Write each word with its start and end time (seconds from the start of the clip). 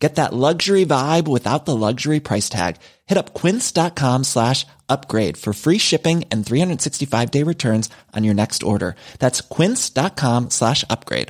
Get 0.00 0.14
that 0.16 0.32
luxury 0.32 0.86
vibe 0.86 1.28
without 1.28 1.66
the 1.66 1.76
luxury 1.76 2.20
price 2.20 2.48
tag. 2.48 2.76
Hit 3.06 3.18
up 3.18 3.34
quince.com 3.34 4.24
slash 4.24 4.66
upgrade 4.88 5.36
for 5.36 5.52
free 5.52 5.76
shipping 5.78 6.24
and 6.32 6.44
365 6.44 7.30
day 7.30 7.42
returns 7.42 7.90
on 8.16 8.24
your 8.24 8.34
next 8.34 8.62
order. 8.62 8.96
That's 9.18 9.42
quince.com 9.42 10.48
slash 10.50 10.84
upgrade. 10.88 11.28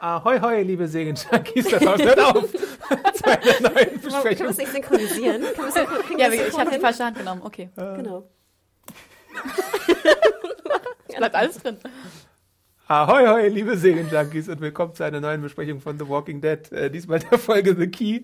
Ahoi, 0.00 0.38
hoi, 0.40 0.62
liebe 0.62 0.86
Segen-Junkies 0.86 1.68
da 1.70 1.78
draußen. 1.78 2.06
Hört 2.06 2.20
auf! 2.20 2.44
Zu 2.52 3.24
einer 3.24 3.60
neuen 3.60 3.74
Können 3.74 4.02
wir 4.02 4.10
Besprechung. 4.10 4.46
das 4.46 4.56
nicht 4.58 4.72
synchronisieren? 4.72 5.42
Können 5.42 5.56
wir 5.56 5.72
synchron- 5.72 6.18
Ja, 6.18 6.28
ich 6.30 6.58
habe 6.58 6.70
die 6.70 6.78
falsche 6.78 7.04
Hand 7.04 7.18
genommen. 7.18 7.42
Okay. 7.44 7.68
Genau. 7.76 8.28
Es 11.08 11.14
bleibt 11.16 11.34
alles 11.34 11.58
drin. 11.58 11.78
Ahoi, 12.90 13.26
hoi, 13.26 13.48
liebe 13.48 13.76
Segen-Junkies 13.76 14.48
und 14.48 14.62
willkommen 14.62 14.94
zu 14.94 15.04
einer 15.04 15.20
neuen 15.20 15.42
Besprechung 15.42 15.78
von 15.78 15.98
The 15.98 16.08
Walking 16.08 16.40
Dead. 16.40 16.72
Äh, 16.72 16.90
diesmal 16.90 17.18
der 17.18 17.38
Folge 17.38 17.76
The 17.76 17.86
Key. 17.86 18.22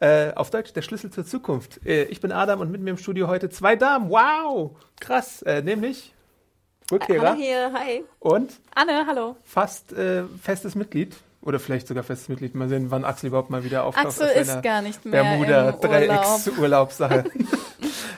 Äh, 0.00 0.32
auf 0.32 0.48
Deutsch 0.48 0.72
der 0.72 0.80
Schlüssel 0.80 1.10
zur 1.10 1.26
Zukunft. 1.26 1.84
Äh, 1.84 2.04
ich 2.04 2.22
bin 2.22 2.32
Adam 2.32 2.60
und 2.60 2.70
mit 2.70 2.80
mir 2.80 2.92
im 2.92 2.96
Studio 2.96 3.28
heute 3.28 3.50
zwei 3.50 3.76
Damen. 3.76 4.08
Wow! 4.08 4.70
Krass. 5.00 5.42
Äh, 5.42 5.60
nämlich 5.60 6.14
Rückkehrer 6.90 7.28
Hallo 7.28 7.38
hier, 7.38 7.72
hi. 7.74 8.04
und 8.20 8.52
Anne, 8.74 9.04
hallo. 9.06 9.36
fast 9.44 9.92
äh, 9.92 10.22
festes 10.42 10.74
Mitglied. 10.76 11.14
Oder 11.42 11.60
vielleicht 11.60 11.86
sogar 11.86 12.02
festes 12.02 12.30
Mitglied. 12.30 12.54
Mal 12.54 12.70
sehen, 12.70 12.90
wann 12.90 13.04
Axel 13.04 13.28
überhaupt 13.28 13.50
mal 13.50 13.64
wieder 13.64 13.84
auftaucht. 13.84 14.06
Axel 14.06 14.28
ist 14.28 14.62
gar 14.62 14.80
nicht 14.80 15.04
mehr 15.04 15.22
Bermuda 15.22 15.68
im 15.68 16.58
Urlaub. 16.58 16.90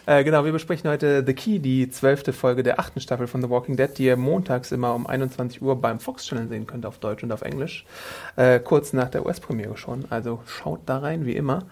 Äh, 0.09 0.25
genau, 0.25 0.43
wir 0.47 0.53
besprechen 0.53 0.89
heute 0.89 1.23
The 1.27 1.35
Key, 1.35 1.59
die 1.59 1.91
zwölfte 1.91 2.33
Folge 2.33 2.63
der 2.63 2.81
achten 2.81 2.99
Staffel 2.99 3.27
von 3.27 3.43
The 3.43 3.51
Walking 3.51 3.77
Dead, 3.77 3.91
die 3.99 4.05
ihr 4.07 4.17
montags 4.17 4.73
immer 4.73 4.95
um 4.95 5.07
21 5.07 5.61
Uhr 5.61 5.79
beim 5.79 6.01
Fox 6.01 6.25
Channel 6.25 6.49
sehen 6.49 6.67
könnt, 6.67 6.87
auf 6.87 6.97
Deutsch 6.97 7.23
und 7.25 7.31
auf 7.31 7.43
Englisch. 7.43 7.85
Äh, 8.37 8.59
kurz 8.59 8.95
nach 8.95 9.11
der 9.11 9.27
US-Premiere 9.27 9.77
schon. 9.77 10.07
Also 10.09 10.41
schaut 10.47 10.81
da 10.87 11.01
rein, 11.01 11.27
wie 11.27 11.37
immer. 11.37 11.67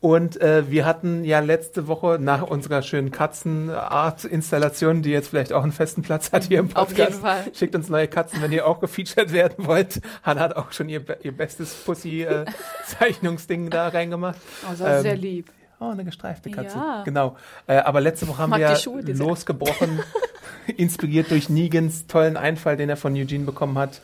Und 0.00 0.40
äh, 0.40 0.68
wir 0.68 0.84
hatten 0.84 1.22
ja 1.22 1.38
letzte 1.38 1.86
Woche 1.86 2.18
nach 2.20 2.42
unserer 2.42 2.82
schönen 2.82 3.12
Katzenart-Installation, 3.12 5.02
die 5.02 5.10
jetzt 5.10 5.28
vielleicht 5.28 5.52
auch 5.52 5.62
einen 5.62 5.70
festen 5.70 6.02
Platz 6.02 6.32
hat 6.32 6.42
hier 6.42 6.58
im 6.58 6.66
Auf 6.74 6.88
Podcast. 6.88 6.98
jeden 6.98 7.20
Fall. 7.20 7.44
Schickt 7.54 7.76
uns 7.76 7.88
neue 7.88 8.08
Katzen, 8.08 8.42
wenn 8.42 8.50
ihr 8.50 8.66
auch 8.66 8.80
gefeatured 8.80 9.32
werden 9.32 9.64
wollt. 9.64 10.00
Hannah 10.24 10.40
hat 10.40 10.56
auch 10.56 10.72
schon 10.72 10.88
ihr, 10.88 11.04
ihr 11.22 11.30
bestes 11.30 11.72
Pussy-Zeichnungsding 11.84 13.70
da 13.70 13.86
reingemacht. 13.86 14.40
Oh, 14.64 14.70
das 14.72 14.80
war 14.80 14.96
Ähm, 14.96 15.02
sehr 15.02 15.16
lieb. 15.16 15.52
Oh, 15.78 15.90
eine 15.90 16.04
gestreifte 16.04 16.50
Katze. 16.50 16.78
Ja. 16.78 17.02
Genau. 17.04 17.36
Äh, 17.66 17.76
aber 17.78 18.00
letzte 18.00 18.26
Woche 18.28 18.38
haben 18.38 18.50
wir 18.50 18.58
ja 18.58 18.76
Schuhe, 18.76 19.02
losgebrochen, 19.02 20.00
inspiriert 20.76 21.30
durch 21.30 21.48
Negans 21.48 22.06
tollen 22.06 22.36
Einfall, 22.36 22.76
den 22.76 22.88
er 22.88 22.96
von 22.96 23.14
Eugene 23.14 23.44
bekommen 23.44 23.76
hat. 23.76 24.00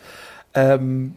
Ähm, 0.54 1.14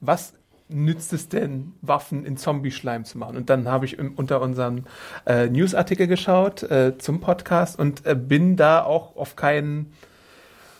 was 0.00 0.34
nützt 0.68 1.12
es 1.12 1.28
denn, 1.28 1.72
Waffen 1.80 2.26
in 2.26 2.36
Zombie-Schleim 2.36 3.04
zu 3.04 3.16
machen? 3.18 3.36
Und 3.36 3.48
dann 3.48 3.68
habe 3.68 3.86
ich 3.86 3.98
im, 3.98 4.12
unter 4.14 4.42
unserem 4.42 4.84
äh, 5.26 5.48
Newsartikel 5.48 6.06
geschaut 6.06 6.62
äh, 6.64 6.98
zum 6.98 7.20
Podcast 7.20 7.78
und 7.78 8.04
äh, 8.06 8.14
bin 8.14 8.56
da 8.56 8.82
auch 8.82 9.16
auf 9.16 9.36
keinen 9.36 9.92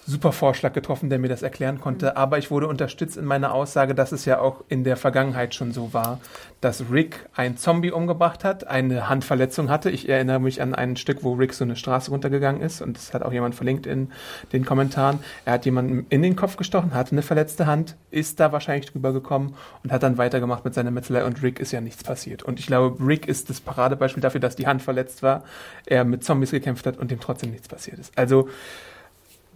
super 0.06 0.32
Vorschlag 0.32 0.72
getroffen, 0.72 1.08
der 1.08 1.18
mir 1.18 1.28
das 1.28 1.42
erklären 1.42 1.80
konnte. 1.80 2.16
Aber 2.16 2.38
ich 2.38 2.50
wurde 2.50 2.68
unterstützt 2.68 3.16
in 3.16 3.24
meiner 3.24 3.54
Aussage, 3.54 3.94
dass 3.94 4.12
es 4.12 4.24
ja 4.24 4.38
auch 4.38 4.62
in 4.68 4.84
der 4.84 4.96
Vergangenheit 4.96 5.54
schon 5.54 5.72
so 5.72 5.94
war, 5.94 6.20
dass 6.60 6.90
Rick 6.90 7.26
ein 7.34 7.56
Zombie 7.56 7.90
umgebracht 7.90 8.44
hat, 8.44 8.66
eine 8.66 9.08
Handverletzung 9.08 9.70
hatte. 9.70 9.90
Ich 9.90 10.08
erinnere 10.08 10.40
mich 10.40 10.60
an 10.60 10.74
ein 10.74 10.96
Stück, 10.96 11.24
wo 11.24 11.32
Rick 11.34 11.54
so 11.54 11.64
eine 11.64 11.76
Straße 11.76 12.10
runtergegangen 12.10 12.60
ist 12.60 12.82
und 12.82 12.96
das 12.96 13.14
hat 13.14 13.22
auch 13.22 13.32
jemand 13.32 13.54
verlinkt 13.54 13.86
in 13.86 14.10
den 14.52 14.64
Kommentaren. 14.64 15.20
Er 15.44 15.54
hat 15.54 15.64
jemanden 15.64 16.06
in 16.10 16.22
den 16.22 16.36
Kopf 16.36 16.56
gestochen, 16.56 16.94
hatte 16.94 17.12
eine 17.12 17.22
verletzte 17.22 17.66
Hand, 17.66 17.96
ist 18.10 18.40
da 18.40 18.52
wahrscheinlich 18.52 18.90
drüber 18.90 19.12
gekommen 19.12 19.54
und 19.82 19.92
hat 19.92 20.02
dann 20.02 20.18
weitergemacht 20.18 20.64
mit 20.64 20.74
seiner 20.74 20.90
Metzelei 20.90 21.24
und 21.24 21.42
Rick 21.42 21.60
ist 21.60 21.72
ja 21.72 21.80
nichts 21.80 22.04
passiert. 22.04 22.42
Und 22.42 22.60
ich 22.60 22.66
glaube, 22.66 23.04
Rick 23.04 23.26
ist 23.26 23.48
das 23.48 23.60
Paradebeispiel 23.60 24.20
dafür, 24.20 24.40
dass 24.40 24.56
die 24.56 24.66
Hand 24.66 24.82
verletzt 24.82 25.22
war, 25.22 25.44
er 25.86 26.04
mit 26.04 26.24
Zombies 26.24 26.50
gekämpft 26.50 26.86
hat 26.86 26.98
und 26.98 27.10
dem 27.10 27.20
trotzdem 27.20 27.50
nichts 27.50 27.68
passiert 27.68 27.98
ist. 27.98 28.16
Also 28.18 28.48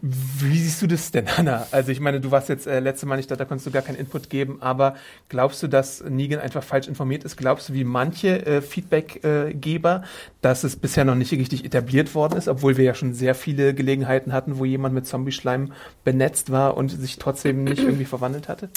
wie 0.00 0.58
siehst 0.58 0.80
du 0.80 0.86
das 0.86 1.10
denn, 1.10 1.26
Hanna? 1.36 1.66
Also 1.72 1.90
ich 1.90 2.00
meine, 2.00 2.20
du 2.20 2.30
warst 2.30 2.48
jetzt 2.48 2.66
äh, 2.66 2.80
letzte 2.80 3.06
Mal 3.06 3.16
nicht 3.16 3.30
da, 3.30 3.36
da 3.36 3.44
konntest 3.44 3.66
du 3.66 3.70
gar 3.70 3.82
keinen 3.82 3.96
Input 3.96 4.30
geben, 4.30 4.58
aber 4.60 4.94
glaubst 5.28 5.62
du, 5.62 5.66
dass 5.66 6.02
Negan 6.02 6.40
einfach 6.40 6.62
falsch 6.62 6.86
informiert 6.86 7.24
ist? 7.24 7.36
Glaubst 7.36 7.68
du, 7.68 7.74
wie 7.74 7.84
manche 7.84 8.46
äh, 8.46 8.62
Feedbackgeber, 8.62 10.02
dass 10.40 10.64
es 10.64 10.76
bisher 10.76 11.04
noch 11.04 11.16
nicht 11.16 11.32
richtig 11.32 11.64
etabliert 11.64 12.14
worden 12.14 12.38
ist, 12.38 12.48
obwohl 12.48 12.76
wir 12.76 12.84
ja 12.84 12.94
schon 12.94 13.12
sehr 13.12 13.34
viele 13.34 13.74
Gelegenheiten 13.74 14.32
hatten, 14.32 14.58
wo 14.58 14.64
jemand 14.64 14.94
mit 14.94 15.06
Zombie-Schleim 15.06 15.72
benetzt 16.04 16.50
war 16.50 16.76
und 16.76 16.90
sich 16.90 17.18
trotzdem 17.18 17.64
nicht 17.64 17.82
irgendwie 17.82 18.04
verwandelt 18.04 18.48
hatte? 18.48 18.68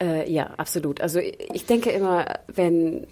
Äh, 0.00 0.30
ja, 0.30 0.46
absolut. 0.56 1.00
Also 1.00 1.20
ich 1.20 1.66
denke 1.66 1.90
immer, 1.90 2.40
wenn 2.48 3.06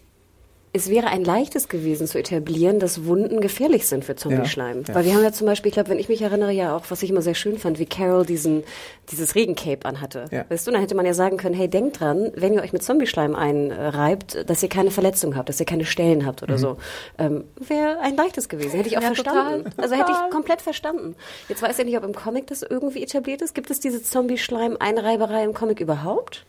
es 0.73 0.91
wäre 0.91 1.09
ein 1.09 1.25
leichtes 1.25 1.69
gewesen 1.69 2.07
zu 2.07 2.19
etablieren, 2.19 2.79
dass 2.79 3.05
Wunden 3.07 3.41
gefährlich 3.41 3.87
sind 3.87 4.05
für 4.05 4.17
Zombie-Schleim. 4.17 4.83
Ja, 4.83 4.89
ja. 4.89 4.95
Weil 4.95 5.05
wir 5.07 5.15
haben 5.15 5.23
ja 5.23 5.33
zum 5.33 5.47
Beispiel, 5.47 5.69
ich 5.71 5.75
glaube, 5.75 5.89
wenn 5.91 5.99
ich 5.99 6.09
mich 6.09 6.21
erinnere, 6.23 6.53
ja 6.53 6.77
auch, 6.77 6.85
was 6.89 7.03
ich 7.03 7.11
immer 7.11 7.23
sehr 7.23 7.35
schön 7.35 7.59
fand, 7.59 7.79
wie 7.79 7.87
Carol 7.87 8.27
diesen, 8.27 8.65
dieses 9.11 9.35
Regencape 9.35 9.85
anhatte. 9.85 10.27
Ja. 10.31 10.45
Weißt 10.49 10.67
du, 10.67 10.71
dann 10.71 10.81
hätte 10.81 10.95
man 10.95 11.07
ja 11.07 11.15
sagen 11.15 11.37
können, 11.37 11.55
hey, 11.55 11.69
denkt 11.69 12.01
dran, 12.01 12.31
wenn 12.35 12.53
ihr 12.55 12.63
euch 12.63 12.73
mit 12.73 12.83
Zombie-Schleim 12.83 13.35
einreibt, 13.35 14.49
dass 14.49 14.63
ihr 14.63 14.69
keine 14.69 14.91
Verletzung 14.91 15.37
habt, 15.37 15.49
dass 15.49 15.59
ihr 15.61 15.67
keine 15.67 15.85
Stellen 15.85 16.27
habt 16.27 16.43
oder 16.43 16.59
so. 16.59 16.77
Ähm, 17.19 17.45
wäre 17.57 18.01
ein 18.01 18.17
leichtes 18.17 18.49
gewesen. 18.49 18.77
Hätte 18.77 18.89
ich 18.89 18.99
auch 18.99 19.03
Ja, 19.03 19.09
verstanden. 19.15 19.65
total, 19.65 19.83
Also 19.85 19.95
hätte 19.97 20.13
ich 20.13 20.31
komplett 20.31 20.63
verstanden. 20.63 21.15
Jetzt 21.49 21.63
weiß 21.63 21.79
ich 21.79 21.85
nicht, 21.85 21.97
ob 21.97 22.05
im 22.05 22.15
Comic 22.15 22.47
das 22.49 22.63
irgendwie 22.63 23.03
etabliert 23.03 23.43
ist. 23.43 23.55
Gibt 23.55 23.71
es 23.71 23.81
diese 23.81 24.03
Zombie-Schleim-Einreiberei 24.03 25.45
im 25.45 25.55
Comic 25.55 25.81
überhaupt? 25.81 26.45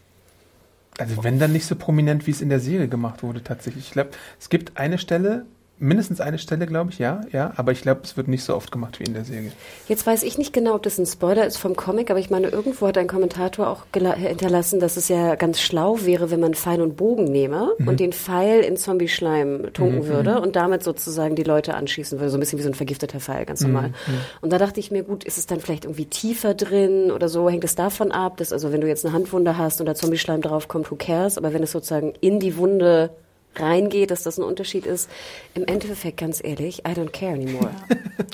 Also 1.00 1.24
wenn 1.24 1.40
dann 1.40 1.54
nicht 1.54 1.66
so 1.66 1.76
prominent, 1.76 2.28
wie 2.28 2.32
es 2.32 2.42
in 2.42 2.50
der 2.50 2.60
Serie 2.60 2.90
gemacht 2.90 3.24
wurde 3.24 3.44
tatsächlich. 3.44 3.86
Ich 3.88 3.92
glaube, 3.92 4.12
es 4.40 4.50
gibt 4.50 4.78
eine 4.78 4.98
Stelle, 4.98 5.46
mindestens 5.80 6.22
eine 6.22 6.38
Stelle, 6.38 6.66
glaube 6.68 6.92
ich, 6.92 7.00
ja, 7.00 7.22
ja, 7.32 7.54
aber 7.56 7.72
ich 7.72 7.82
glaube, 7.82 8.02
es 8.04 8.18
wird 8.18 8.28
nicht 8.28 8.44
so 8.44 8.56
oft 8.56 8.72
gemacht 8.72 9.00
wie 9.00 9.06
in 9.06 9.14
der 9.14 9.26
Serie. 9.26 9.52
Jetzt 9.88 10.06
weiß 10.06 10.24
ich 10.24 10.38
nicht 10.38 10.54
genau, 10.54 10.76
ob 10.76 10.84
das 10.84 10.98
ein 10.98 11.06
Spoiler 11.06 11.46
ist 11.46 11.58
vom 11.58 11.76
Comic, 11.76 12.12
aber 12.12 12.20
ich 12.20 12.30
meine, 12.30 12.50
irgendwo 12.50 12.88
hat 12.88 12.98
ein 12.98 13.08
Kommentator 13.08 13.68
auch 13.68 13.86
hinterlassen, 13.94 14.80
dass 14.80 14.98
es 14.98 15.08
ja 15.08 15.36
ganz 15.36 15.62
schlau 15.62 16.00
wäre, 16.04 16.32
wenn 16.32 16.40
man 16.40 16.54
Pfeil 16.54 16.82
und 16.82 16.98
Bogen 16.98 17.26
nehme 17.26 17.74
und 17.86 18.00
den 18.00 18.14
Pfeil 18.14 18.62
in 18.62 18.78
Zombie-Schleim 18.78 19.74
tunken 19.74 20.08
würde 20.08 20.42
und 20.42 20.56
damit 20.56 20.84
sozusagen 20.84 21.36
die 21.36 21.44
Leute 21.44 21.74
anschießen 21.74 22.20
würde. 22.20 22.30
So 22.30 22.38
ein 22.38 22.42
bisschen 22.42 22.60
wie 22.60 22.64
so 22.64 22.70
ein 22.70 22.76
vergifteter 22.76 23.20
Pfeil, 23.20 23.46
ganz 23.46 23.62
normal. 23.62 23.94
Und 24.42 24.52
da 24.52 24.58
dachte 24.58 24.80
ich 24.80 24.92
mir, 24.92 25.04
gut, 25.04 25.24
ist 25.24 25.38
es 25.38 25.48
dann 25.48 25.60
vielleicht 25.60 25.86
irgendwie 25.86 26.06
tiefer 26.06 26.54
drin 26.54 27.12
oder 27.12 27.30
so? 27.30 27.50
Hängt 27.50 27.64
es 27.64 27.76
davon 27.76 28.12
ab, 28.12 28.38
dass 28.38 28.52
also 28.52 28.72
wenn 28.72 28.82
du 28.82 28.88
jetzt 28.88 29.06
eine 29.06 29.14
Handwunde 29.14 29.58
hast 29.58 29.80
und 29.80 29.86
da 29.86 29.96
Zombie-Schleim 29.96 30.42
draufkommt, 30.42 30.92
who 30.92 30.96
cares? 30.96 31.38
Aber 31.38 31.54
wenn 31.54 31.64
es 31.64 31.72
sozusagen 31.72 32.14
in 32.22 32.40
die 32.40 32.58
Wunde 32.58 33.12
reingeht, 33.56 34.12
dass 34.12 34.24
das 34.24 34.38
ein 34.38 34.44
Unterschied 34.44 34.86
ist. 34.86 35.10
Im 35.54 35.66
Endeffekt, 35.66 36.18
ganz 36.18 36.42
ehrlich, 36.44 36.80
I 36.80 36.92
don't 36.92 37.12
care 37.12 37.34
anymore. 37.34 37.72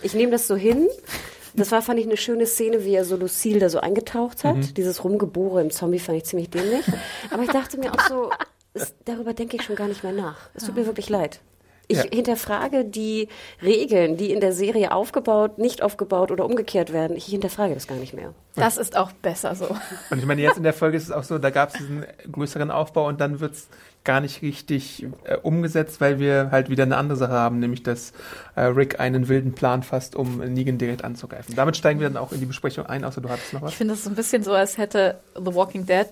Ich 0.01 0.13
nehme 0.13 0.31
das 0.31 0.47
so 0.47 0.55
hin. 0.55 0.87
Das 1.55 1.71
war, 1.71 1.81
fand 1.81 1.99
ich, 1.99 2.05
eine 2.05 2.17
schöne 2.17 2.45
Szene, 2.45 2.83
wie 2.83 2.95
er 2.95 3.05
so 3.05 3.15
Lucille 3.15 3.59
da 3.59 3.69
so 3.69 3.79
eingetaucht 3.79 4.43
hat. 4.43 4.75
Dieses 4.77 5.03
Rumgebohre 5.03 5.61
im 5.61 5.71
Zombie 5.71 5.99
fand 5.99 6.17
ich 6.17 6.25
ziemlich 6.25 6.49
dämlich. 6.49 6.85
Aber 7.31 7.43
ich 7.43 7.49
dachte 7.49 7.77
mir 7.79 7.93
auch 7.93 8.07
so, 8.09 8.29
es, 8.73 8.93
darüber 9.05 9.33
denke 9.33 9.55
ich 9.55 9.63
schon 9.63 9.77
gar 9.77 9.87
nicht 9.87 10.03
mehr 10.03 10.11
nach. 10.11 10.35
Es 10.53 10.65
tut 10.65 10.75
mir 10.75 10.85
wirklich 10.85 11.07
leid. 11.09 11.39
Ich 11.87 11.97
Ja. 11.97 12.03
hinterfrage 12.11 12.83
die 12.83 13.29
Regeln, 13.61 14.17
die 14.17 14.31
in 14.33 14.39
der 14.41 14.51
Serie 14.53 14.91
aufgebaut, 14.91 15.59
nicht 15.59 15.81
aufgebaut 15.83 16.31
oder 16.31 16.43
umgekehrt 16.43 16.91
werden. 16.91 17.15
Ich 17.15 17.25
hinterfrage 17.25 17.73
das 17.75 17.87
gar 17.87 17.95
nicht 17.95 18.13
mehr. 18.13 18.33
Das 18.55 18.75
ist 18.77 18.97
auch 18.97 19.11
besser 19.13 19.53
so. 19.55 19.67
Und 20.09 20.17
ich 20.19 20.25
meine, 20.25 20.41
jetzt 20.41 20.57
in 20.57 20.63
der 20.63 20.73
Folge 20.73 20.97
ist 20.97 21.03
es 21.03 21.11
auch 21.11 21.23
so, 21.23 21.37
da 21.37 21.51
gab 21.51 21.69
es 21.69 21.75
diesen 21.77 22.03
größeren 22.31 22.71
Aufbau 22.71 23.07
und 23.07 23.21
dann 23.21 23.39
wird's 23.39 23.67
gar 24.05 24.21
nicht 24.21 24.41
richtig 24.41 25.05
äh, 25.25 25.35
umgesetzt, 25.37 25.99
weil 25.99 26.19
wir 26.19 26.49
halt 26.51 26.69
wieder 26.69 26.83
eine 26.83 26.97
andere 26.97 27.17
Sache 27.17 27.33
haben, 27.33 27.59
nämlich 27.59 27.83
dass 27.83 28.13
äh, 28.55 28.61
Rick 28.61 28.99
einen 28.99 29.27
wilden 29.27 29.53
Plan 29.53 29.83
fasst, 29.83 30.15
um 30.15 30.37
Negan 30.37 30.77
direkt 30.77 31.03
anzugreifen. 31.03 31.55
Damit 31.55 31.75
steigen 31.75 31.99
wir 31.99 32.07
dann 32.07 32.17
auch 32.17 32.31
in 32.31 32.39
die 32.39 32.45
Besprechung 32.45 32.85
ein, 32.85 33.03
außer 33.03 33.21
du 33.21 33.29
hattest 33.29 33.53
noch 33.53 33.61
was. 33.61 33.71
Ich 33.71 33.77
finde 33.77 33.95
es 33.95 34.03
so 34.03 34.09
ein 34.09 34.15
bisschen 34.15 34.43
so, 34.43 34.53
als 34.53 34.77
hätte 34.77 35.19
The 35.35 35.53
Walking 35.53 35.85
Dead 35.85 36.07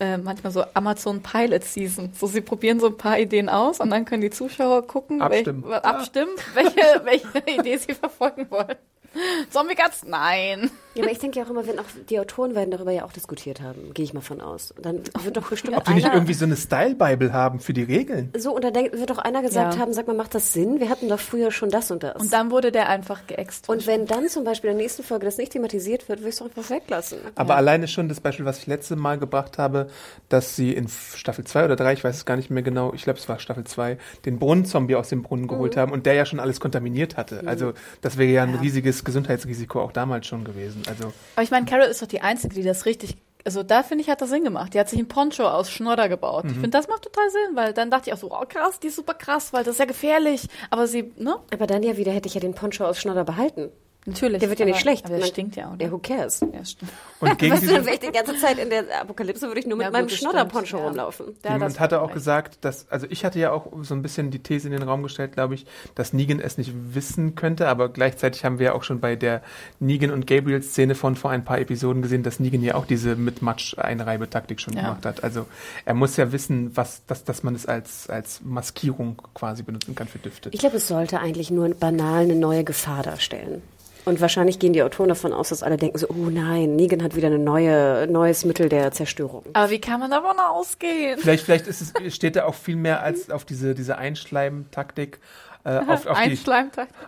äh, 0.00 0.16
manchmal 0.16 0.52
so 0.52 0.64
Amazon 0.74 1.22
Pilot 1.22 1.64
Season. 1.64 2.10
So, 2.16 2.26
sie 2.26 2.40
probieren 2.40 2.80
so 2.80 2.86
ein 2.86 2.96
paar 2.96 3.18
Ideen 3.18 3.48
aus 3.48 3.80
und 3.80 3.90
dann 3.90 4.04
können 4.04 4.22
die 4.22 4.30
Zuschauer 4.30 4.86
gucken, 4.86 5.20
Abstimmen. 5.20 5.64
Welch, 5.64 5.84
abstimmen 5.84 6.32
welche, 6.54 6.76
welche 7.04 7.60
Idee 7.60 7.76
sie 7.78 7.94
verfolgen 7.94 8.46
wollen. 8.50 8.76
Zombie 9.50 9.74
Guts? 9.74 10.04
Nein. 10.06 10.70
Ja, 10.94 11.04
aber 11.04 11.12
ich 11.12 11.18
denke 11.18 11.38
ja 11.38 11.44
auch 11.46 11.50
immer, 11.50 11.64
wenn 11.66 11.78
auch 11.78 11.84
die 12.10 12.18
Autoren 12.18 12.54
werden 12.56 12.70
darüber 12.72 12.90
ja 12.90 13.04
auch 13.04 13.12
diskutiert 13.12 13.60
haben, 13.60 13.94
gehe 13.94 14.04
ich 14.04 14.14
mal 14.14 14.20
von 14.20 14.40
aus. 14.40 14.72
Und 14.72 14.84
dann 14.84 15.02
wird 15.22 15.36
doch 15.36 15.48
bestimmt 15.48 15.76
Ob 15.76 15.84
die 15.84 15.94
nicht 15.94 16.06
irgendwie 16.12 16.34
so 16.34 16.44
eine 16.44 16.56
Style-Bible 16.56 17.32
haben 17.32 17.60
für 17.60 17.72
die 17.72 17.84
Regeln? 17.84 18.32
so 18.36 18.54
und 18.54 18.64
dann 18.64 18.74
wird 18.74 19.08
doch 19.10 19.18
einer 19.18 19.42
gesagt 19.42 19.74
Ja. 19.74 19.80
haben, 19.80 19.92
sag 19.92 20.08
mal, 20.08 20.16
macht 20.16 20.34
das 20.34 20.52
Sinn? 20.52 20.80
Wir 20.80 20.88
hatten 20.88 21.08
doch 21.08 21.20
früher 21.20 21.52
schon 21.52 21.70
das 21.70 21.90
und 21.92 22.02
das. 22.02 22.20
Und 22.20 22.32
dann 22.32 22.50
wurde 22.50 22.72
der 22.72 22.88
einfach 22.88 23.26
geäxt. 23.28 23.68
Und 23.68 23.86
wenn 23.86 24.06
dann 24.06 24.28
zum 24.28 24.42
Beispiel 24.44 24.70
in 24.70 24.76
der 24.76 24.82
nächsten 24.84 25.04
Folge 25.04 25.24
das 25.26 25.38
nicht 25.38 25.52
thematisiert 25.52 26.08
wird, 26.08 26.18
würde 26.20 26.28
ich 26.30 26.34
es 26.34 26.38
doch 26.40 26.46
einfach 26.46 26.68
weglassen. 26.68 27.18
Aber 27.36 27.54
alleine 27.54 27.86
schon 27.86 28.08
das 28.08 28.20
Beispiel, 28.20 28.44
was 28.44 28.58
ich 28.58 28.66
letzte 28.66 28.96
Mal 28.96 29.18
gebracht 29.18 29.56
habe, 29.58 29.88
dass 30.28 30.56
sie 30.56 30.72
in 30.72 30.88
Staffel 30.88 31.44
2 31.44 31.64
oder 31.66 31.76
3, 31.76 31.92
ich 31.92 32.02
weiß 32.04 32.16
es 32.16 32.24
gar 32.24 32.36
nicht 32.36 32.50
mehr 32.50 32.62
genau, 32.64 32.92
ich 32.92 33.04
glaube 33.04 33.20
es 33.20 33.28
war 33.28 33.38
Staffel 33.38 33.62
2, 33.64 33.98
den 34.24 34.38
Brunnenzombie 34.40 34.96
aus 34.96 35.08
dem 35.10 35.22
Brunnen 35.22 35.46
geholt 35.46 35.76
haben 35.76 35.92
und 35.92 36.06
der 36.06 36.14
ja 36.14 36.26
schon 36.26 36.40
alles 36.40 36.58
kontaminiert 36.58 37.16
hatte. 37.16 37.42
Also 37.46 37.72
das 38.00 38.18
wäre 38.18 38.30
ja 38.32 38.42
ein 38.42 38.56
riesiges 38.56 38.97
Gesundheitsrisiko 39.04 39.80
auch 39.80 39.92
damals 39.92 40.26
schon 40.26 40.44
gewesen. 40.44 40.82
Also 40.88 41.12
Aber 41.34 41.42
ich 41.42 41.50
meine, 41.50 41.66
Carol 41.66 41.86
ist 41.86 42.02
doch 42.02 42.06
die 42.06 42.20
Einzige, 42.20 42.54
die 42.54 42.62
das 42.62 42.86
richtig. 42.86 43.16
Also 43.44 43.62
da 43.62 43.82
finde 43.82 44.02
ich, 44.02 44.10
hat 44.10 44.20
das 44.20 44.30
Sinn 44.30 44.44
gemacht. 44.44 44.74
Die 44.74 44.80
hat 44.80 44.88
sich 44.88 44.98
einen 44.98 45.08
Poncho 45.08 45.44
aus 45.48 45.70
Schnodder 45.70 46.08
gebaut. 46.08 46.44
Ich 46.46 46.52
finde, 46.52 46.70
das 46.70 46.88
macht 46.88 47.02
total 47.02 47.30
Sinn, 47.30 47.56
weil 47.56 47.72
dann 47.72 47.90
dachte 47.90 48.10
ich 48.10 48.14
auch 48.14 48.18
so, 48.18 48.30
oh 48.30 48.44
krass, 48.46 48.78
die 48.80 48.88
ist 48.88 48.96
super 48.96 49.14
krass, 49.14 49.52
weil 49.52 49.64
das 49.64 49.74
ist 49.74 49.78
ja 49.78 49.86
gefährlich. 49.86 50.48
Aber 50.70 50.86
sie, 50.86 51.12
ne? 51.16 51.36
Aber 51.52 51.66
dann 51.66 51.82
ja 51.82 51.96
wieder 51.96 52.12
hätte 52.12 52.28
ich 52.28 52.34
ja 52.34 52.40
den 52.40 52.54
Poncho 52.54 52.84
aus 52.84 52.98
Schnodder 52.98 53.24
behalten. 53.24 53.70
Natürlich. 54.08 54.40
Der 54.40 54.48
wird 54.48 54.58
ja 54.58 54.64
nicht 54.66 54.74
aber, 54.74 54.80
schlecht. 54.82 55.04
Aber 55.04 55.14
der 55.14 55.20
Man- 55.20 55.28
stinkt 55.28 55.56
ja, 55.56 55.72
oder? 55.72 55.84
Ja, 55.86 55.92
who 55.92 55.98
cares? 55.98 56.40
Ja, 56.40 56.64
stimmt. 56.64 56.90
und 57.20 57.38
gegen 57.38 57.52
Weißt 57.54 57.62
du, 57.64 57.66
dann 57.74 57.84
wäre 57.84 57.94
ich 57.94 58.00
die 58.00 58.10
ganze 58.12 58.36
Zeit 58.38 58.58
in 58.58 58.70
der 58.70 58.84
Apokalypse, 59.00 59.46
würde 59.46 59.60
ich 59.60 59.66
nur 59.66 59.76
mit 59.76 59.84
Ja, 59.86 59.90
meinem 59.90 60.08
Schnodder-Poncho 60.08 60.78
ja. 60.78 60.84
rumlaufen. 60.84 61.26
Ja, 61.44 61.52
Jemand 61.52 61.78
hatte 61.80 61.96
hat 61.96 62.02
auch 62.02 62.06
recht. 62.08 62.14
gesagt, 62.14 62.58
dass, 62.64 62.88
also 62.90 63.06
ich 63.10 63.24
hatte 63.24 63.38
ja 63.38 63.52
auch 63.52 63.66
so 63.82 63.94
ein 63.94 64.02
bisschen 64.02 64.30
die 64.30 64.38
These 64.42 64.68
in 64.68 64.72
den 64.72 64.82
Raum 64.82 65.02
gestellt, 65.02 65.32
glaube 65.32 65.54
ich, 65.54 65.66
dass 65.94 66.12
Negan 66.12 66.40
es 66.40 66.58
nicht 66.58 66.72
wissen 66.94 67.34
könnte, 67.34 67.68
aber 67.68 67.88
gleichzeitig 67.88 68.44
haben 68.44 68.58
wir 68.58 68.66
ja 68.66 68.72
auch 68.74 68.82
schon 68.82 69.00
bei 69.00 69.16
der 69.16 69.42
Negan 69.80 70.10
und 70.10 70.26
Gabriel 70.26 70.62
Szene 70.62 70.94
von 70.94 71.16
vor 71.16 71.30
ein 71.30 71.44
paar 71.44 71.58
Episoden 71.58 72.02
gesehen, 72.02 72.22
dass 72.22 72.40
Negan 72.40 72.62
ja 72.62 72.74
auch 72.74 72.86
diese 72.86 73.16
mit 73.16 73.42
Matsch 73.42 73.76
Einreibetaktik 73.78 74.60
schon 74.60 74.74
Ja. 74.74 74.82
gemacht 74.82 75.04
hat. 75.06 75.24
Also 75.24 75.46
er 75.84 75.94
muss 75.94 76.16
ja 76.16 76.32
wissen, 76.32 76.76
was, 76.76 77.02
dass, 77.06 77.24
dass 77.24 77.42
man 77.42 77.54
es 77.54 77.66
als, 77.66 78.08
als 78.08 78.40
Maskierung 78.44 79.20
quasi 79.34 79.62
benutzen 79.62 79.94
kann 79.94 80.08
für 80.08 80.18
Düfte. 80.18 80.50
Ich 80.52 80.60
glaube, 80.60 80.76
es 80.76 80.88
sollte 80.88 81.20
eigentlich 81.20 81.50
nur 81.50 81.68
banal 81.74 82.22
eine 82.24 82.34
neue 82.34 82.64
Gefahr 82.64 83.02
darstellen. 83.02 83.62
Und 84.08 84.22
wahrscheinlich 84.22 84.58
gehen 84.58 84.72
die 84.72 84.82
Autoren 84.82 85.10
davon 85.10 85.34
aus, 85.34 85.50
dass 85.50 85.62
alle 85.62 85.76
denken 85.76 85.98
so, 85.98 86.08
oh 86.08 86.30
nein, 86.30 86.76
Negan 86.76 87.02
hat 87.02 87.14
wieder 87.14 87.28
ein 87.28 87.44
neue, 87.44 88.06
neues 88.06 88.46
Mittel 88.46 88.70
der 88.70 88.90
Zerstörung. 88.90 89.44
Aber 89.52 89.68
wie 89.68 89.80
kann 89.80 90.00
man 90.00 90.10
davon 90.10 90.38
ausgehen? 90.38 91.18
Vielleicht, 91.18 91.44
vielleicht 91.44 91.66
ist 91.66 91.82
es, 91.82 92.14
steht 92.14 92.34
da 92.34 92.46
auch 92.46 92.54
viel 92.54 92.76
mehr 92.76 93.02
als 93.02 93.28
auf 93.28 93.44
diese, 93.44 93.74
diese 93.74 93.98
Einschleimtaktik, 93.98 95.18
äh, 95.68 95.80
auf, 95.86 96.06
auf 96.06 96.18
die, 96.24 96.38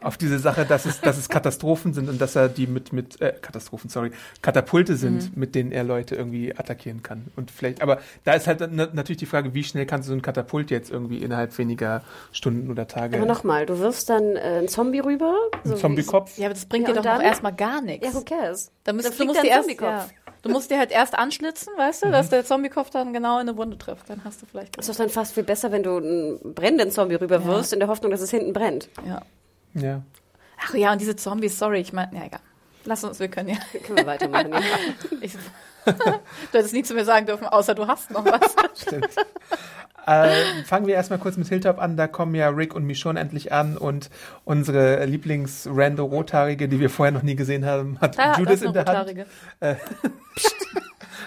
auf 0.03 0.17
diese 0.19 0.39
Sache, 0.39 0.65
dass 0.67 0.85
es, 0.87 1.01
dass 1.01 1.17
es 1.17 1.29
Katastrophen 1.29 1.95
sind 1.95 2.09
und 2.09 2.21
dass 2.21 2.37
er 2.37 2.49
die 2.49 2.67
mit, 2.67 2.93
mit 2.93 3.21
äh, 3.21 3.33
Katastrophen, 3.41 3.89
sorry, 3.91 4.11
Katapulte 4.43 4.97
sind, 4.97 5.37
mit 5.37 5.55
denen 5.55 5.73
er 5.73 5.85
Leute 5.85 6.15
irgendwie 6.15 6.55
attackieren 6.57 7.03
kann. 7.03 7.29
Und 7.37 7.51
vielleicht, 7.51 7.83
aber 7.83 8.01
da 8.25 8.33
ist 8.35 8.47
halt 8.47 8.61
na, 8.71 8.89
natürlich 8.93 9.19
die 9.19 9.27
Frage, 9.27 9.55
wie 9.55 9.65
schnell 9.65 9.87
kannst 9.87 10.09
du 10.09 10.12
so 10.12 10.17
ein 10.19 10.23
Katapult 10.23 10.71
jetzt 10.71 10.91
irgendwie 10.91 11.19
innerhalb 11.19 11.57
weniger 11.59 12.03
Stunden 12.33 12.71
oder 12.71 12.87
Tage. 12.87 13.17
Aber 13.17 13.27
nochmal, 13.27 13.67
du 13.67 13.79
wirfst 13.79 14.11
dann 14.11 14.37
äh, 14.37 14.41
einen 14.41 14.69
Zombie 14.69 15.01
rüber. 15.01 15.35
ein 15.65 15.71
so 15.71 15.77
Zombie-Kopf. 15.77 16.37
Ja, 16.39 16.47
aber 16.47 16.55
das 16.55 16.67
bringt 16.67 16.87
Ja, 16.89 16.95
dir 16.95 17.01
doch 17.01 17.05
noch 17.05 17.17
dann? 17.19 17.23
erstmal 17.23 17.55
gar 17.55 17.81
nichts. 17.81 18.07
Ja, 18.07 18.15
who 18.15 18.23
cares? 18.23 18.71
Da 18.85 18.93
müsst, 18.93 19.19
du 19.19 19.25
musst 19.25 19.43
dir 19.43 19.49
erst, 19.49 19.71
ja, 19.71 20.09
du 20.43 20.49
musst 20.49 20.71
dir 20.71 20.79
halt 20.79 20.91
erst 20.91 21.15
anschlitzen, 21.15 21.73
weißt 21.77 22.05
du, 22.05 22.11
dass 22.11 22.31
der 22.31 22.44
Zombiekopf 22.44 22.91
dann 22.91 23.12
genau 23.12 23.38
in 23.38 23.49
eine 23.49 23.56
Wunde 23.56 23.77
trifft. 23.77 24.09
Dann 24.09 24.25
hast 24.25 24.41
du 24.41 24.47
vielleicht. 24.47 24.77
Ist 24.77 24.88
doch 24.88 24.97
dann 24.97 25.11
fast 25.11 25.35
viel 25.35 25.43
besser, 25.43 25.71
wenn 25.71 25.82
du 25.82 25.99
einen 25.99 26.55
brennenden 26.55 26.91
Zombie 26.91 27.17
rüberwirfst, 27.17 27.73
in 27.73 27.79
der 27.79 27.88
Hoffnung, 27.88 28.11
dass 28.11 28.21
es 28.21 28.31
hinten 28.31 28.53
brennt. 28.53 28.88
Ja. 29.06 29.23
Ja. 29.75 30.03
Ach 30.62 30.75
ja, 30.75 30.93
und 30.93 31.00
diese 31.00 31.17
Zombies, 31.17 31.59
sorry, 31.59 31.81
ich 31.81 31.93
meine, 31.93 32.17
ja, 32.17 32.25
egal. 32.25 32.41
Lass 32.85 33.05
uns, 33.05 33.21
wir 33.21 33.29
können 33.29 33.50
ja. 33.50 33.56
Können 33.85 33.99
wir 33.99 34.06
weitermachen. 34.06 34.53
ja. 34.53 34.61
Ich, 35.21 35.35
du 35.85 36.59
hättest 36.59 36.75
nie 36.75 36.83
zu 36.83 36.94
mir 36.94 37.05
sagen 37.05 37.26
dürfen, 37.26 37.47
außer 37.47 37.75
du 37.75 37.87
hast 37.87 38.11
noch 38.11 38.25
was. 38.25 38.55
Stimmt. 38.81 39.09
Äh, 40.06 40.64
fangen 40.64 40.87
wir 40.87 40.94
erstmal 40.94 41.19
kurz 41.19 41.37
mit 41.37 41.49
Hilltop 41.49 41.79
an. 41.79 41.97
Da 41.97 42.06
kommen 42.06 42.35
ja 42.35 42.49
Rick 42.49 42.75
und 42.75 42.85
Michonne 42.85 43.20
endlich 43.20 43.52
an 43.52 43.76
und 43.76 44.11
unsere 44.44 45.05
Lieblings-Rando-Rothaarige, 45.05 46.69
die 46.69 46.81
wir 46.81 46.91
vorher 46.91 47.12
noch 47.12 47.23
nie 47.23 47.37
gesehen 47.37 47.64
haben, 47.64 47.99
hat 48.00 48.19
Da, 48.19 48.38
Judith 48.38 48.62
in 48.62 48.73
der 48.73 48.85
Hand. 48.85 49.08
rothaarige. 49.08 49.26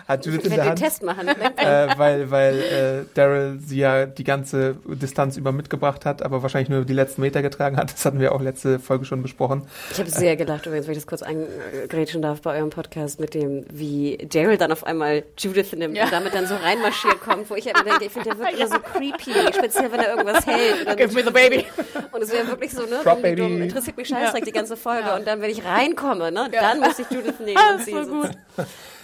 Hat 0.08 0.26
Judith 0.26 0.42
Ich 0.42 0.46
in 0.46 0.52
werde 0.52 0.64
der 0.64 0.64
den 0.64 0.70
Hand. 0.70 0.80
Test 0.80 1.04
machen. 1.04 1.28
äh, 1.28 1.88
weil 1.98 2.30
weil 2.32 2.60
äh, 2.60 3.06
Daryl 3.14 3.60
sie 3.66 3.78
ja 3.80 4.06
die 4.06 4.24
ganze 4.24 4.76
Distanz 4.86 5.38
über 5.38 5.52
mitgebracht 5.52 6.06
hat, 6.06 6.22
aber 6.22 6.42
wahrscheinlich 6.44 6.70
nur 6.70 6.84
die 6.86 6.94
letzten 6.94 7.22
Meter 7.22 7.42
getragen 7.42 7.78
hat. 7.78 7.94
Das 7.94 8.04
hatten 8.06 8.20
wir 8.20 8.34
auch 8.34 8.42
letzte 8.42 8.80
Folge 8.80 9.06
schon 9.06 9.22
besprochen. 9.22 9.66
Ich 9.92 10.00
habe 10.00 10.10
sehr 10.10 10.36
gelacht 10.36 10.66
übrigens, 10.66 10.88
wenn 10.88 10.94
ich 10.94 10.98
das 11.00 11.08
kurz 11.08 11.24
eingrätschen 11.24 12.22
darf 12.22 12.42
bei 12.42 12.58
eurem 12.58 12.70
Podcast 12.70 13.20
mit 13.20 13.34
dem, 13.34 13.66
wie 13.72 14.18
Daryl 14.32 14.58
dann 14.58 14.72
auf 14.72 14.86
einmal 14.86 15.24
Judith 15.38 15.74
nimmt 15.74 15.96
Ja. 15.96 16.06
und 16.06 16.14
damit 16.14 16.34
dann 16.34 16.48
so 16.48 16.56
reinmarschiert 16.56 17.22
kommt, 17.22 17.50
wo 17.50 17.56
ich 17.56 17.68
immer 17.68 17.84
denke, 17.84 18.06
ich 18.06 18.12
finde, 18.12 18.30
der 18.32 18.40
wird 18.40 18.54
immer 18.60 18.68
so 18.68 18.80
creepy, 18.80 19.32
speziell 19.54 19.92
wenn 19.92 20.00
er 20.00 20.10
irgendwas 20.18 20.46
hält. 20.46 20.98
Give 20.98 21.14
me 21.14 21.24
the 21.24 21.32
baby. 21.32 21.66
und 22.12 22.22
es 22.24 22.32
wäre 22.32 22.48
wirklich 22.48 22.72
so, 22.72 22.82
ne, 22.82 23.00
Drop 23.04 23.22
Baby. 23.22 23.42
dumm, 23.42 23.62
interessiert 23.62 23.96
mich 23.98 24.08
scheißdreck 24.08 24.42
Ja. 24.42 24.46
die 24.46 24.52
ganze 24.52 24.76
Folge 24.78 25.08
Ja. 25.08 25.16
und 25.16 25.26
dann, 25.28 25.42
wenn 25.42 25.50
ich 25.50 25.64
reinkomme, 25.64 26.32
ne, 26.32 26.50
Ja. 26.52 26.62
dann 26.62 26.80
muss 26.82 27.00
ich 27.00 27.10
Judith 27.10 27.40
nehmen 27.40 27.58
Ah, 27.58 27.72
und 27.72 27.78
das 27.80 27.86
sie 27.86 27.92
so- 27.92 28.06
gut. 28.06 28.32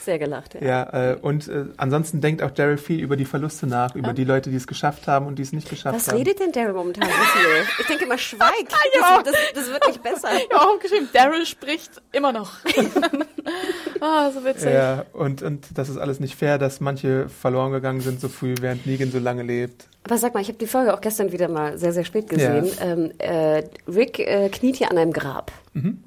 Sehr 0.10 0.18
gelacht, 0.18 0.56
ja. 0.56 0.62
Ja, 0.62 1.12
äh, 1.12 1.18
und 1.22 1.48
äh, 1.48 1.66
ansonsten 1.78 2.20
denkt 2.20 2.42
auch 2.42 2.50
Daryl 2.50 2.80
viel 2.80 3.00
über 3.00 3.16
die 3.16 3.26
Verluste 3.26 3.68
nach, 3.68 3.94
über 3.94 4.12
die 4.12 4.24
Leute, 4.24 4.50
die 4.50 4.56
es 4.56 4.66
geschafft 4.66 5.08
haben 5.08 5.28
und 5.28 5.36
die 5.38 5.44
es 5.44 5.54
nicht 5.54 5.70
geschafft 5.70 5.96
Was 5.96 6.08
haben. 6.08 6.18
redet 6.18 6.40
denn 6.40 6.52
Daryl 6.52 6.74
momentan 6.74 7.08
so 7.08 7.16
viel? 7.16 7.68
Ich 7.80 7.86
denke 7.86 8.06
immer, 8.06 8.18
schweig. 8.18 8.50
Ja. 9.00 9.22
Das, 9.22 9.34
das, 9.34 9.54
das 9.54 9.72
wird 9.72 9.88
nicht 9.88 10.02
besser. 10.02 10.30
Ich 10.36 10.50
habe 10.50 10.68
auch 10.68 10.80
geschrieben, 10.80 11.10
Daryl 11.14 11.46
spricht 11.46 12.02
immer 12.12 12.32
noch. 12.32 12.54
ah, 14.02 14.32
so 14.32 14.44
witzig. 14.44 14.74
Ja, 14.74 15.06
und, 15.14 15.44
und 15.44 15.68
das 15.76 15.90
ist 15.90 15.98
alles 15.98 16.20
nicht 16.20 16.36
fair, 16.36 16.58
dass 16.58 16.80
manche 16.80 17.30
verloren 17.30 17.72
gegangen 17.72 18.02
sind 18.02 18.20
so 18.20 18.30
früh, 18.30 18.56
während 18.60 18.88
Negan 18.88 19.12
so 19.12 19.20
lange 19.20 19.44
lebt. 19.44 19.88
Aber 20.10 20.18
sag 20.18 20.34
mal, 20.34 20.40
ich 20.42 20.48
habe 20.48 20.58
die 20.58 20.66
Folge 20.66 20.92
auch 20.94 21.02
gestern 21.02 21.32
wieder 21.32 21.48
mal 21.48 21.78
sehr, 21.78 21.94
sehr 21.94 22.04
spät 22.04 22.28
gesehen. 22.30 22.68
Ähm, 22.82 23.12
äh, 23.20 23.62
Rick 23.88 24.18
äh, 24.18 24.50
kniet 24.50 24.78
hier 24.78 24.90
an 24.90 24.98
einem 24.98 25.14
Grab. 25.14 25.52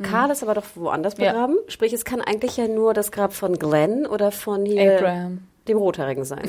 Karl 0.02 0.30
ist 0.32 0.42
aber 0.42 0.54
doch 0.54 0.64
woanders 0.74 1.14
Ja. 1.18 1.30
begraben. 1.30 1.56
Sprich, 1.68 1.92
es 1.92 2.04
kann 2.04 2.20
eigentlich 2.20 2.56
ja 2.56 2.66
nur 2.66 2.94
das 2.94 3.12
Grab 3.12 3.32
von 3.32 3.58
Glenn 3.60 4.04
oder 4.06 4.32
von 4.32 4.66
hier 4.66 4.96
Abraham. 4.96 5.38
dem 5.68 5.78
Rothaarigen 5.78 6.24
sein. 6.24 6.42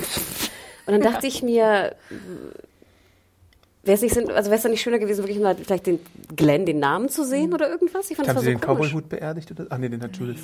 Und 0.87 0.93
dann 0.93 1.01
dachte 1.01 1.27
ich 1.27 1.43
mir, 1.43 1.95
wäre 3.83 3.95
es 3.95 4.01
nicht, 4.01 4.17
also 4.17 4.49
wäre 4.49 4.55
es 4.55 4.61
dann 4.63 4.71
nicht 4.71 4.81
schöner 4.81 4.97
gewesen, 4.97 5.19
wirklich 5.23 5.39
mal 5.39 5.55
vielleicht 5.55 5.85
den 5.85 5.99
Glenn, 6.35 6.65
den 6.65 6.79
Namen 6.79 7.07
zu 7.07 7.23
sehen 7.23 7.53
oder 7.53 7.69
irgendwas? 7.69 8.09
Ich 8.09 8.17
fand 8.17 8.29
Haben 8.29 8.35
das 8.35 8.43
sie 8.45 8.53
war 8.53 8.59
den 8.59 8.61
so 8.61 8.67
komisch. 8.67 8.89
Cowboyhut 8.91 9.09
beerdigt? 9.09 9.51
Oder? 9.51 9.67
Ach 9.69 9.77
nee, 9.77 9.89
den 9.89 10.01
hat 10.01 10.17
Judith. 10.17 10.39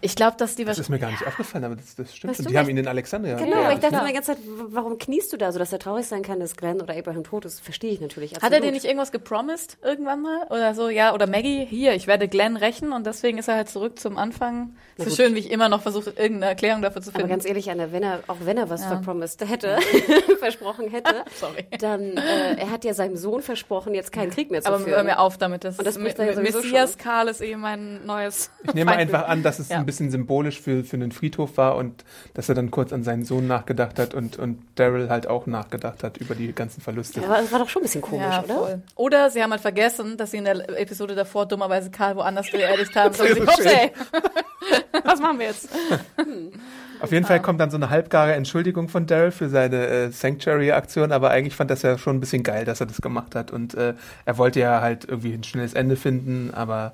Ich 0.00 0.14
glaube, 0.16 0.36
dass 0.36 0.54
die 0.56 0.64
Das 0.64 0.78
ist 0.78 0.88
mir 0.88 0.98
gar 0.98 1.10
nicht 1.10 1.26
aufgefallen, 1.26 1.64
aber 1.64 1.76
das, 1.76 1.94
das 1.96 2.14
stimmt. 2.14 2.32
Weißt 2.32 2.44
du 2.46 2.50
die 2.50 2.58
haben 2.58 2.68
ihn 2.68 2.76
in 2.76 2.88
Alexandria 2.88 3.36
Genau, 3.36 3.56
aber 3.56 3.72
ich 3.72 3.80
beerdigt. 3.80 3.82
dachte 3.84 3.92
klar. 3.92 4.02
mir 4.02 4.08
die 4.08 4.14
ganze 4.14 4.32
Zeit, 4.32 4.38
warum 4.70 4.98
kniest 4.98 5.32
du 5.32 5.36
da, 5.36 5.52
so 5.52 5.58
dass 5.58 5.72
er 5.72 5.78
traurig 5.78 6.06
sein 6.06 6.22
kann, 6.22 6.40
dass 6.40 6.56
Glenn 6.56 6.80
oder 6.80 6.94
Abraham 6.96 7.24
tot 7.24 7.44
ist? 7.44 7.60
Verstehe 7.60 7.90
ich 7.92 8.00
natürlich. 8.00 8.32
Hat 8.34 8.42
er 8.42 8.46
absolut. 8.48 8.64
dir 8.66 8.72
nicht 8.72 8.84
irgendwas 8.84 9.12
gepromised 9.12 9.78
irgendwann 9.82 10.22
mal? 10.22 10.42
Oder 10.50 10.74
so, 10.74 10.88
ja, 10.88 11.14
oder 11.14 11.26
Maggie, 11.26 11.64
hier, 11.64 11.94
ich 11.94 12.06
werde 12.06 12.28
Glenn 12.28 12.56
rächen 12.56 12.92
und 12.92 13.06
deswegen 13.06 13.38
ist 13.38 13.48
er 13.48 13.54
halt 13.56 13.68
zurück 13.68 13.98
zum 13.98 14.18
Anfang. 14.18 14.74
Es 14.96 15.06
ist 15.06 15.10
gut. 15.10 15.16
schön, 15.26 15.34
wie 15.34 15.40
ich 15.40 15.50
immer 15.50 15.68
noch 15.68 15.82
versuche, 15.82 16.10
irgendeine 16.10 16.46
Erklärung 16.46 16.82
dafür 16.82 17.02
zu 17.02 17.10
Aber 17.10 17.18
finden. 17.20 17.30
ganz 17.30 17.44
ehrlich, 17.46 17.70
Anna, 17.70 17.92
wenn 17.92 18.02
er, 18.02 18.20
auch 18.26 18.36
wenn 18.40 18.56
er 18.58 18.68
was 18.70 18.82
Ja. 18.82 18.88
verpromised 18.88 19.48
hätte, 19.48 19.78
versprochen 20.38 20.88
hätte, 20.90 21.24
Sorry. 21.40 21.66
dann, 21.78 22.16
äh, 22.16 22.56
er 22.56 22.70
hat 22.70 22.84
ja 22.84 22.94
seinem 22.94 23.16
Sohn 23.16 23.42
versprochen, 23.42 23.94
jetzt 23.94 24.12
keinen 24.12 24.30
Krieg 24.30 24.50
mehr 24.50 24.62
zu 24.62 24.68
Aber 24.68 24.78
führen. 24.80 24.94
hör 24.96 25.04
mir 25.04 25.18
auf 25.18 25.38
damit. 25.38 25.64
Das, 25.64 25.78
Und 25.78 25.86
das 25.86 25.96
er 25.96 26.26
ja 26.26 26.34
sowieso 26.34 26.58
Messias 26.60 26.92
schon. 26.92 26.98
Karl 27.02 27.28
ist 27.28 27.40
eh 27.40 27.56
mein 27.56 28.04
neues. 28.06 28.50
Ich 28.64 28.74
nehme 28.74 28.92
einfach 28.92 29.28
an, 29.28 29.42
dass 29.42 29.58
es 29.58 29.68
Ja. 29.78 29.82
ein 29.82 29.86
bisschen 29.86 30.10
symbolisch 30.10 30.60
für, 30.60 30.84
für 30.84 30.96
einen 30.96 31.12
Friedhof 31.12 31.56
war 31.56 31.76
und 31.76 32.04
dass 32.34 32.48
er 32.48 32.54
dann 32.54 32.70
kurz 32.70 32.92
an 32.92 33.04
seinen 33.04 33.24
Sohn 33.24 33.46
nachgedacht 33.46 33.98
hat 33.98 34.14
und, 34.14 34.38
und 34.38 34.58
Daryl 34.74 35.08
halt 35.08 35.26
auch 35.26 35.46
nachgedacht 35.46 36.02
hat 36.02 36.18
über 36.18 36.34
die 36.34 36.52
ganzen 36.52 36.80
Verluste. 36.80 37.22
Aber 37.24 37.36
das 37.36 37.52
war 37.52 37.60
doch 37.60 37.68
schon 37.68 37.80
ein 37.80 37.84
bisschen 37.84 38.02
komisch, 38.02 38.26
ja, 38.26 38.42
oder? 38.44 38.54
voll. 38.54 38.82
Oder 38.96 39.30
sie 39.30 39.42
haben 39.42 39.50
halt 39.50 39.60
vergessen, 39.60 40.16
dass 40.16 40.32
sie 40.32 40.38
in 40.38 40.44
der 40.44 40.78
Episode 40.78 41.14
davor 41.14 41.46
dummerweise 41.46 41.90
Karl 41.90 42.16
woanders 42.16 42.50
beerdigt 42.50 42.94
haben. 42.96 43.14
So, 43.14 43.24
sie, 43.24 43.34
schön. 43.34 43.66
ey. 43.66 43.92
Was 45.04 45.20
machen 45.20 45.38
wir 45.38 45.46
jetzt? 45.46 45.68
Auf 47.00 47.12
jeden 47.12 47.24
Fall 47.24 47.40
kommt 47.40 47.60
dann 47.60 47.70
so 47.70 47.76
eine 47.76 47.90
halbgare 47.90 48.34
Entschuldigung 48.34 48.88
von 48.88 49.06
Daryl 49.06 49.30
für 49.30 49.48
seine 49.48 49.86
äh, 49.86 50.10
Sanctuary-Aktion, 50.10 51.12
aber 51.12 51.30
eigentlich 51.30 51.54
fand 51.54 51.70
das 51.70 51.82
ja 51.82 51.96
schon 51.96 52.16
ein 52.16 52.20
bisschen 52.20 52.42
geil, 52.42 52.64
dass 52.64 52.80
er 52.80 52.86
das 52.86 53.00
gemacht 53.00 53.34
hat 53.34 53.52
und 53.52 53.74
äh, 53.74 53.94
er 54.24 54.38
wollte 54.38 54.60
ja 54.60 54.80
halt 54.80 55.04
irgendwie 55.08 55.32
ein 55.32 55.44
schnelles 55.44 55.74
Ende 55.74 55.96
finden, 55.96 56.50
aber 56.52 56.92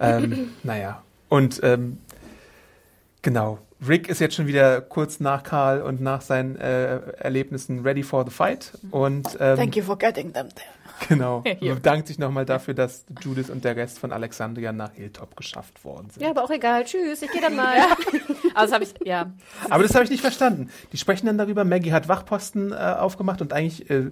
ähm, 0.00 0.52
naja. 0.62 1.02
Und 1.28 1.60
ähm, 1.62 1.98
genau, 3.26 3.58
Rick 3.86 4.08
ist 4.08 4.20
jetzt 4.20 4.36
schon 4.36 4.46
wieder 4.46 4.80
kurz 4.80 5.18
nach 5.20 5.42
Karl 5.42 5.82
und 5.82 6.00
nach 6.00 6.20
seinen 6.20 6.56
äh, 6.56 6.98
Erlebnissen 7.18 7.80
ready 7.80 8.04
for 8.04 8.24
the 8.24 8.30
fight 8.30 8.72
und 8.92 9.26
ähm, 9.40 9.56
Thank 9.56 9.76
you 9.76 9.82
for 9.82 9.98
getting 9.98 10.32
them 10.32 10.48
there. 10.48 11.08
genau, 11.08 11.42
Hier. 11.58 11.74
bedankt 11.74 12.06
sich 12.06 12.18
nochmal 12.18 12.46
dafür, 12.46 12.72
dass 12.72 13.04
Judith 13.20 13.50
und 13.50 13.64
der 13.64 13.74
Rest 13.74 13.98
von 13.98 14.12
Alexandria 14.12 14.72
nach 14.72 14.92
Hilltop 14.92 15.36
geschafft 15.36 15.84
worden 15.84 16.08
sind. 16.10 16.22
Ja, 16.22 16.30
aber 16.30 16.44
auch 16.44 16.50
egal. 16.50 16.84
Tschüss, 16.84 17.20
ich 17.20 17.30
gehe 17.32 17.40
dann 17.42 17.56
mal. 17.64 17.76
Aber 18.54 18.64
das 18.64 18.72
habe 18.72 18.84
ich, 18.84 18.94
ja. 19.04 19.32
Aber 19.68 19.82
das 19.82 19.94
habe 19.94 20.04
ich 20.04 20.10
nicht 20.10 20.22
verstanden. 20.22 20.70
Die 20.92 20.96
sprechen 20.96 21.26
dann 21.26 21.36
darüber, 21.36 21.64
Maggie 21.64 21.92
hat 21.92 22.08
Wachposten 22.08 22.72
äh, 22.72 22.76
aufgemacht 22.76 23.42
und 23.42 23.52
eigentlich 23.52 23.90
äh, 23.90 24.10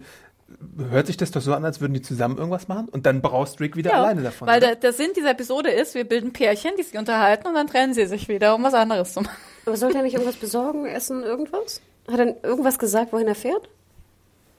hört 0.91 1.07
sich 1.07 1.17
das 1.17 1.31
doch 1.31 1.41
so 1.41 1.55
an, 1.55 1.65
als 1.65 1.81
würden 1.81 1.95
die 1.95 2.03
zusammen 2.03 2.37
irgendwas 2.37 2.69
machen 2.69 2.89
und 2.89 3.07
dann 3.07 3.23
braust 3.23 3.61
Rick 3.61 3.77
wieder 3.77 3.91
Ja, 3.91 4.03
alleine 4.03 4.23
davon. 4.23 4.49
Weil 4.49 4.61
der, 4.61 4.77
der 4.77 4.93
Sinn 4.93 5.11
dieser 5.17 5.31
Episode 5.31 5.71
ist, 5.71 5.95
wir 5.95 6.05
bilden 6.05 6.33
Pärchen, 6.33 6.73
die 6.79 6.83
sich 6.83 6.99
unterhalten 6.99 7.47
und 7.49 7.55
dann 7.55 7.67
trennen 7.67 7.95
sie 7.95 8.07
sich 8.07 8.29
wieder, 8.29 8.55
um 8.55 8.63
was 8.63 8.75
anderes 8.75 9.13
zu 9.15 9.21
machen. 9.23 9.37
Aber 9.67 9.77
sollte 9.77 9.99
er 9.99 10.03
nicht 10.03 10.15
irgendwas 10.15 10.37
besorgen, 10.37 10.87
essen, 10.87 11.23
irgendwas? 11.23 11.81
Hat 12.11 12.19
er 12.19 12.45
irgendwas 12.45 12.79
gesagt, 12.79 13.13
wohin 13.13 13.29
er 13.29 13.35
fährt? 13.35 13.69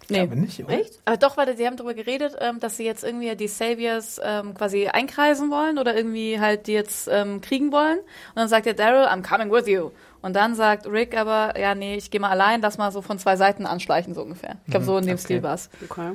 Nee. 0.09 0.19
Aber 0.19 0.35
nicht, 0.35 0.63
oder? 0.63 0.79
Echt? 0.79 0.99
Aber 1.05 1.17
doch, 1.17 1.37
weil 1.37 1.55
sie 1.57 1.65
haben 1.65 1.77
darüber 1.77 1.93
geredet, 1.93 2.35
ähm, 2.39 2.59
dass 2.59 2.77
sie 2.77 2.85
jetzt 2.85 3.03
irgendwie 3.03 3.35
die 3.35 3.47
Saviors 3.47 4.19
ähm, 4.23 4.53
quasi 4.53 4.87
einkreisen 4.87 5.49
wollen 5.49 5.77
oder 5.79 5.95
irgendwie 5.95 6.39
halt 6.39 6.67
die 6.67 6.73
jetzt 6.73 7.07
ähm, 7.11 7.41
kriegen 7.41 7.71
wollen. 7.71 7.99
Und 7.99 8.35
dann 8.35 8.47
sagt 8.47 8.65
der 8.67 8.75
Daryl, 8.75 9.05
I'm 9.05 9.27
coming 9.27 9.51
with 9.51 9.67
you. 9.67 9.91
Und 10.25 10.35
dann 10.35 10.55
sagt 10.55 10.87
Rick 10.87 11.15
aber, 11.15 11.53
ja, 11.59 11.75
nee, 11.75 11.97
ich 11.97 12.09
gehe 12.09 12.19
mal 12.19 12.31
allein, 12.31 12.59
lass 12.59 12.79
mal 12.79 12.91
so 12.91 13.03
von 13.03 13.19
zwei 13.19 13.35
Seiten 13.35 13.67
anschleichen, 13.67 14.15
so 14.15 14.23
ungefähr. 14.23 14.55
Ich 14.65 14.71
glaube, 14.71 14.83
so 14.83 14.97
in 14.97 15.05
dem 15.05 15.13
okay. 15.13 15.21
Stil 15.21 15.43
war's. 15.43 15.69
Okay. 15.83 16.13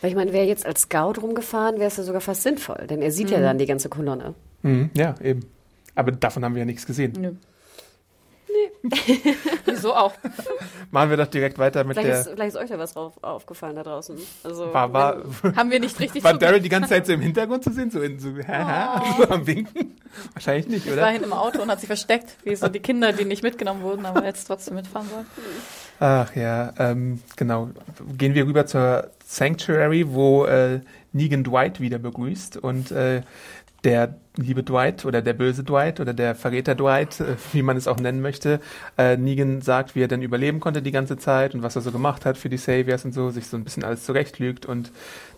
Weil 0.00 0.10
ich 0.10 0.16
meine, 0.16 0.32
wäre 0.32 0.44
jetzt 0.44 0.66
als 0.66 0.80
Scout 0.80 1.20
rumgefahren, 1.22 1.76
wäre 1.76 1.86
es 1.86 1.96
ja 1.98 2.02
sogar 2.02 2.20
fast 2.20 2.42
sinnvoll, 2.42 2.88
denn 2.90 3.02
er 3.02 3.12
sieht 3.12 3.30
ja 3.30 3.38
dann 3.38 3.58
die 3.58 3.66
ganze 3.66 3.88
Kolonne. 3.88 4.34
Mhm, 4.62 4.90
ja, 4.94 5.14
eben. 5.22 5.46
Aber 5.94 6.10
davon 6.10 6.44
haben 6.44 6.56
wir 6.56 6.62
ja 6.62 6.66
nichts 6.66 6.84
gesehen. 6.84 7.12
Nö. 7.16 7.32
Wieso 9.64 9.94
auch? 9.94 10.14
Machen 10.90 11.10
wir 11.10 11.16
doch 11.16 11.26
direkt 11.26 11.58
weiter 11.58 11.84
mit 11.84 11.96
Vielleicht 11.96 12.08
der. 12.12 12.20
ist, 12.20 12.30
vielleicht 12.30 12.54
ist 12.54 12.60
euch 12.60 12.68
da 12.70 12.78
was 12.78 12.94
drauf 12.94 13.12
aufgefallen 13.22 13.76
da 13.76 13.82
draußen. 13.82 14.16
Also, 14.44 14.72
War, 14.72 14.92
war, 14.92 15.16
Haben 15.56 15.70
wir 15.70 15.80
nicht 15.80 15.98
richtig 16.00 16.22
war. 16.24 16.34
Daryl 16.34 16.60
die 16.60 16.68
ganze 16.68 16.90
Zeit 16.90 17.06
so 17.06 17.12
im 17.12 17.20
Hintergrund 17.20 17.64
zu 17.64 17.72
sehen? 17.72 17.90
So, 17.90 18.00
in, 18.00 18.18
so, 18.18 18.30
haha, 18.46 19.02
so 19.18 19.28
am 19.28 19.46
Winken? 19.46 19.96
Wahrscheinlich 20.34 20.68
nicht, 20.68 20.86
war 20.86 20.94
oder? 20.94 21.06
hinten 21.08 21.24
im 21.24 21.32
Auto 21.32 21.62
und 21.62 21.70
hat 21.70 21.80
sich 21.80 21.88
versteckt, 21.88 22.36
wie 22.44 22.54
so 22.56 22.68
die 22.68 22.80
Kinder, 22.80 23.12
die 23.12 23.24
nicht 23.24 23.42
mitgenommen 23.42 23.82
wurden, 23.82 24.06
aber 24.06 24.24
jetzt 24.24 24.44
trotzdem 24.46 24.74
mitfahren 24.74 25.08
wollen. 25.10 25.26
Ach 25.98 26.34
ja, 26.36 26.72
ähm, 26.78 27.20
genau. 27.36 27.70
Gehen 28.16 28.34
wir 28.34 28.46
rüber 28.46 28.66
zur 28.66 29.10
Sanctuary, 29.24 30.12
wo 30.12 30.44
äh, 30.44 30.80
Negan 31.12 31.44
Dwight 31.44 31.80
wieder 31.80 31.98
begrüßt 31.98 32.58
und 32.58 32.90
äh, 32.90 33.22
der 33.86 34.16
liebe 34.36 34.64
Dwight 34.64 35.04
oder 35.04 35.22
der 35.22 35.32
böse 35.32 35.62
Dwight 35.62 36.00
oder 36.00 36.12
der 36.12 36.34
Verräter 36.34 36.74
Dwight, 36.74 37.20
äh, 37.20 37.36
wie 37.52 37.62
man 37.62 37.76
es 37.76 37.86
auch 37.86 37.98
nennen 37.98 38.20
möchte, 38.20 38.60
äh, 38.98 39.16
Negan 39.16 39.62
sagt, 39.62 39.94
wie 39.94 40.02
er 40.02 40.08
denn 40.08 40.22
überleben 40.22 40.58
konnte 40.58 40.82
die 40.82 40.90
ganze 40.90 41.16
Zeit 41.16 41.54
und 41.54 41.62
was 41.62 41.76
er 41.76 41.82
so 41.82 41.92
gemacht 41.92 42.26
hat 42.26 42.36
für 42.36 42.48
die 42.48 42.58
Saviors 42.58 43.04
und 43.04 43.12
so, 43.12 43.30
sich 43.30 43.46
so 43.46 43.56
ein 43.56 43.62
bisschen 43.62 43.84
alles 43.84 44.04
zurechtlügt 44.04 44.66
und 44.66 44.90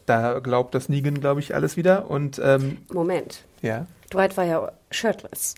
da 0.07 0.39
glaubt 0.39 0.75
das 0.75 0.89
Negan, 0.89 1.21
glaube 1.21 1.41
ich, 1.41 1.55
alles 1.55 1.77
wieder 1.77 2.11
und 2.11 2.41
ähm, 2.43 2.79
Moment. 2.91 3.45
ja. 3.61 3.87
Dwight 4.11 4.39
war 4.39 4.45
ja 4.45 4.73
shirtless. 4.91 5.55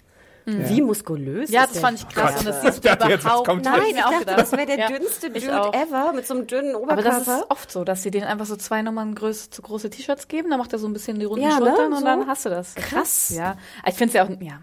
Wie 0.68 0.80
muskulös 0.82 1.50
Ja, 1.50 1.62
ist 1.62 1.68
das 1.68 1.72
der? 1.74 1.80
fand 1.82 1.98
ich 2.00 2.08
krass 2.08 2.38
und 2.38 2.46
das 2.46 2.56
Ich 2.64 2.72
siehst 2.72 2.84
du 2.84 2.88
jetzt, 3.08 3.24
überhaupt 3.24 3.46
kommt 3.48 3.64
nicht. 3.64 3.70
Nein, 3.76 3.82
ich 3.90 3.96
dachte, 3.96 4.18
gedacht. 4.20 4.38
das 4.38 4.52
wäre 4.52 4.66
der 4.66 4.78
Ja. 4.78 4.86
dünnste 4.88 5.30
Dude 5.30 5.60
auch. 5.62 5.74
ever 5.74 6.12
mit 6.12 6.26
so 6.26 6.34
einem 6.34 6.46
dünnen 6.46 6.74
Aber 6.74 6.96
das 6.96 7.04
Oberkörper. 7.22 7.38
ist 7.42 7.50
oft 7.50 7.70
so, 7.72 7.84
dass 7.84 8.02
sie 8.02 8.10
denen 8.10 8.26
einfach 8.26 8.46
so 8.46 8.56
zwei 8.56 8.82
Nummern 8.82 9.14
größ, 9.14 9.50
zu 9.50 9.62
große 9.62 9.90
T-Shirts 9.90 10.28
geben, 10.28 10.50
dann 10.50 10.58
macht 10.58 10.72
er 10.72 10.78
so 10.78 10.86
ein 10.86 10.92
bisschen 10.92 11.18
die 11.18 11.24
runden 11.26 11.42
Ja, 11.44 11.58
ne, 11.60 11.66
Schultern 11.66 11.92
und 11.92 11.98
so. 12.00 12.04
dann 12.04 12.26
hast 12.26 12.44
du 12.44 12.50
das. 12.50 12.74
Krass. 12.74 13.30
Ja, 13.36 13.56
ich 13.86 13.94
finde 13.94 14.08
es 14.08 14.14
ja 14.14 14.24
auch, 14.24 14.40
ja. 14.40 14.60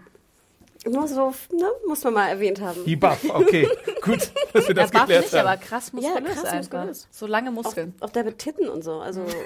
Nur 0.86 1.08
so, 1.08 1.34
ne, 1.52 1.66
muss 1.86 2.04
man 2.04 2.14
mal 2.14 2.28
erwähnt 2.28 2.60
haben. 2.60 2.84
Die 2.84 2.96
Buff, 2.96 3.18
okay, 3.30 3.68
gut, 4.02 4.30
dass 4.52 4.68
wir 4.68 4.74
das 4.74 4.90
Buff 4.90 5.00
geklärt 5.02 5.24
nicht, 5.24 5.34
haben. 5.34 5.46
aber 5.48 5.56
krass 5.56 5.92
muskulös 5.92 6.34
krass 6.34 6.44
einfach. 6.44 6.56
muskulös. 6.84 7.08
So 7.10 7.26
lange 7.26 7.50
Auch, 7.50 7.54
Muskeln. 7.54 7.94
auch 8.00 8.10
der 8.10 8.24
mit 8.24 8.38
Titten 8.38 8.68
und 8.68 8.82
so. 8.84 9.00
Also, 9.00 9.24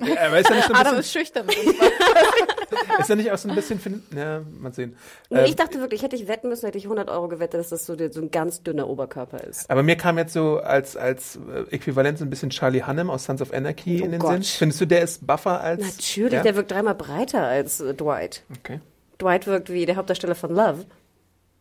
Ja, 0.00 0.26
aber 0.26 0.38
ist 0.40 0.48
er 0.50 0.56
nicht 0.56 0.66
so 0.66 0.72
ein 0.72 0.80
Adam 0.80 0.96
bisschen, 0.96 1.00
ist 1.00 1.12
schüchtern. 1.12 1.46
ist 2.98 3.10
er 3.10 3.16
nicht 3.16 3.30
auch 3.30 3.38
so 3.38 3.48
ein 3.48 3.54
bisschen, 3.54 4.02
ja, 4.16 4.40
mal 4.60 4.72
sehen. 4.72 4.96
nee, 5.30 5.38
Ähm, 5.40 5.44
ich 5.46 5.56
dachte 5.56 5.78
wirklich, 5.78 6.02
hätte 6.02 6.16
ich 6.16 6.26
wetten 6.26 6.48
müssen, 6.48 6.64
hätte 6.66 6.78
ich 6.78 6.84
100 6.84 7.08
Euro 7.10 7.28
gewettet, 7.28 7.60
dass 7.60 7.68
das 7.68 7.86
so, 7.86 7.94
der, 7.94 8.12
so 8.12 8.20
ein 8.20 8.30
ganz 8.30 8.62
dünner 8.62 8.88
Oberkörper 8.88 9.44
ist. 9.44 9.70
Aber 9.70 9.82
mir 9.82 9.96
kam 9.96 10.18
jetzt 10.18 10.32
so 10.32 10.58
als, 10.58 10.96
als 10.96 11.36
äh, 11.36 11.74
Äquivalent 11.74 12.18
so 12.18 12.24
ein 12.24 12.30
bisschen 12.30 12.50
Charlie 12.50 12.82
Hunnam 12.84 13.08
aus 13.10 13.24
Sons 13.24 13.40
of 13.42 13.52
Anarchy 13.52 14.00
Oh 14.02 14.04
in 14.06 14.10
den 14.12 14.20
Gott. 14.20 14.32
Sinn. 14.32 14.42
Findest 14.42 14.80
du, 14.80 14.86
der 14.86 15.02
ist 15.02 15.26
buffer 15.26 15.60
als. 15.60 15.80
Natürlich, 15.98 16.32
Ja? 16.32 16.42
der 16.42 16.56
wirkt 16.56 16.70
dreimal 16.72 16.94
breiter 16.94 17.42
als 17.44 17.80
äh, 17.80 17.94
Dwight. 17.94 18.42
Okay. 18.58 18.80
Dwight 19.20 19.46
wirkt 19.46 19.70
wie 19.70 19.86
der 19.86 19.96
Hauptdarsteller 19.96 20.34
von 20.34 20.50
Love. 20.50 20.84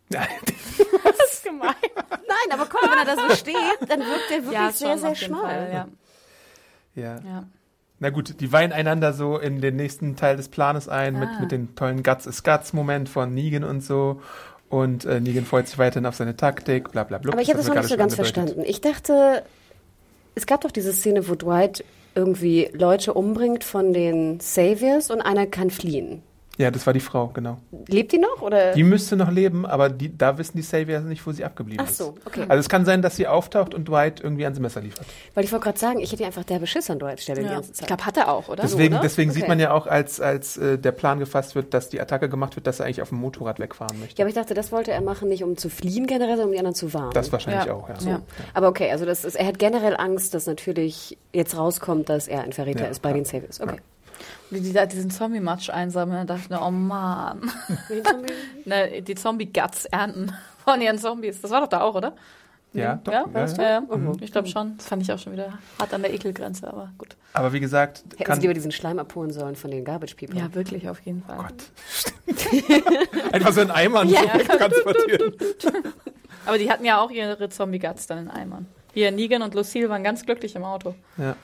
Ja, 0.10 0.22
Das 1.04 1.34
ist 1.34 1.44
gemein. 1.44 1.74
Nein, 2.10 2.52
aber 2.52 2.66
mal, 2.66 2.92
wenn 2.92 3.08
er 3.08 3.16
da 3.16 3.30
so 3.30 3.36
steht, 3.36 3.56
dann 3.88 4.00
wirkt 4.00 4.32
er 4.32 4.38
wirklich 4.38 4.54
Ja, 4.54 4.72
sehr, 4.72 4.98
sehr 4.98 5.16
schmal. 5.16 5.42
Fall, 5.42 5.70
ja. 5.74 5.88
ja. 7.02 7.16
ja. 7.26 7.44
Na 8.00 8.10
gut, 8.10 8.40
die 8.42 8.52
weihen 8.52 8.72
einander 8.74 9.14
so 9.14 9.38
in 9.38 9.62
den 9.62 9.76
nächsten 9.76 10.16
Teil 10.16 10.36
des 10.36 10.50
Planes 10.50 10.90
ein 10.90 11.18
mit, 11.20 11.30
Ah. 11.30 11.40
mit 11.42 11.52
den 11.52 11.76
tollen 11.76 12.04
Guts 12.04 12.26
is 12.26 12.44
Guts 12.44 12.74
Moment 12.74 13.08
von 13.10 13.34
Negan 13.34 13.64
und 13.64 13.82
so. 13.82 14.22
Und 14.70 15.06
äh, 15.06 15.20
Negan 15.22 15.46
freut 15.46 15.68
sich 15.68 15.78
weiterhin 15.78 16.06
auf 16.06 16.16
seine 16.16 16.36
Taktik, 16.36 16.92
bla 16.92 17.04
bla 17.04 17.20
bla. 17.20 17.32
Aber 17.34 17.42
ich 17.42 17.50
habe 17.50 17.60
das 17.60 17.68
noch 17.68 17.76
nicht 17.76 17.88
so 17.90 17.96
ganz 17.98 18.16
verstanden. 18.16 18.64
Ich 18.66 18.82
dachte, 18.82 19.44
es 20.36 20.46
gab 20.48 20.62
doch 20.62 20.72
diese 20.72 20.92
Szene, 20.94 21.30
wo 21.30 21.36
Dwight 21.36 21.86
irgendwie 22.16 22.70
Leute 22.74 23.14
umbringt 23.14 23.64
von 23.64 23.94
den 23.94 24.40
Saviors 24.40 25.10
und 25.12 25.22
einer 25.22 25.46
kann 25.48 25.70
fliehen. 25.70 26.24
Ja, 26.64 26.72
das 26.72 26.86
war 26.88 26.94
die 26.94 27.00
Frau, 27.02 27.28
genau. 27.28 27.58
Lebt 27.88 28.14
die 28.14 28.18
noch? 28.18 28.42
Oder? 28.42 28.72
Die 28.74 28.84
müsste 28.84 29.16
noch 29.18 29.30
leben, 29.30 29.66
aber 29.66 29.90
die, 29.90 30.18
da 30.18 30.38
wissen 30.38 30.56
die 30.56 30.64
Saviors 30.64 31.04
nicht, 31.04 31.26
wo 31.28 31.32
sie 31.34 31.44
abgeblieben 31.44 31.84
Ach 31.86 31.90
ist. 31.92 31.98
so, 31.98 32.16
okay. 32.26 32.46
Also 32.48 32.60
es 32.62 32.70
kann 32.70 32.86
sein, 32.86 33.02
dass 33.02 33.18
sie 33.18 33.28
auftaucht 33.28 33.74
und 33.74 33.88
Dwight 33.88 34.22
irgendwie 34.22 34.46
ans 34.46 34.60
Messer 34.60 34.80
liefert. 34.82 35.06
Weil 35.34 35.44
ich 35.44 35.52
wollte 35.52 35.66
gerade 35.66 35.78
sagen, 35.80 36.00
ich 36.00 36.12
hätte 36.12 36.26
einfach 36.26 36.44
der 36.46 36.60
Beschiss 36.60 36.90
an 36.90 37.00
Dwights 37.00 37.24
Stelle 37.24 37.42
die 37.44 37.48
ja. 37.50 37.60
Ich 37.60 37.86
glaube, 37.86 38.06
hat 38.06 38.16
er 38.18 38.32
auch, 38.32 38.48
oder? 38.48 38.64
Deswegen, 38.64 38.94
oder? 38.94 39.04
deswegen 39.04 39.32
Okay. 39.32 39.40
sieht 39.42 39.48
man 39.50 39.60
ja 39.60 39.72
auch, 39.74 39.88
als, 39.88 40.22
als 40.22 40.58
äh, 40.58 40.78
der 40.80 40.94
Plan 40.94 41.20
gefasst 41.20 41.56
wird, 41.56 41.74
dass 41.74 41.90
die 41.90 42.00
Attacke 42.00 42.30
gemacht 42.30 42.56
wird, 42.56 42.66
dass 42.66 42.80
er 42.80 42.86
eigentlich 42.86 43.02
auf 43.02 43.10
dem 43.10 43.18
Motorrad 43.20 43.60
wegfahren 43.60 44.00
möchte. 44.00 44.18
ja, 44.18 44.24
aber 44.24 44.30
ich 44.30 44.36
dachte, 44.36 44.54
das 44.54 44.72
wollte 44.72 44.92
er 44.92 45.02
machen, 45.02 45.28
nicht 45.30 45.44
um 45.44 45.58
zu 45.58 45.70
fliehen 45.70 46.08
generell, 46.08 46.38
sondern 46.38 46.48
um 46.48 46.52
die 46.54 46.60
anderen 46.60 46.76
zu 46.76 46.94
warnen. 46.94 47.12
das 47.14 47.32
wahrscheinlich 47.32 47.66
Ja. 47.66 47.74
auch, 47.74 47.90
ja. 47.90 47.96
Ja. 48.08 48.22
aber 48.54 48.70
okay, 48.70 48.90
also 48.92 49.06
das 49.06 49.26
ist, 49.26 49.36
er 49.36 49.48
hat 49.48 49.60
generell 49.60 49.96
Angst, 49.98 50.34
dass 50.34 50.46
natürlich 50.48 51.18
jetzt 51.34 51.58
rauskommt, 51.58 52.08
dass 52.10 52.28
er 52.28 52.42
ein 52.44 52.54
Verräter 52.54 52.84
Ja, 52.86 52.90
ist 52.90 53.02
bei 53.02 53.10
ja. 53.10 53.16
den 53.16 53.26
Saviors. 53.26 53.60
Okay. 53.60 53.78
Wie 54.50 54.62
die 54.62 54.74
da 54.74 54.86
diesen 54.86 55.10
Zombie-Matsch 55.10 55.70
einsammeln, 55.70 56.28
da 56.28 56.34
dachte 56.36 56.46
ich 56.46 56.50
mir, 56.50 56.66
oh 56.66 56.72
Mann. 56.72 57.52
ne, 58.66 59.02
die 59.08 59.16
Zombie-Guts 59.16 59.86
ernten 59.86 60.34
von 60.64 60.82
ihren 60.82 60.98
Zombies. 60.98 61.42
Das 61.42 61.52
war 61.52 61.62
doch 61.62 61.68
da 61.68 61.82
auch, 61.82 61.96
oder? 61.96 62.14
Ja, 62.74 63.00
doch. 63.04 63.14
Ja, 63.14 63.26
ja, 63.34 63.46
ja. 63.46 63.82
du? 63.82 63.96
ja. 63.96 64.12
Ich 64.22 64.32
glaube 64.32 64.48
schon. 64.48 64.78
Das 64.78 64.88
fand 64.88 65.04
ich 65.04 65.12
auch 65.12 65.20
schon 65.20 65.34
wieder 65.34 65.60
hart 65.80 65.94
an 65.94 66.02
der 66.02 66.14
Ekelgrenze, 66.14 66.68
aber 66.68 66.92
gut. 66.98 67.16
Aber 67.34 67.54
wie 67.54 67.60
gesagt, 67.60 68.04
Hätten 68.04 68.24
kann 68.24 68.36
sie 68.36 68.42
lieber 68.42 68.56
diesen 68.56 68.72
Schleim 68.72 68.98
abholen 68.98 69.32
sollen 69.32 69.56
von 69.56 69.70
den 69.70 69.86
Garbage 69.86 70.16
People. 70.16 70.38
Ja, 70.40 70.54
wirklich, 70.56 70.90
auf 70.90 71.00
jeden 71.02 71.24
Fall. 71.24 71.38
einfach 73.32 73.54
so 73.54 73.62
einen 73.62 73.72
Eimer 73.72 74.02
und 74.02 74.10
so 74.10 74.16
wegtransportieren. 74.16 75.34
Aber 76.46 76.58
die 76.58 76.70
hatten 76.70 76.86
ja 76.86 77.00
auch 77.00 77.12
ihre 77.12 77.48
Zombie-Guts 77.48 78.08
dann 78.08 78.18
in 78.20 78.30
Eimern. 78.30 78.66
Hier, 78.94 79.12
Negan 79.12 79.42
und 79.42 79.54
Lucille 79.54 79.90
waren 79.90 80.04
ganz 80.04 80.26
glücklich 80.26 80.56
im 80.56 80.64
Auto. 80.64 80.96
Ja. 81.18 81.36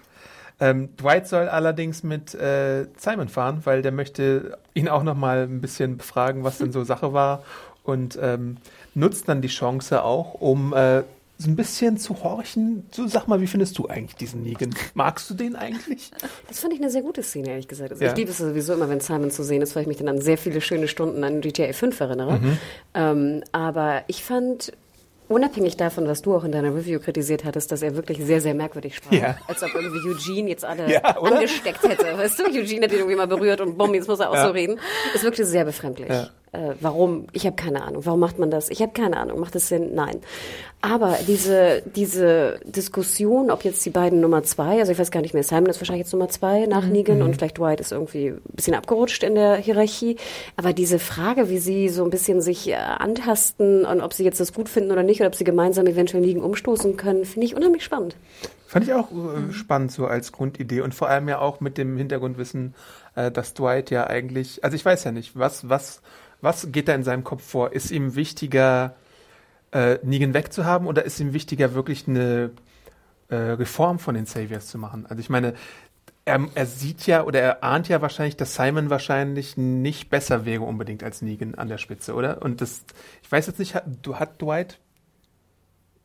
Ähm, 0.60 0.96
Dwight 0.98 1.28
soll 1.28 1.48
allerdings 1.48 2.04
mit 2.04 2.34
äh, 2.36 2.86
Simon 2.98 3.30
fahren, 3.30 3.62
weil 3.64 3.82
der 3.82 3.92
möchte 3.92 4.58
ihn 4.74 4.90
auch 4.90 5.04
noch 5.04 5.16
mal 5.16 5.44
ein 5.44 5.62
bisschen 5.62 5.98
befragen, 5.98 6.44
was 6.44 6.58
denn 6.58 6.72
so 6.72 6.84
Sache 6.84 7.14
war 7.14 7.44
und 7.84 8.20
ähm, 8.22 8.58
nutzt 8.94 9.30
dann 9.30 9.42
die 9.42 9.48
Chance 9.48 10.04
auch, 10.04 10.34
um 10.36 10.74
äh, 10.74 11.04
so 11.42 11.50
ein 11.50 11.56
bisschen 11.56 11.98
zu 11.98 12.22
horchen. 12.22 12.84
So, 12.92 13.08
sag 13.08 13.28
mal, 13.30 13.40
wie 13.40 13.48
findest 13.48 13.78
du 13.78 13.88
eigentlich 13.88 14.18
diesen 14.18 14.44
Negan? 14.44 14.76
Magst 14.94 15.30
du 15.30 15.34
den 15.34 15.56
eigentlich? 15.56 16.12
Das 16.50 16.60
fand 16.60 16.74
ich 16.74 16.82
eine 16.82 16.90
sehr 16.90 17.02
gute 17.02 17.24
Szene, 17.24 17.52
ehrlich 17.52 17.70
gesagt. 17.70 17.92
Also 17.92 18.04
Ja. 18.04 18.12
Ich 18.12 18.18
liebe 18.18 18.32
es 18.32 18.40
sowieso 18.40 18.74
immer, 18.74 18.90
wenn 18.90 19.00
Simon 19.00 19.32
zu 19.32 19.44
sehen 19.44 19.62
ist, 19.62 19.74
weil 19.74 19.84
ich 19.84 19.88
mich 19.88 19.98
dann 19.98 20.10
an 20.10 20.20
sehr 20.20 20.38
viele 20.38 20.60
schöne 20.60 20.90
Stunden 20.90 21.24
an 21.24 21.40
GTA 21.40 21.72
5 21.72 21.98
erinnere. 21.98 22.40
Mhm. 22.40 22.58
Ähm, 22.94 23.44
aber 23.54 24.04
ich 24.08 24.22
fand, 24.22 24.74
unabhängig 25.30 25.78
davon, 25.78 26.08
was 26.08 26.22
du 26.22 26.36
auch 26.36 26.44
in 26.44 26.52
deiner 26.52 26.76
Review 26.76 27.00
kritisiert 27.00 27.46
hattest, 27.46 27.72
dass 27.72 27.82
er 27.82 27.96
wirklich 27.96 28.18
sehr, 28.24 28.42
sehr 28.42 28.54
merkwürdig 28.54 28.96
sprach. 28.98 29.14
Ja. 29.14 29.38
Als 29.48 29.64
ob 29.64 29.74
irgendwie 29.74 30.00
Eugene 30.10 30.50
jetzt 30.50 30.66
alle 30.66 30.92
Ja, 30.92 31.00
angesteckt 31.02 31.82
hätte. 31.84 32.18
Weißt 32.18 32.40
du, 32.40 32.44
Eugene 32.46 32.86
hat 32.86 32.92
ihn 32.92 32.98
irgendwie 33.00 33.16
mal 33.16 33.28
berührt 33.28 33.62
und 33.62 33.78
bumm, 33.78 33.94
jetzt 33.94 34.08
muss 34.08 34.20
er 34.20 34.30
auch 34.32 34.36
Ja. 34.36 34.48
so 34.48 34.52
reden. 34.52 34.80
Es 35.16 35.24
wirkte 35.24 35.46
sehr 35.46 35.64
befremdlich. 35.66 36.10
Ja. 36.10 36.28
Äh, 36.52 36.74
warum? 36.82 37.28
Ich 37.32 37.46
habe 37.46 37.56
keine 37.56 37.84
Ahnung. 37.84 38.06
Warum 38.06 38.20
macht 38.20 38.40
man 38.40 38.50
das? 38.50 38.70
Ich 38.70 38.82
habe 38.82 38.92
keine 38.92 39.18
Ahnung. 39.18 39.40
Macht 39.40 39.56
es 39.56 39.68
Sinn? 39.68 39.94
Nein. 39.94 40.20
Aber 40.82 41.18
diese, 41.28 41.84
diese 41.94 42.60
Diskussion, 42.64 43.52
ob 43.52 43.66
jetzt 43.66 43.86
die 43.86 43.90
beiden 43.90 44.22
Nummer 44.22 44.44
zwei, 44.44 44.80
also 44.80 44.94
ich 44.94 44.98
weiß 44.98 45.12
gar 45.12 45.22
nicht 45.22 45.34
mehr, 45.34 45.44
Simon 45.44 45.66
ist 45.66 45.82
wahrscheinlich 45.82 46.06
jetzt 46.06 46.14
Nummer 46.14 46.30
zwei 46.30 46.66
nach 46.68 46.86
Mhm. 46.86 46.92
Negan 46.92 47.22
und 47.22 47.36
vielleicht 47.36 47.58
Dwight 47.58 47.82
ist 47.82 47.92
irgendwie 47.92 48.28
ein 48.30 48.42
bisschen 48.54 48.76
abgerutscht 48.76 49.24
in 49.24 49.36
der 49.36 49.58
Hierarchie. 49.58 50.16
Aber 50.56 50.72
diese 50.74 50.98
Frage, 50.98 51.50
wie 51.50 51.60
sie 51.60 51.90
so 51.90 52.04
ein 52.04 52.10
bisschen 52.10 52.42
sich 52.42 52.70
äh, 52.70 52.76
antasten 52.76 53.86
und 53.86 54.02
ob 54.02 54.14
sie 54.14 54.24
jetzt 54.24 54.40
das 54.40 54.54
gut 54.54 54.70
finden 54.70 54.92
oder 54.92 55.04
nicht 55.04 55.20
oder 55.20 55.28
ob 55.28 55.36
sie 55.36 55.44
gemeinsam 55.44 55.86
eventuell 55.86 56.24
Negan 56.24 56.42
umstoßen 56.44 56.96
können, 56.98 57.26
finde 57.26 57.46
ich 57.46 57.56
unheimlich 57.56 57.84
spannend. 57.84 58.16
Fand 58.66 58.86
ich 58.88 58.94
auch 58.94 59.12
äh, 59.12 59.52
spannend 59.52 59.92
so 59.92 60.06
als 60.08 60.32
Grundidee 60.32 60.82
und 60.82 60.96
vor 60.96 61.10
allem 61.10 61.28
ja 61.28 61.40
auch 61.40 61.60
mit 61.60 61.78
dem 61.78 61.98
Hintergrundwissen, 61.98 62.74
äh, 63.16 63.32
dass 63.32 63.54
Dwight 63.54 63.92
ja 63.92 64.08
eigentlich, 64.08 64.64
also 64.64 64.76
ich 64.76 64.86
weiß 64.86 65.04
ja 65.04 65.12
nicht, 65.12 65.38
was, 65.38 65.68
was, 65.68 66.02
was 66.42 66.72
geht 66.72 66.88
da 66.88 66.96
in 66.96 67.04
seinem 67.04 67.24
Kopf 67.24 67.44
vor? 67.44 67.74
Ist 67.74 67.92
ihm 67.92 68.16
wichtiger, 68.16 68.96
äh, 69.72 70.00
Negan 70.04 70.34
wegzuhaben 70.34 70.88
oder 70.88 71.04
ist 71.06 71.20
ihm 71.20 71.34
wichtiger, 71.34 71.74
wirklich 71.74 72.08
eine 72.08 72.52
äh, 73.30 73.36
Reform 73.36 74.00
von 74.00 74.16
den 74.16 74.26
Saviors 74.26 74.68
zu 74.68 74.78
machen? 74.78 75.06
Also 75.08 75.20
ich 75.20 75.30
meine, 75.30 75.54
er, 76.26 76.48
er 76.54 76.66
sieht 76.66 77.08
ja 77.08 77.24
oder 77.24 77.42
er 77.42 77.64
ahnt 77.64 77.90
ja 77.90 78.02
wahrscheinlich, 78.02 78.38
dass 78.38 78.56
Simon 78.56 78.90
wahrscheinlich 78.90 79.58
nicht 79.58 80.10
besser 80.10 80.46
wäre 80.46 80.64
unbedingt 80.64 81.04
als 81.04 81.22
Negan 81.22 81.56
an 81.56 81.68
der 81.68 81.78
Spitze, 81.78 82.14
oder? 82.14 82.42
Und 82.42 82.62
das, 82.62 82.84
ich 83.24 83.32
weiß 83.32 83.48
jetzt 83.48 83.60
nicht, 83.60 83.76
hat, 83.76 83.86
hat 84.14 84.42
Dwight 84.42 84.80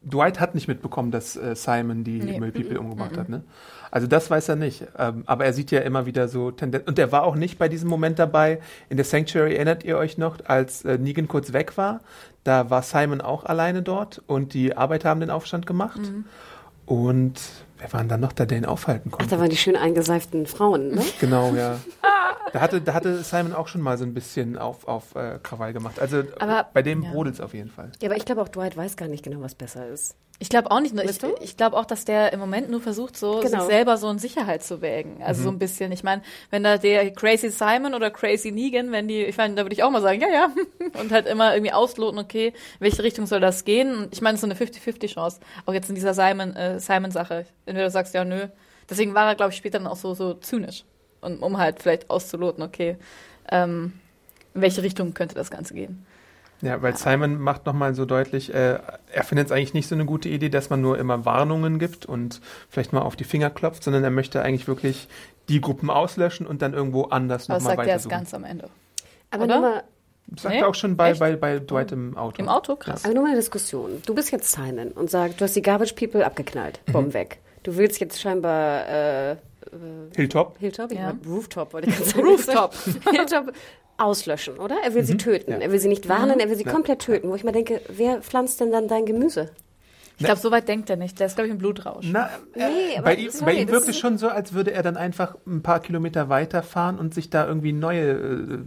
Dwight 0.05 0.41
hat 0.41 0.55
nicht 0.55 0.69
mitbekommen, 0.69 1.11
dass 1.11 1.37
äh, 1.37 1.55
Simon 1.57 2.05
die 2.05 2.19
Nee. 2.19 2.41
Mill 2.41 2.53
People 2.53 2.79
umgebracht 2.79 3.17
hat, 3.17 3.29
ne? 3.29 3.43
Also 3.91 4.07
das 4.09 4.29
weiß 4.29 4.49
er 4.49 4.57
nicht. 4.57 4.85
Ähm, 4.99 5.23
aber 5.27 5.45
er 5.45 5.53
sieht 5.53 5.71
ja 5.71 5.81
immer 5.81 6.05
wieder 6.05 6.27
so 6.29 6.51
Tendenzen. 6.51 6.89
Und 6.89 6.99
er 6.99 7.13
war 7.13 7.23
auch 7.23 7.37
nicht 7.37 7.59
bei 7.59 7.69
diesem 7.69 7.89
Moment 7.89 8.19
dabei. 8.19 8.59
In 8.89 8.97
der 8.97 9.05
Sanctuary 9.07 9.55
erinnert 9.55 9.85
ihr 9.85 9.97
euch 9.97 10.19
noch, 10.19 10.39
als 10.47 10.85
äh, 10.85 10.99
Negan 10.99 11.29
kurz 11.29 11.53
weg 11.53 11.77
war. 11.77 12.01
Da 12.43 12.71
war 12.71 12.83
Simon 12.83 13.21
auch 13.21 13.45
alleine 13.45 13.83
dort 13.83 14.21
und 14.27 14.53
die 14.53 14.77
Arbeiter 14.77 15.09
haben 15.09 15.21
den 15.21 15.31
Aufstand 15.31 15.67
gemacht. 15.67 16.01
Und 16.87 17.41
wer 17.79 17.93
war 17.93 18.01
denn 18.01 18.09
dann 18.09 18.21
noch 18.21 18.33
da, 18.33 18.45
der 18.47 18.59
ihn 18.59 18.65
aufhalten 18.65 19.11
Ach, 19.13 19.19
konnte? 19.19 19.35
da 19.35 19.41
waren 19.41 19.51
die 19.51 19.57
schön 19.57 19.77
eingeseiften 19.77 20.47
Frauen, 20.47 20.89
ne? 20.95 21.03
Genau, 21.21 21.55
ja. 21.55 21.79
Da 22.53 22.61
hatte, 22.61 22.81
da 22.81 22.95
hatte 22.95 23.23
Simon 23.25 23.53
auch 23.53 23.67
schon 23.69 23.81
mal 23.81 23.99
so 23.99 24.05
ein 24.05 24.15
bisschen 24.15 24.57
auf, 24.59 24.87
auf 24.87 25.15
äh, 25.17 25.39
Krawall 25.43 25.73
gemacht. 25.73 25.99
Also 25.99 26.23
Aber- 26.39 26.69
bei 26.73 26.83
dem 26.83 27.03
ja. 27.03 27.11
brodelt 27.11 27.35
es 27.37 27.41
auf 27.41 27.53
jeden 27.55 27.71
Fall. 27.71 27.91
Ja, 28.01 28.09
aber 28.09 28.17
ich 28.17 28.25
glaube 28.25 28.43
auch 28.43 28.49
Dwight 28.49 28.77
weiß 28.77 28.97
gar 28.97 29.09
nicht 29.09 29.25
genau, 29.25 29.41
was 29.41 29.55
besser 29.55 29.89
ist. 29.89 30.15
Ich 30.41 30.49
glaube 30.49 30.71
auch 30.71 30.81
nicht. 30.81 30.95
Nur 30.95 31.05
ich 31.05 31.23
ich 31.41 31.57
glaube 31.57 31.77
auch, 31.77 31.85
dass 31.85 32.05
der 32.05 32.33
im 32.33 32.41
Moment 32.41 32.69
nur 32.69 32.81
versucht, 32.81 33.17
so 33.17 33.41
Genau. 33.41 33.61
sich 33.61 33.69
selber 33.69 33.97
so 33.97 34.11
in 34.11 34.19
Sicherheit 34.19 34.63
zu 34.65 34.83
wägen. 34.83 35.23
Also 35.23 35.41
Mhm. 35.41 35.45
so 35.45 35.51
ein 35.51 35.59
bisschen. 35.61 35.93
Ich 35.93 36.03
meine, 36.03 36.23
wenn 36.51 36.65
da 36.65 36.77
der 36.77 37.13
Crazy 37.13 37.51
Simon 37.51 37.95
oder 37.95 38.11
Crazy 38.11 38.51
Negan, 38.51 38.91
wenn 38.93 39.07
die, 39.07 39.23
ich 39.23 39.37
meine, 39.37 39.55
da 39.55 39.63
würde 39.63 39.75
ich 39.75 39.83
auch 39.85 39.91
mal 39.91 40.03
sagen, 40.03 40.21
ja, 40.21 40.29
ja. 40.29 40.51
Und 41.01 41.13
halt 41.13 41.27
immer 41.27 41.55
irgendwie 41.55 41.73
ausloten, 41.73 42.19
okay, 42.19 42.49
in 42.49 42.55
welche 42.81 43.03
Richtung 43.05 43.27
soll 43.27 43.41
das 43.41 43.65
gehen? 43.65 43.97
Und 43.97 44.13
ich 44.13 44.21
meine, 44.23 44.35
es 44.35 44.43
ist 44.43 44.49
so 44.49 44.55
eine 44.55 44.55
50-50 44.57 45.15
Chance. 45.15 45.41
Auch 45.67 45.73
jetzt 45.73 45.89
in 45.89 45.95
dieser 45.95 46.15
Simon, 46.15 46.55
äh, 46.57 46.81
Simon-Sache. 46.81 47.47
Entweder 47.65 47.87
du 47.87 47.91
sagst 47.93 48.13
ja, 48.15 48.25
nö. 48.25 48.49
Deswegen 48.91 49.15
war 49.15 49.29
er, 49.29 49.35
glaube 49.37 49.53
ich, 49.53 49.57
später 49.57 49.79
dann 49.79 49.87
auch 49.87 49.97
so, 49.97 50.15
so 50.15 50.35
zynisch. 50.35 50.85
Und 51.21 51.43
um 51.43 51.57
halt 51.59 51.81
vielleicht 51.81 52.11
auszuloten, 52.11 52.63
okay, 52.63 52.97
ähm, 53.51 53.93
in 54.53 54.61
welche 54.61 54.83
Richtung 54.83 55.15
könnte 55.15 55.35
das 55.37 55.51
Ganze 55.51 55.75
gehen? 55.75 56.05
Ja, 56.65 56.81
weil 56.83 56.97
Simon 56.97 57.39
macht 57.41 57.67
nochmal 57.67 57.95
so 57.95 58.05
deutlich, 58.07 58.53
äh, 58.55 58.79
er 59.13 59.23
findet 59.25 59.47
es 59.47 59.53
eigentlich 59.53 59.75
nicht 59.75 59.87
so 59.89 59.95
eine 59.95 60.05
gute 60.05 60.29
Idee, 60.29 60.49
dass 60.49 60.71
man 60.71 60.81
nur 60.81 60.99
immer 60.99 61.25
Warnungen 61.25 61.79
gibt 61.79 62.07
und 62.07 62.41
vielleicht 62.71 62.93
mal 62.93 63.03
auf 63.03 63.17
die 63.17 63.25
Finger 63.25 63.51
klopft, 63.51 63.85
sondern 63.85 64.03
er 64.03 64.11
möchte 64.11 64.43
eigentlich 64.43 64.67
wirklich 64.67 65.09
die 65.49 65.61
Gruppen 65.61 65.91
auslöschen 65.91 66.47
und 66.47 66.63
dann 66.63 66.73
irgendwo 66.73 67.03
anders 67.05 67.49
Aber 67.51 67.55
das 67.59 67.63
nochmal 67.65 67.77
sagt 67.77 67.89
er 67.89 67.93
weitersuchen. 67.95 68.11
ganz 68.11 68.35
am 68.35 68.45
Ende. 68.45 68.69
Aber 69.31 69.45
Oder? 69.45 69.61
nur 69.61 69.71
mal, 69.71 69.83
Das 70.29 70.43
sagt 70.45 70.55
Nee? 70.55 70.61
er 70.63 70.69
auch 70.69 70.75
schon 70.75 70.97
bei, 70.97 71.11
Echt? 71.11 71.21
bei, 71.21 71.37
bei 71.37 71.59
Dwight 71.59 71.93
im 71.93 72.17
Auto. 72.17 72.41
Im 72.43 72.49
Auto? 72.49 72.77
Krass. 72.77 73.05
aber 73.05 73.13
nur 73.15 73.25
mal 73.25 73.29
eine 73.31 73.37
Diskussion. 73.39 74.01
Du 74.07 74.15
bist 74.15 74.31
jetzt 74.33 74.51
Simon 74.51 74.89
und 74.93 75.11
sagst, 75.11 75.41
du 75.41 75.45
hast 75.45 75.55
die 75.55 75.63
Garbage 75.63 75.93
People 75.95 76.25
abgeknallt. 76.25 76.81
Mhm. 76.87 76.93
Bumm 76.93 77.13
weg. 77.15 77.41
Du 77.63 77.77
willst 77.77 78.01
jetzt 78.01 78.21
scheinbar 78.21 78.89
äh, 78.89 79.37
Hilltop? 80.17 80.57
Hilltop? 80.59 80.93
Ich 80.93 80.99
Ja. 80.99 81.15
Rooftop 81.27 81.73
wollte 81.73 81.89
ich 81.91 81.97
gerade 81.97 82.09
sagen. 82.11 82.27
Rooftop. 82.27 82.75
Hilltop 83.11 83.53
auslöschen, 83.99 84.59
oder? 84.59 84.77
Er 84.85 84.95
will 84.95 85.05
sie 85.05 85.17
töten. 85.17 85.53
Mhm. 85.53 85.59
Ja. 85.61 85.65
Er 85.67 85.73
will 85.73 85.79
sie 85.79 85.89
nicht 85.89 86.09
warnen, 86.09 86.41
er 86.41 86.49
will 86.49 86.57
sie 86.57 86.65
Ja. 86.65 86.73
komplett 86.73 87.01
töten. 87.01 87.29
Wo 87.29 87.35
ich 87.35 87.45
mal 87.45 87.53
denke, 87.53 87.81
wer 87.89 88.21
pflanzt 88.23 88.61
denn 88.61 88.71
dann 88.73 88.89
dein 88.89 89.07
Gemüse? 89.07 89.51
Ich 90.17 90.25
glaube, 90.25 90.41
so 90.41 90.53
weit 90.53 90.69
denkt 90.69 90.89
er 90.91 90.97
nicht. 90.97 91.19
Der 91.19 91.27
ist, 91.27 91.35
glaube 91.35 91.49
ich, 91.49 91.53
im 91.53 91.59
Blutrausch. 91.59 92.07
Na, 92.09 92.27
äh, 92.55 92.59
Nee, 92.59 92.97
aber 92.99 93.05
bei 93.07 93.15
ihm, 93.17 93.31
sorry, 93.31 93.45
bei 93.55 93.61
ihm 93.63 93.69
wirkt 93.69 93.89
es 93.89 93.99
schon 93.99 94.17
so, 94.17 94.29
als 94.29 94.53
würde 94.53 94.71
er 94.73 94.85
dann 94.85 94.97
einfach 94.97 95.35
ein 95.45 95.63
paar 95.63 95.81
Kilometer 95.81 96.29
weiterfahren 96.29 96.99
und 97.01 97.15
sich 97.15 97.31
da 97.31 97.47
irgendwie 97.49 97.73
neue 97.73 98.11
äh, 98.13 98.59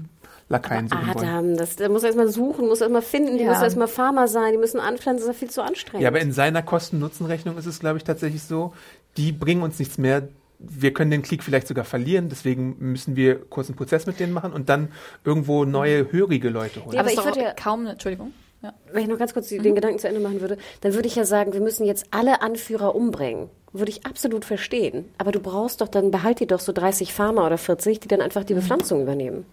Lakaien 0.50 0.90
suchen 0.90 1.14
wollen. 1.14 1.26
Adam, 1.28 1.58
das, 1.58 1.78
der 1.78 1.88
muss 1.90 2.04
erst 2.04 2.18
mal 2.18 2.28
suchen, 2.30 2.68
muss 2.68 2.82
erst 2.82 2.92
mal 2.92 3.02
finden, 3.02 3.38
die 3.38 3.44
Ja. 3.46 3.52
müssen 3.52 3.64
erst 3.64 3.78
mal 3.78 3.88
Farmer 3.88 4.28
sein, 4.28 4.52
die 4.52 4.58
müssen 4.58 4.80
anpflanzen, 4.82 5.26
das 5.26 5.36
ist 5.36 5.42
ja 5.42 5.48
viel 5.48 5.50
zu 5.54 5.62
anstrengend. 5.62 6.04
Ja, 6.04 6.10
aber 6.10 6.20
in 6.20 6.34
seiner 6.34 6.64
Kosten-Nutzen-Rechnung 6.64 7.58
ist 7.58 7.66
es, 7.66 7.80
glaube 7.80 7.98
ich, 7.98 8.04
tatsächlich 8.04 8.44
so, 8.44 8.74
die 9.16 9.32
bringen 9.32 9.62
uns 9.62 9.80
nichts 9.80 9.98
mehr. 9.98 10.28
Wir 10.60 10.92
können 10.94 11.12
den 11.12 11.22
Krieg 11.22 11.44
vielleicht 11.44 11.68
sogar 11.68 11.86
verlieren, 11.86 12.30
deswegen 12.30 12.76
müssen 12.80 13.16
wir 13.16 13.36
kurz 13.40 13.68
einen 13.70 13.76
Prozess 13.78 14.08
mit 14.08 14.20
denen 14.20 14.34
machen 14.34 14.54
und 14.54 14.70
dann 14.70 14.90
irgendwo 15.24 15.66
neue, 15.66 16.12
hörige 16.12 16.50
Leute 16.50 16.84
holen. 16.84 16.96
Ja, 16.96 17.02
aber 17.02 17.12
ich 17.12 17.24
würde 17.24 17.42
ja- 17.42 17.54
kaum 17.54 17.82
eine, 17.82 17.92
Entschuldigung. 17.92 18.34
Ja. 18.64 18.74
Wenn 18.92 19.04
ich 19.04 19.08
noch 19.08 19.20
ganz 19.20 19.32
Mhm. 19.32 19.34
kurz 19.36 19.50
den 19.50 19.76
Gedanken 19.76 20.00
zu 20.00 20.08
Ende 20.08 20.20
machen 20.20 20.42
würde, 20.42 20.58
dann 20.82 20.96
würde 20.96 21.08
ich 21.08 21.16
ja 21.16 21.26
sagen, 21.26 21.54
wir 21.54 21.62
müssen 21.62 21.86
jetzt 21.86 22.08
alle 22.10 22.42
Anführer 22.42 22.96
umbringen. 22.96 23.50
Würde 23.72 23.92
ich 23.92 24.06
absolut 24.08 24.46
verstehen. 24.46 25.06
Aber 25.20 25.32
du 25.32 25.40
brauchst 25.40 25.82
doch, 25.82 25.88
dann 25.90 26.10
behalt 26.10 26.40
dir 26.40 26.48
doch 26.48 26.60
so 26.60 26.72
30 26.72 27.14
Farmer 27.14 27.46
oder 27.46 27.60
40, 27.60 28.00
die 28.00 28.08
dann 28.08 28.22
einfach 28.22 28.44
die 28.44 28.56
Bepflanzung 28.56 29.02
übernehmen. 29.04 29.46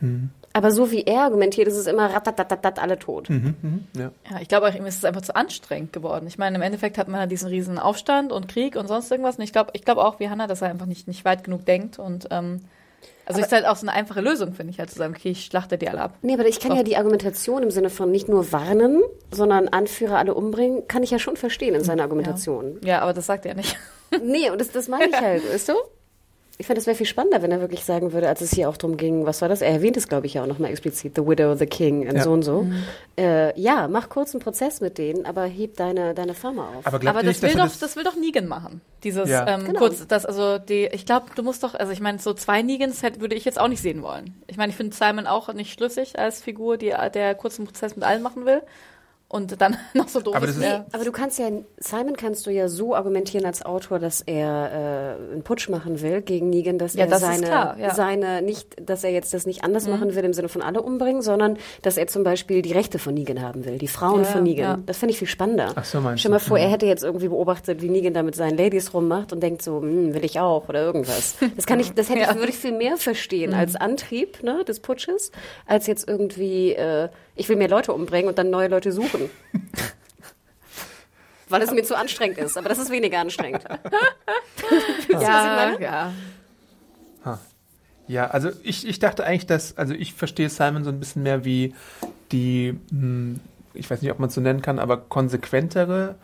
Mhm. 0.00 0.30
Aber 0.56 0.70
so 0.70 0.90
wie 0.90 1.02
er 1.02 1.24
argumentiert, 1.24 1.68
ist 1.68 1.76
es 1.76 1.86
immer 1.86 2.06
ratatatatat, 2.06 2.78
alle 2.78 2.98
tot. 2.98 3.28
Mhm, 3.28 3.84
ja. 3.94 4.10
Ja, 4.30 4.40
ich 4.40 4.48
glaube 4.48 4.66
auch, 4.66 4.74
ihm 4.74 4.86
ist 4.86 4.96
es 4.96 5.04
einfach 5.04 5.20
zu 5.20 5.36
anstrengend 5.36 5.92
geworden. 5.92 6.26
Ich 6.26 6.38
meine, 6.38 6.56
im 6.56 6.62
Endeffekt 6.62 6.96
hat 6.96 7.08
man 7.08 7.20
ja 7.20 7.26
diesen 7.26 7.50
riesen 7.50 7.78
Aufstand 7.78 8.32
und 8.32 8.48
Krieg 8.48 8.74
und 8.74 8.88
sonst 8.88 9.10
irgendwas. 9.10 9.36
Und 9.36 9.44
ich 9.44 9.52
glaube, 9.52 9.72
ich 9.74 9.84
glaube 9.84 10.02
auch 10.02 10.18
wie 10.18 10.30
Hannah, 10.30 10.46
dass 10.46 10.62
er 10.62 10.70
einfach 10.70 10.86
nicht, 10.86 11.08
nicht 11.08 11.26
weit 11.26 11.44
genug 11.44 11.66
denkt. 11.66 11.98
Und 11.98 12.28
ähm, 12.30 12.62
also 13.26 13.38
ist 13.42 13.52
halt 13.52 13.66
auch 13.66 13.76
so 13.76 13.86
eine 13.86 13.94
einfache 13.94 14.22
Lösung, 14.22 14.54
finde 14.54 14.70
ich, 14.70 14.78
halt 14.78 14.88
zu 14.88 14.96
sagen, 14.96 15.14
okay, 15.14 15.28
ich 15.28 15.44
schlachte 15.44 15.76
die 15.76 15.90
alle 15.90 16.00
ab. 16.00 16.14
Nee, 16.22 16.32
aber 16.32 16.46
ich 16.46 16.58
kann 16.58 16.74
ja 16.74 16.82
die 16.82 16.96
Argumentation 16.96 17.62
im 17.62 17.70
Sinne 17.70 17.90
von 17.90 18.10
nicht 18.10 18.30
nur 18.30 18.50
warnen, 18.50 19.02
sondern 19.30 19.68
Anführer 19.68 20.16
alle 20.16 20.32
umbringen, 20.32 20.88
kann 20.88 21.02
ich 21.02 21.10
ja 21.10 21.18
schon 21.18 21.36
verstehen 21.36 21.74
in 21.74 21.84
seiner 21.84 22.04
Argumentation. 22.04 22.80
Ja, 22.82 23.02
aber 23.02 23.12
das 23.12 23.26
sagt 23.26 23.44
er 23.44 23.54
nicht. 23.54 23.76
Nee, 24.24 24.48
und 24.50 24.58
das, 24.58 24.70
das 24.70 24.88
meine 24.88 25.08
ich 25.08 25.16
halt, 25.20 25.52
weißt 25.52 25.68
du? 25.68 25.74
Ich 26.58 26.66
fände, 26.66 26.78
das 26.80 26.86
wäre 26.86 26.96
viel 26.96 27.06
spannender, 27.06 27.42
wenn 27.42 27.52
er 27.52 27.60
wirklich 27.60 27.84
sagen 27.84 28.12
würde, 28.14 28.28
als 28.28 28.40
es 28.40 28.50
hier 28.52 28.68
auch 28.70 28.78
darum 28.78 28.96
ging, 28.96 29.26
was 29.26 29.42
war 29.42 29.48
das? 29.48 29.60
Er 29.60 29.70
erwähnt 29.72 29.96
es, 29.98 30.08
glaube 30.08 30.26
ich, 30.26 30.34
ja 30.34 30.42
auch 30.42 30.46
nochmal 30.46 30.70
explizit, 30.70 31.12
The 31.14 31.26
Widow, 31.26 31.54
The 31.54 31.66
King 31.66 32.08
und 32.08 32.16
Ja. 32.16 32.22
so 32.22 32.32
und 32.32 32.42
so. 32.44 32.66
Äh, 33.18 33.58
ja, 33.60 33.88
mach 33.88 34.08
kurz 34.08 34.34
einen 34.34 34.42
Prozess 34.42 34.80
mit 34.80 34.96
denen, 34.96 35.26
aber 35.26 35.44
heb 35.44 35.76
deine, 35.76 36.14
deine 36.14 36.32
Firma 36.34 36.68
auf. 36.76 36.86
Aber 36.86 36.96
Aber 37.08 37.22
das 37.22 37.24
nicht, 37.24 37.42
will, 37.42 37.54
doch, 37.54 37.70
das 37.78 37.94
will 37.96 38.04
doch 38.04 38.16
Negan 38.16 38.46
machen. 38.46 38.80
Dieses 39.04 39.28
Ja. 39.28 39.46
ähm, 39.46 39.66
Genau. 39.66 39.78
kurz, 39.80 40.06
das, 40.06 40.24
also 40.24 40.58
die, 40.58 40.86
ich 40.92 41.04
glaube, 41.04 41.26
du 41.34 41.42
musst 41.42 41.62
doch, 41.62 41.74
also 41.74 41.92
ich 41.92 42.00
meine, 42.00 42.18
so 42.18 42.32
zwei 42.32 42.62
Negans 42.62 43.02
hätte, 43.02 43.20
würde 43.20 43.34
ich 43.34 43.44
jetzt 43.44 43.60
auch 43.60 43.68
nicht 43.68 43.82
sehen 43.82 44.02
wollen. 44.02 44.34
Ich 44.46 44.56
meine, 44.56 44.70
ich 44.70 44.76
finde 44.76 44.96
Simon 44.96 45.26
auch 45.26 45.52
nicht 45.52 45.72
schlüssig 45.74 46.18
als 46.18 46.40
Figur, 46.42 46.78
die 46.78 46.94
der 47.14 47.34
kurzen 47.34 47.66
Prozess 47.66 47.96
mit 47.96 48.04
allen 48.04 48.22
machen 48.22 48.46
will. 48.46 48.62
Und 49.28 49.60
dann 49.60 49.76
noch 49.94 50.06
so 50.06 50.20
doof 50.20 50.36
Aber 50.36 50.46
ist. 50.46 50.60
der- 50.62 50.86
Aber 50.92 51.04
du 51.04 51.10
kannst 51.10 51.40
ja, 51.40 51.48
Simon 51.78 52.14
kannst 52.16 52.46
du 52.46 52.50
ja 52.50 52.68
so 52.68 52.94
argumentieren 52.94 53.44
als 53.44 53.64
Autor, 53.66 53.98
dass 53.98 54.20
er 54.20 55.16
äh, 55.28 55.32
einen 55.32 55.42
Putsch 55.42 55.68
machen 55.68 56.00
will 56.00 56.22
gegen 56.22 56.48
Negan, 56.48 56.78
dass 56.78 56.94
Ja, 56.94 57.04
er 57.06 57.10
das 57.10 57.22
seine, 57.22 57.46
klar, 57.46 57.76
ja. 57.76 57.92
seine, 57.92 58.40
nicht, 58.40 58.76
dass 58.88 59.02
er 59.02 59.10
jetzt 59.10 59.34
das 59.34 59.44
nicht 59.44 59.64
anders 59.64 59.88
machen 59.88 60.14
will 60.14 60.24
im 60.24 60.32
Sinne 60.32 60.48
von 60.48 60.62
alle 60.62 60.80
umbringen, 60.80 61.22
sondern 61.22 61.58
dass 61.82 61.96
er 61.96 62.06
zum 62.06 62.22
Beispiel 62.22 62.62
die 62.62 62.72
Rechte 62.72 63.00
von 63.00 63.14
Negan 63.14 63.42
haben 63.42 63.64
will, 63.64 63.78
die 63.78 63.88
Frauen 63.88 64.20
Ja, 64.20 64.24
von 64.26 64.44
Negan. 64.44 64.64
ja. 64.64 64.78
Das 64.86 64.98
finde 64.98 65.10
ich 65.12 65.18
viel 65.18 65.26
spannender. 65.28 65.72
Ach 65.74 65.84
so, 65.84 66.00
meinst 66.00 66.20
Stell 66.20 66.30
mal 66.30 66.38
vor, 66.38 66.58
er 66.58 66.68
hätte 66.70 66.86
jetzt 66.86 67.02
irgendwie 67.02 67.26
beobachtet, 67.28 67.82
wie 67.82 67.88
Negan 67.88 68.14
da 68.14 68.22
mit 68.22 68.36
seinen 68.36 68.56
Ladies 68.56 68.94
rummacht 68.94 69.32
und 69.32 69.42
denkt 69.42 69.60
so, 69.60 69.80
hm, 69.82 70.14
will 70.14 70.24
ich 70.24 70.38
auch 70.38 70.68
oder 70.68 70.82
irgendwas. 70.84 71.34
Das 71.56 71.66
kann 71.66 71.80
ich, 71.80 71.92
das 71.94 72.08
hätte 72.10 72.20
ich, 72.30 72.36
würde 72.36 72.50
ich 72.50 72.56
viel 72.58 72.72
mehr 72.76 72.96
verstehen 72.96 73.54
als 73.54 73.74
Antrieb, 73.74 74.44
ne, 74.44 74.62
des 74.64 74.78
Putsches, 74.78 75.32
als 75.66 75.88
jetzt 75.88 76.08
irgendwie, 76.08 76.74
äh, 76.74 77.08
ich 77.34 77.48
will 77.48 77.56
mehr 77.56 77.68
Leute 77.68 77.92
umbringen 77.92 78.28
und 78.28 78.38
dann 78.38 78.50
neue 78.50 78.68
Leute 78.68 78.92
suchen. 78.92 79.15
Weil 81.48 81.62
es 81.62 81.70
mir 81.70 81.84
zu 81.84 81.96
anstrengend 81.96 82.38
ist, 82.38 82.58
aber 82.58 82.68
das 82.68 82.78
ist 82.78 82.90
weniger 82.90 83.20
anstrengend. 83.20 83.64
Meine? 85.12 85.80
ja. 85.80 86.12
Ja, 88.08 88.28
also 88.28 88.50
ich, 88.62 88.86
ich 88.86 88.98
dachte 88.98 89.24
eigentlich, 89.24 89.46
dass, 89.46 89.76
also 89.76 89.92
ich 89.92 90.14
verstehe 90.14 90.48
Simon 90.48 90.84
so 90.84 90.90
ein 90.90 91.00
bisschen 91.00 91.22
mehr 91.22 91.44
wie 91.44 91.74
die, 92.30 92.78
hm, 92.90 93.40
ich 93.74 93.90
weiß 93.90 94.02
nicht, 94.02 94.10
ob 94.12 94.18
man 94.18 94.28
es 94.28 94.34
so 94.34 94.40
nennen 94.40 94.62
kann, 94.62 94.78
aber 94.78 94.96
konsequentere 94.96 96.14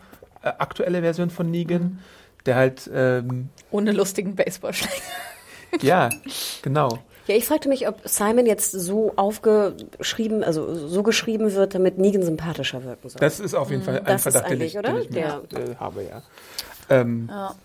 äh, 0.41 0.47
aktuelle 0.59 1.01
Version 1.01 1.29
von 1.29 1.51
Negan, 1.51 1.99
der 2.45 2.55
halt, 2.55 2.89
ähm, 2.93 3.49
Ohne 3.71 3.91
lustigen 3.91 4.35
Baseballschläger. 4.35 4.93
ja, 5.81 6.09
genau. 6.61 6.99
Ja, 7.27 7.35
ich 7.35 7.45
fragte 7.45 7.69
mich, 7.69 7.87
ob 7.87 8.01
Simon 8.05 8.45
jetzt 8.45 8.71
so 8.71 9.13
aufgeschrieben, 9.15 10.43
also 10.43 10.87
so 10.89 11.03
geschrieben 11.03 11.53
wird, 11.53 11.73
damit 11.73 11.97
Negan 11.97 12.21
sympathischer 12.23 12.83
wirken 12.83 13.07
soll. 13.09 13.19
Das 13.21 13.39
ist 13.39 13.53
auf 13.53 13.71
jeden 13.71 13.81
Fall 13.83 13.97
ein 13.99 14.01
Mhm. 14.03 14.07
Das 14.07 14.15
ist 14.25 14.33
Verdacht, 14.33 14.51
den 14.51 14.61
ich, 14.61 14.77
oder? 14.77 14.91
den 14.93 15.01
ich 15.03 15.09
mir, 15.09 15.19
Ja. 15.19 15.41
äh, 15.57 15.75
habe, 15.77 16.03
ja. 16.03 16.21
Ähm, 16.89 17.29
Ja. 17.29 17.55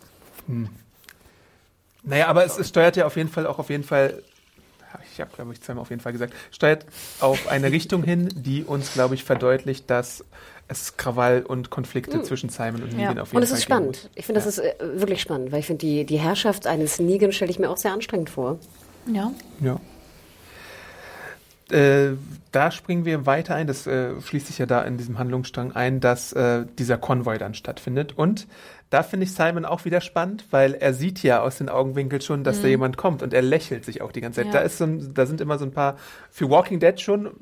Naja, 2.04 2.28
aber 2.28 2.44
es, 2.44 2.56
es 2.58 2.68
steuert 2.68 2.96
ja 2.96 3.06
auf 3.06 3.16
jeden 3.16 3.28
Fall 3.28 3.46
auch 3.46 3.58
auf 3.58 3.68
jeden 3.70 3.82
Fall, 3.84 4.22
ich 5.12 5.20
habe 5.20 5.30
glaube 5.34 5.52
ich 5.52 5.60
zweimal 5.60 5.82
auf 5.82 5.90
jeden 5.90 6.00
Fall 6.00 6.12
gesagt, 6.12 6.32
steuert 6.50 6.86
auf 7.20 7.48
eine 7.48 7.70
Richtung 7.72 8.02
hin, 8.02 8.28
die 8.34 8.64
uns, 8.64 8.92
glaube 8.92 9.14
ich, 9.14 9.24
verdeutlicht, 9.24 9.90
dass 9.90 10.24
es 10.68 10.96
Krawall 10.96 11.42
und 11.42 11.70
Konflikte 11.70 12.22
zwischen 12.22 12.48
Simon 12.50 12.82
und 12.84 12.92
Negan 12.96 13.16
Ja. 13.16 13.22
auf 13.22 13.28
jeden 13.28 13.38
Und 13.38 13.42
es 13.42 13.50
Fall 13.50 13.58
ist 13.58 13.64
spannend. 13.64 13.86
muss. 14.04 14.10
Ich 14.14 14.26
finde, 14.26 14.40
das 14.40 14.46
ist 14.46 14.58
äh, 14.58 14.74
wirklich 14.80 15.20
spannend, 15.20 15.50
weil 15.50 15.60
ich 15.60 15.66
finde, 15.66 15.80
die, 15.84 16.04
die 16.04 16.18
Herrschaft 16.18 16.66
eines 16.66 16.98
Negan 17.00 17.32
stelle 17.32 17.50
ich 17.50 17.58
mir 17.58 17.68
auch 17.70 17.76
sehr 17.76 17.92
anstrengend 17.92 18.30
vor. 18.30 18.58
Ja. 19.12 19.32
Ja. 19.60 19.80
Äh, 21.70 22.16
da 22.50 22.70
springen 22.70 23.04
wir 23.04 23.26
weiter 23.26 23.54
ein, 23.54 23.66
das 23.66 23.86
äh, 23.86 24.18
schließt 24.20 24.46
sich 24.46 24.58
ja 24.58 24.64
da 24.64 24.82
in 24.82 24.96
diesem 24.96 25.18
Handlungsstrang 25.18 25.72
ein, 25.72 26.00
dass 26.00 26.32
äh, 26.32 26.64
dieser 26.78 26.96
Konvoi 26.96 27.36
dann 27.36 27.52
stattfindet. 27.52 28.16
Und 28.16 28.46
da 28.88 29.02
finde 29.02 29.24
ich 29.24 29.34
Simon 29.34 29.66
auch 29.66 29.84
wieder 29.84 30.00
spannend, 30.00 30.46
weil 30.50 30.72
er 30.72 30.94
sieht 30.94 31.22
ja 31.22 31.42
aus 31.42 31.58
den 31.58 31.68
Augenwinkeln 31.68 32.22
schon, 32.22 32.42
dass 32.42 32.62
da 32.62 32.68
jemand 32.68 32.96
kommt 32.96 33.22
und 33.22 33.34
er 33.34 33.42
lächelt 33.42 33.84
sich 33.84 34.00
auch 34.00 34.12
die 34.12 34.22
ganze 34.22 34.40
Zeit. 34.40 34.46
Ja. 34.46 34.52
Da, 34.52 34.58
ist 34.60 34.78
so 34.78 34.84
ein, 34.84 35.12
da 35.12 35.26
sind 35.26 35.42
immer 35.42 35.58
so 35.58 35.66
ein 35.66 35.72
paar, 35.72 35.98
für 36.30 36.48
Walking 36.48 36.80
Dead 36.80 36.98
schon 36.98 37.32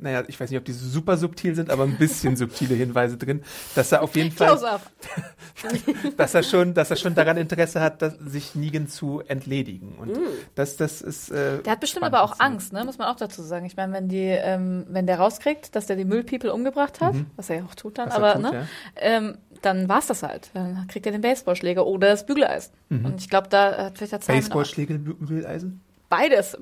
naja, 0.00 0.22
ich 0.28 0.38
weiß 0.40 0.50
nicht, 0.50 0.58
ob 0.58 0.64
die 0.64 0.72
super 0.72 1.16
subtil 1.16 1.54
sind, 1.54 1.70
aber 1.70 1.84
ein 1.84 1.96
bisschen 1.96 2.36
subtile 2.36 2.74
Hinweise 2.74 3.16
drin, 3.16 3.42
dass 3.74 3.92
er 3.92 4.02
auf 4.02 4.16
jeden 4.16 4.32
Fall, 4.32 4.58
dass 6.16 6.34
er 6.34 6.42
schon, 6.42 6.74
dass 6.74 6.90
er 6.90 6.96
schon 6.96 7.14
daran 7.14 7.36
Interesse 7.36 7.80
hat, 7.80 8.02
dass, 8.02 8.14
sich 8.18 8.54
Negan 8.54 8.88
zu 8.88 9.20
entledigen. 9.26 9.94
Und 9.98 10.12
das, 10.54 10.76
das 10.76 11.02
ist. 11.02 11.30
Äh, 11.30 11.62
Der 11.62 11.72
hat 11.72 11.80
bestimmt 11.80 12.04
aber 12.04 12.22
auch. 12.22 12.38
Angst, 12.40 12.72
ne? 12.72 12.84
muss 12.84 12.98
man 12.98 13.08
auch 13.08 13.16
dazu 13.16 13.42
sagen. 13.42 13.66
Ich 13.66 13.76
meine, 13.76 13.92
wenn 13.92 14.08
die, 14.08 14.26
ähm, 14.26 14.86
wenn 14.88 15.06
der 15.06 15.18
rauskriegt, 15.18 15.74
dass 15.76 15.86
der 15.86 15.96
die 15.96 16.04
Müllpeople 16.04 16.52
umgebracht 16.52 17.00
hat, 17.00 17.14
was 17.36 17.50
er 17.50 17.56
ja 17.58 17.64
auch 17.64 17.74
tut 17.74 17.98
dann, 17.98 18.08
Mhm. 18.08 18.12
Was 18.12 18.18
er 18.18 18.24
aber 18.34 18.42
tut, 18.42 18.52
ne, 18.52 18.58
ja. 18.60 18.66
ähm, 18.96 19.38
dann 19.62 19.88
war's 19.88 20.06
das 20.06 20.22
halt. 20.22 20.50
Dann 20.54 20.86
kriegt 20.88 21.04
er 21.06 21.12
den 21.12 21.20
Baseballschläger 21.20 21.86
oder 21.86 22.08
das 22.08 22.24
Bügeleisen. 22.26 22.72
Mhm. 22.88 23.04
Und 23.04 23.20
ich 23.20 23.28
glaube, 23.28 23.48
da 23.48 23.84
hat 23.86 23.98
vielleicht 23.98 24.12
der 24.12 24.20
Simon 24.20 24.36
auch- 24.38 24.40
Baseballschläge, 24.42 24.94
Bü- 24.94 25.14
Bügeleisen? 25.26 25.80
Beides. 26.10 26.58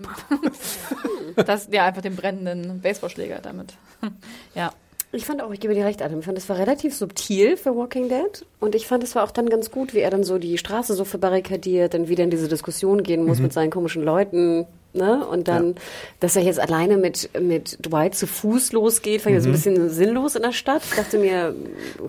das, 1.36 1.68
ja, 1.72 1.86
einfach 1.86 2.02
den 2.02 2.14
brennenden 2.14 2.80
Baseballschläger 2.80 3.40
damit. 3.42 3.74
ja. 4.54 4.72
Ich 5.10 5.24
fand 5.24 5.42
auch, 5.42 5.50
ich 5.50 5.60
gebe 5.60 5.72
dir 5.72 5.86
recht, 5.86 6.02
Adam, 6.02 6.18
ich 6.18 6.26
fand, 6.26 6.36
es 6.36 6.50
war 6.50 6.58
relativ 6.58 6.94
subtil 6.94 7.56
für 7.56 7.74
Walking 7.74 8.10
Dead. 8.10 8.44
Und 8.60 8.74
ich 8.74 8.86
fand, 8.86 9.02
es 9.02 9.14
war 9.14 9.24
auch 9.24 9.30
dann 9.30 9.48
ganz 9.48 9.70
gut, 9.70 9.94
wie 9.94 10.00
er 10.00 10.10
dann 10.10 10.22
so 10.22 10.36
die 10.36 10.58
Straße 10.58 10.92
so 10.92 11.06
verbarrikadiert, 11.06 11.94
dann 11.94 12.08
wieder 12.08 12.24
in 12.24 12.30
diese 12.30 12.46
Diskussion 12.46 13.02
gehen 13.02 13.24
muss 13.24 13.40
mit 13.40 13.54
seinen 13.54 13.70
komischen 13.70 14.04
Leuten. 14.04 14.66
Ne? 14.94 15.24
Und 15.26 15.48
dann, 15.48 15.74
dass 16.18 16.34
er 16.34 16.42
jetzt 16.42 16.58
alleine 16.58 16.96
mit, 16.96 17.28
mit 17.38 17.78
Dwight 17.84 18.14
zu 18.14 18.26
Fuß 18.26 18.72
losgeht, 18.72 19.20
fand 19.20 19.36
ich 19.36 19.42
so 19.42 19.48
ein 19.50 19.52
bisschen 19.52 19.90
sinnlos 19.90 20.34
in 20.34 20.42
der 20.42 20.52
Stadt. 20.52 20.80
Ich 20.90 20.96
dachte 20.96 21.18
mir, 21.18 21.54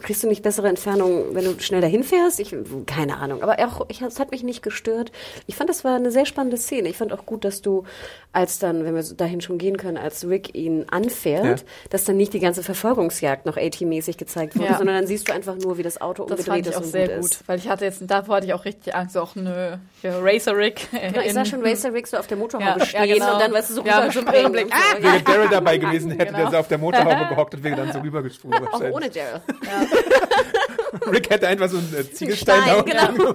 kriegst 0.02 0.24
du 0.24 0.28
nicht 0.28 0.44
bessere 0.44 0.70
Entfernung, 0.70 1.36
wenn 1.36 1.44
du 1.44 1.60
schnell 1.60 1.82
dahin 1.82 2.04
fährst? 2.06 2.40
Ich, 2.40 2.56
keine 2.88 3.18
Ahnung. 3.18 3.44
Aber 3.44 3.58
auch, 3.68 3.86
ich, 3.90 4.02
es 4.02 4.18
hat 4.20 4.32
mich 4.32 4.44
nicht 4.44 4.64
gestört. 4.64 5.12
Ich 5.46 5.56
fand, 5.58 5.70
das 5.70 5.84
war 5.84 5.96
eine 5.98 6.10
sehr 6.10 6.26
spannende 6.26 6.56
Szene. 6.56 6.88
Ich 6.88 6.96
fand 6.98 7.12
auch 7.12 7.26
gut, 7.26 7.44
dass 7.44 7.62
du, 7.62 7.84
als 8.32 8.60
dann, 8.60 8.86
wenn 8.86 8.96
wir 8.96 9.04
dahin 9.04 9.42
schon 9.42 9.58
gehen 9.58 9.76
können, 9.76 9.98
als 9.98 10.26
Rick 10.28 10.56
ihn 10.56 10.86
anfährt, 10.90 11.60
Ja. 11.60 11.66
dass 11.90 12.06
dann 12.06 12.16
nicht 12.16 12.34
die 12.34 12.40
ganze 12.40 12.64
Verfolgungsjagd 12.64 13.46
noch 13.46 13.58
AT-mäßig 13.58 14.18
gezeigt 14.18 14.56
wurde, 14.56 14.68
Ja. 14.70 14.78
sondern 14.78 14.96
dann 14.96 15.08
siehst 15.08 15.28
du 15.28 15.34
einfach 15.34 15.58
nur, 15.58 15.78
wie 15.78 15.84
das 15.84 16.00
Auto 16.00 16.24
Das 16.26 16.40
umgedreht 16.48 16.48
fand 16.48 16.62
ich 16.68 16.72
ist 16.72 16.78
auch 16.78 16.82
und 16.84 16.92
sehr 16.92 17.08
gut 17.18 17.26
ist. 17.26 17.44
weil 17.48 17.60
ich 17.60 17.68
hatte 17.68 17.84
jetzt, 17.86 18.04
davor 18.08 18.38
hatte 18.38 18.46
ich 18.48 18.54
auch 18.54 18.64
richtig 18.64 18.96
Angst, 18.96 19.14
so, 19.16 19.22
ach 19.22 19.36
nö, 19.36 19.76
Racer 20.04 20.56
Rick. 20.56 20.88
Genau, 20.92 21.22
ich 21.26 21.34
sah 21.34 21.44
schon 21.44 21.62
Racer 21.62 21.94
Rick 21.94 22.08
so 22.08 22.16
auf 22.18 22.28
der 22.28 22.38
Motorhaube 22.38 22.69
Ja, 22.78 22.86
stehen 22.86 23.06
ja, 23.06 23.14
genau. 23.14 23.34
und 23.34 23.42
dann, 23.42 23.52
weißt 23.54 23.70
du, 23.70 23.74
so 23.76 23.84
Ja, 23.86 24.00
rüberspringen 24.00 24.46
und 24.48 24.58
so. 24.58 24.66
Ah! 24.72 25.02
Wäre 25.02 25.22
Daryl 25.22 25.50
dabei 25.50 25.78
gewesen, 25.78 26.12
hätte 26.12 26.26
Genau. 26.28 26.38
der 26.38 26.52
so 26.52 26.58
auf 26.58 26.68
der 26.68 26.78
Motorhaube 26.78 27.28
gehockt 27.30 27.54
und 27.56 27.64
wäre 27.64 27.76
dann 27.76 27.92
so 27.92 28.00
rübergesprungen. 28.00 28.60
Auch 28.60 28.74
wahrscheinlich. 28.74 28.96
ohne 28.96 29.10
Daryl. 29.10 29.42
Rick 31.12 31.30
hätte 31.30 31.48
einfach 31.48 31.70
so 31.70 31.78
einen 31.78 31.94
äh, 31.98 32.12
Ziegelstein 32.12 32.62
Stein, 32.62 32.86
da 32.86 33.08
genau. 33.14 33.34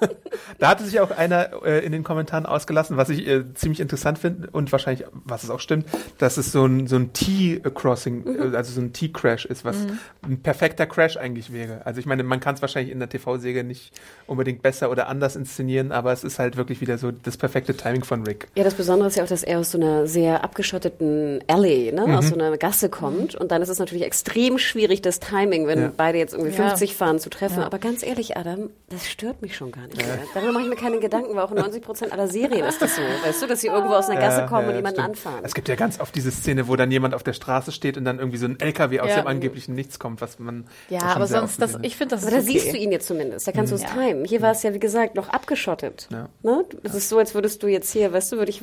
Da 0.58 0.68
hatte 0.70 0.84
sich 0.84 0.98
auch 1.00 1.10
einer 1.10 1.62
äh, 1.64 1.84
in 1.84 1.92
den 1.92 2.02
Kommentaren 2.04 2.44
ausgelassen, 2.46 2.96
was 2.96 3.08
ich 3.10 3.26
äh, 3.28 3.44
ziemlich 3.54 3.80
interessant 3.80 4.18
finde 4.18 4.48
und 4.50 4.72
wahrscheinlich, 4.72 5.06
was 5.12 5.44
es 5.44 5.50
auch 5.50 5.60
stimmt, 5.60 5.86
dass 6.18 6.36
es 6.36 6.50
so 6.50 6.64
ein, 6.66 6.86
so 6.88 6.96
ein 6.96 7.12
T-Crossing, 7.12 8.24
Mhm. 8.24 8.52
äh, 8.54 8.56
also 8.56 8.72
so 8.72 8.80
ein 8.80 8.92
T-Crash 8.92 9.44
ist, 9.46 9.64
was 9.64 9.76
ein 10.22 10.42
perfekter 10.42 10.86
Crash 10.86 11.16
eigentlich 11.16 11.52
wäre. 11.52 11.86
Also 11.86 12.00
ich 12.00 12.06
meine, 12.06 12.22
man 12.24 12.40
kann 12.40 12.54
es 12.56 12.60
wahrscheinlich 12.62 12.92
in 12.92 12.98
der 12.98 13.08
TV-Serie 13.08 13.62
nicht 13.64 13.92
unbedingt 14.26 14.62
besser 14.62 14.90
oder 14.90 15.08
anders 15.08 15.36
inszenieren, 15.36 15.92
aber 15.92 16.12
es 16.12 16.24
ist 16.24 16.38
halt 16.38 16.56
wirklich 16.56 16.80
wieder 16.80 16.98
so 16.98 17.10
das 17.12 17.36
perfekte 17.36 17.76
Timing 17.76 18.04
von 18.04 18.24
Rick. 18.24 18.48
Ja, 18.56 18.64
das 18.64 18.74
Besondere 18.74 19.08
ist 19.08 19.16
ja 19.16 19.24
auch, 19.24 19.28
dass 19.28 19.42
er 19.44 19.60
aus 19.60 19.70
so 19.70 19.78
einer 19.78 20.06
sehr 20.06 20.42
abgeschotteten 20.44 21.40
Alley, 21.46 21.92
ne, 21.92 22.06
Mhm. 22.06 22.14
aus 22.14 22.28
so 22.28 22.34
einer 22.34 22.56
Gasse 22.58 22.88
kommt. 22.88 23.34
Und 23.34 23.50
dann 23.52 23.62
ist 23.62 23.68
es 23.68 23.78
natürlich 23.78 24.04
extrem 24.04 24.58
schwierig, 24.58 25.02
das 25.02 25.20
Timing, 25.20 25.66
wenn 25.66 25.80
Ja. 25.80 25.92
beide 25.96 26.18
jetzt 26.18 26.34
irgendwie 26.34 26.50
Ja. 26.56 26.68
50 26.68 26.94
fahren, 26.96 27.18
zu 27.20 27.30
treffen. 27.30 27.60
Ja. 27.60 27.66
Aber 27.66 27.78
ganz 27.78 28.02
ehrlich, 28.02 28.36
Adam, 28.36 28.70
das 28.90 29.06
stört 29.08 29.40
mich 29.42 29.56
schon 29.56 29.70
gar 29.72 29.86
nicht 29.86 29.96
mehr. 29.98 30.18
Darüber 30.48 30.52
mache 30.60 30.64
ich 30.64 30.68
mir 30.70 30.76
keine 30.82 30.98
Gedanken, 31.00 31.34
weil 31.36 31.42
auch 31.42 31.50
in 31.50 31.58
90 31.58 31.82
Prozent 31.82 32.12
aller 32.12 32.26
Serien 32.28 32.64
ist 32.64 32.80
das 32.80 32.96
so. 32.96 33.02
Weißt 33.02 33.42
du, 33.42 33.46
dass 33.46 33.60
sie 33.60 33.66
irgendwo 33.68 33.94
aus 33.94 34.08
einer 34.08 34.18
Gasse 34.20 34.40
Ja, 34.40 34.46
kommen 34.46 34.62
ja, 34.64 34.68
und 34.70 34.76
jemanden 34.76 35.00
stimmt. 35.00 35.16
anfahren. 35.16 35.40
Es 35.44 35.54
gibt 35.54 35.68
ja 35.68 35.74
ganz 35.74 36.00
oft 36.00 36.14
diese 36.14 36.30
Szene, 36.30 36.68
wo 36.68 36.76
dann 36.76 36.90
jemand 36.90 37.14
auf 37.14 37.22
der 37.22 37.32
Straße 37.34 37.70
steht 37.72 37.96
und 37.96 38.04
dann 38.04 38.18
irgendwie 38.18 38.38
so 38.38 38.46
ein 38.46 38.58
LKW 38.58 39.00
aus 39.00 39.10
Ja. 39.10 39.16
dem 39.20 39.26
angeblichen 39.26 39.74
Nichts 39.74 39.98
kommt, 39.98 40.20
was 40.20 40.38
man 40.38 40.66
Ja, 40.88 41.00
aber 41.02 41.26
sonst, 41.26 41.60
das, 41.60 41.76
ich 41.82 41.96
finde 41.96 42.14
das 42.14 42.22
Aber 42.24 42.32
da 42.32 42.38
okay. 42.38 42.46
siehst 42.46 42.72
du 42.72 42.76
ihn 42.76 42.92
jetzt 42.92 43.06
zumindest, 43.06 43.46
da 43.46 43.52
kannst 43.52 43.72
du 43.72 43.76
es 43.76 43.82
Ja. 43.82 43.88
timen. 43.90 44.24
Hier 44.24 44.40
war 44.42 44.52
es 44.52 44.62
ja, 44.62 44.72
wie 44.72 44.78
gesagt, 44.80 45.14
noch 45.14 45.28
abgeschottet. 45.28 46.08
Ja. 46.10 46.28
Ne? 46.42 46.64
Das 46.82 46.94
ist 46.94 47.08
so, 47.08 47.18
als 47.18 47.34
würdest 47.34 47.62
du 47.62 47.66
jetzt 47.66 47.90
hier, 47.92 48.12
weißt 48.12 48.32
du, 48.32 48.36
würde 48.38 48.50
ich, 48.50 48.62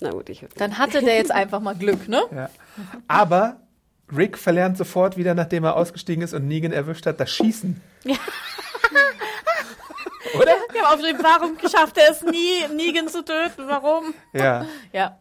na 0.00 0.10
gut, 0.10 0.28
ich, 0.28 0.44
Dann 0.56 0.78
hatte 0.78 1.00
der 1.02 1.16
jetzt 1.16 1.32
einfach 1.32 1.60
mal 1.60 1.74
Glück, 1.74 2.08
ne? 2.08 2.22
Ja. 2.34 2.50
Aber 3.08 3.56
Rick 4.16 4.38
verlernt 4.38 4.78
sofort 4.78 5.16
wieder, 5.16 5.34
nachdem 5.34 5.64
er 5.64 5.76
ausgestiegen 5.76 6.22
ist 6.22 6.32
und 6.34 6.46
Negan 6.46 6.72
erwischt 6.72 7.04
hat, 7.06 7.18
das 7.20 7.30
Schießen. 7.30 7.80
Oder? 10.34 10.52
Wir 10.72 10.82
haben 10.82 10.94
aufgeschrieben, 10.94 11.22
warum 11.22 11.58
schafft 11.60 11.98
er 11.98 12.10
es 12.10 12.22
nie, 12.22 12.66
Negan 12.74 13.08
zu 13.08 13.24
töten? 13.24 13.66
Warum? 13.66 14.14
Ja. 14.32 14.66
Ja. 14.92 15.18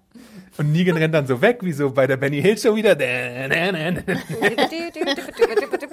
Und 0.58 0.72
Negan 0.72 0.98
rennt 0.98 1.14
dann 1.14 1.28
so 1.28 1.40
weg, 1.40 1.60
wie 1.62 1.72
so 1.72 1.92
bei 1.92 2.08
der 2.08 2.18
Benny 2.18 2.42
Hill 2.42 2.58
Show 2.58 2.76
wieder. 2.76 2.96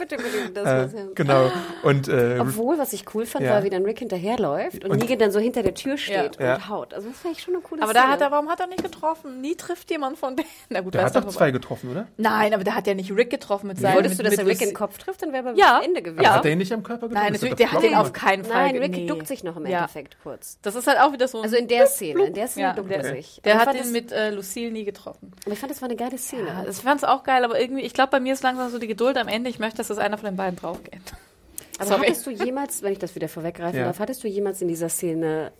das 0.55 0.65
Äh, 0.65 0.67
war's, 0.67 0.93
ja. 0.93 1.01
genau. 1.15 1.51
Und 1.83 2.09
äh, 2.09 2.39
Obwohl, 2.41 2.79
was 2.79 2.93
ich 2.93 3.05
cool 3.15 3.27
fand, 3.27 3.45
Ja. 3.45 3.53
war, 3.53 3.65
wie 3.65 3.71
dann 3.71 3.85
Rick 3.85 3.99
hinterherläuft 4.01 4.85
und, 4.85 4.91
Und- 4.91 4.99
Negan 5.01 5.19
dann 5.19 5.31
so 5.31 5.39
hinter 5.41 5.63
der 5.63 5.75
Tür 5.75 5.97
steht 5.99 6.39
Ja. 6.41 6.55
und 6.55 6.69
haut. 6.69 6.95
Also 6.95 7.09
das 7.09 7.19
fand 7.19 7.37
ich 7.37 7.43
schon 7.43 7.55
eine 7.55 7.63
coole 7.63 7.83
Aber 7.83 7.93
da 7.93 8.01
Szene. 8.01 8.13
hat 8.13 8.21
er, 8.21 8.31
warum 8.31 8.49
hat 8.49 8.61
er 8.61 8.67
nicht 8.67 8.83
getroffen? 8.83 9.41
Nie 9.41 9.55
trifft 9.57 9.91
jemand 9.91 10.19
von 10.19 10.37
denen. 10.37 10.49
Na 10.69 10.81
gut, 10.81 10.95
der 10.95 11.05
hat 11.05 11.15
doch 11.17 11.27
zwei 11.29 11.51
getroffen, 11.51 11.91
oder? 11.91 12.07
Nein, 12.17 12.55
aber 12.55 12.65
der 12.65 12.75
hat 12.75 12.87
ja 12.87 12.95
nicht 12.95 13.11
Rick 13.15 13.31
getroffen 13.31 13.69
mit 13.69 13.79
seinem. 13.79 13.95
Wolltest 13.97 14.19
mit, 14.19 14.27
du, 14.27 14.31
dass 14.31 14.39
er 14.39 14.47
Rick 14.47 14.61
in 14.61 14.69
den 14.69 14.75
Kopf 14.75 14.99
trifft, 14.99 15.23
dann 15.23 15.33
wäre 15.33 15.49
er 15.51 15.55
Ja. 15.57 15.79
am 15.79 15.85
Ende 15.85 16.03
gewesen. 16.03 16.25
Aber 16.27 16.35
hat 16.37 16.45
er 16.45 16.53
ihn 16.53 16.59
nicht 16.59 16.73
am 16.73 16.83
Körper 16.83 17.09
getroffen? 17.09 17.25
Nein, 17.25 17.33
Das 17.33 17.43
natürlich, 17.43 17.57
der 17.57 17.73
hat 17.73 17.83
den 17.83 17.91
Flocken. 17.91 18.07
auf 18.07 18.13
keinen 18.13 18.45
Fall. 18.45 18.73
Nein, 18.73 18.77
Rick 18.79 18.93
nee. 18.93 19.07
duckt 19.07 19.27
sich 19.27 19.45
noch 19.45 19.57
im 19.57 19.67
Ja. 19.67 19.79
Endeffekt 19.81 20.17
kurz. 20.23 20.59
Das 20.63 20.75
ist 20.75 20.87
halt 20.87 20.99
auch 21.01 21.13
wieder 21.13 21.29
so. 21.29 21.43
Also 21.43 21.57
in 21.57 21.69
der 21.69 21.87
Szene, 21.87 22.27
in 22.27 22.35
der 22.35 22.49
Szene 22.49 22.67
ja, 22.69 22.73
duckt 22.73 22.91
er 22.91 23.05
sich. 23.05 23.41
der 23.45 23.55
Aber 23.55 23.63
ich 23.63 23.67
hat 23.69 23.77
fand 23.77 23.87
ihn 23.87 23.93
das- 23.95 24.03
mit 24.03 24.13
äh, 24.13 24.31
Lucille 24.31 24.71
nie 24.71 24.85
getroffen. 24.85 25.33
Aber 25.45 25.53
ich 25.53 25.59
fand, 25.59 25.71
das 25.71 25.83
war 25.83 25.89
eine 25.89 25.97
geile 25.97 26.19
Szene. 26.19 26.47
Ja, 26.49 26.65
ich 26.69 26.77
fand's 26.77 27.05
auch 27.05 27.23
geil, 27.25 27.45
aber 27.45 27.61
irgendwie, 27.61 27.83
ich 27.83 27.93
glaube, 27.95 28.11
bei 28.11 28.21
mir 28.21 28.33
ist 28.33 28.43
langsam 28.43 28.71
so 28.71 28.79
die 28.79 28.87
Geduld 28.87 29.17
am 29.19 29.29
Ende. 29.29 29.51
Ich 29.51 29.59
möchte, 29.59 29.79
dass 29.79 29.89
das 29.89 29.99
einer 29.99 30.14
von 30.19 30.27
den 30.27 30.37
beiden 30.37 30.57
draufgeht. 30.57 31.01
Aber 31.79 31.87
Sorry. 31.89 32.07
hattest 32.07 32.27
du 32.27 32.31
jemals, 32.31 32.83
wenn 32.83 32.93
ich 32.93 32.99
das 32.99 33.15
wieder 33.15 33.29
vorweggreifen 33.29 33.81
Ja. 33.81 33.87
darf, 33.87 33.99
hattest 33.99 34.23
du 34.23 34.29
jemals 34.29 34.63
in 34.63 34.69
dieser 34.69 34.89
Szene, 34.89 35.53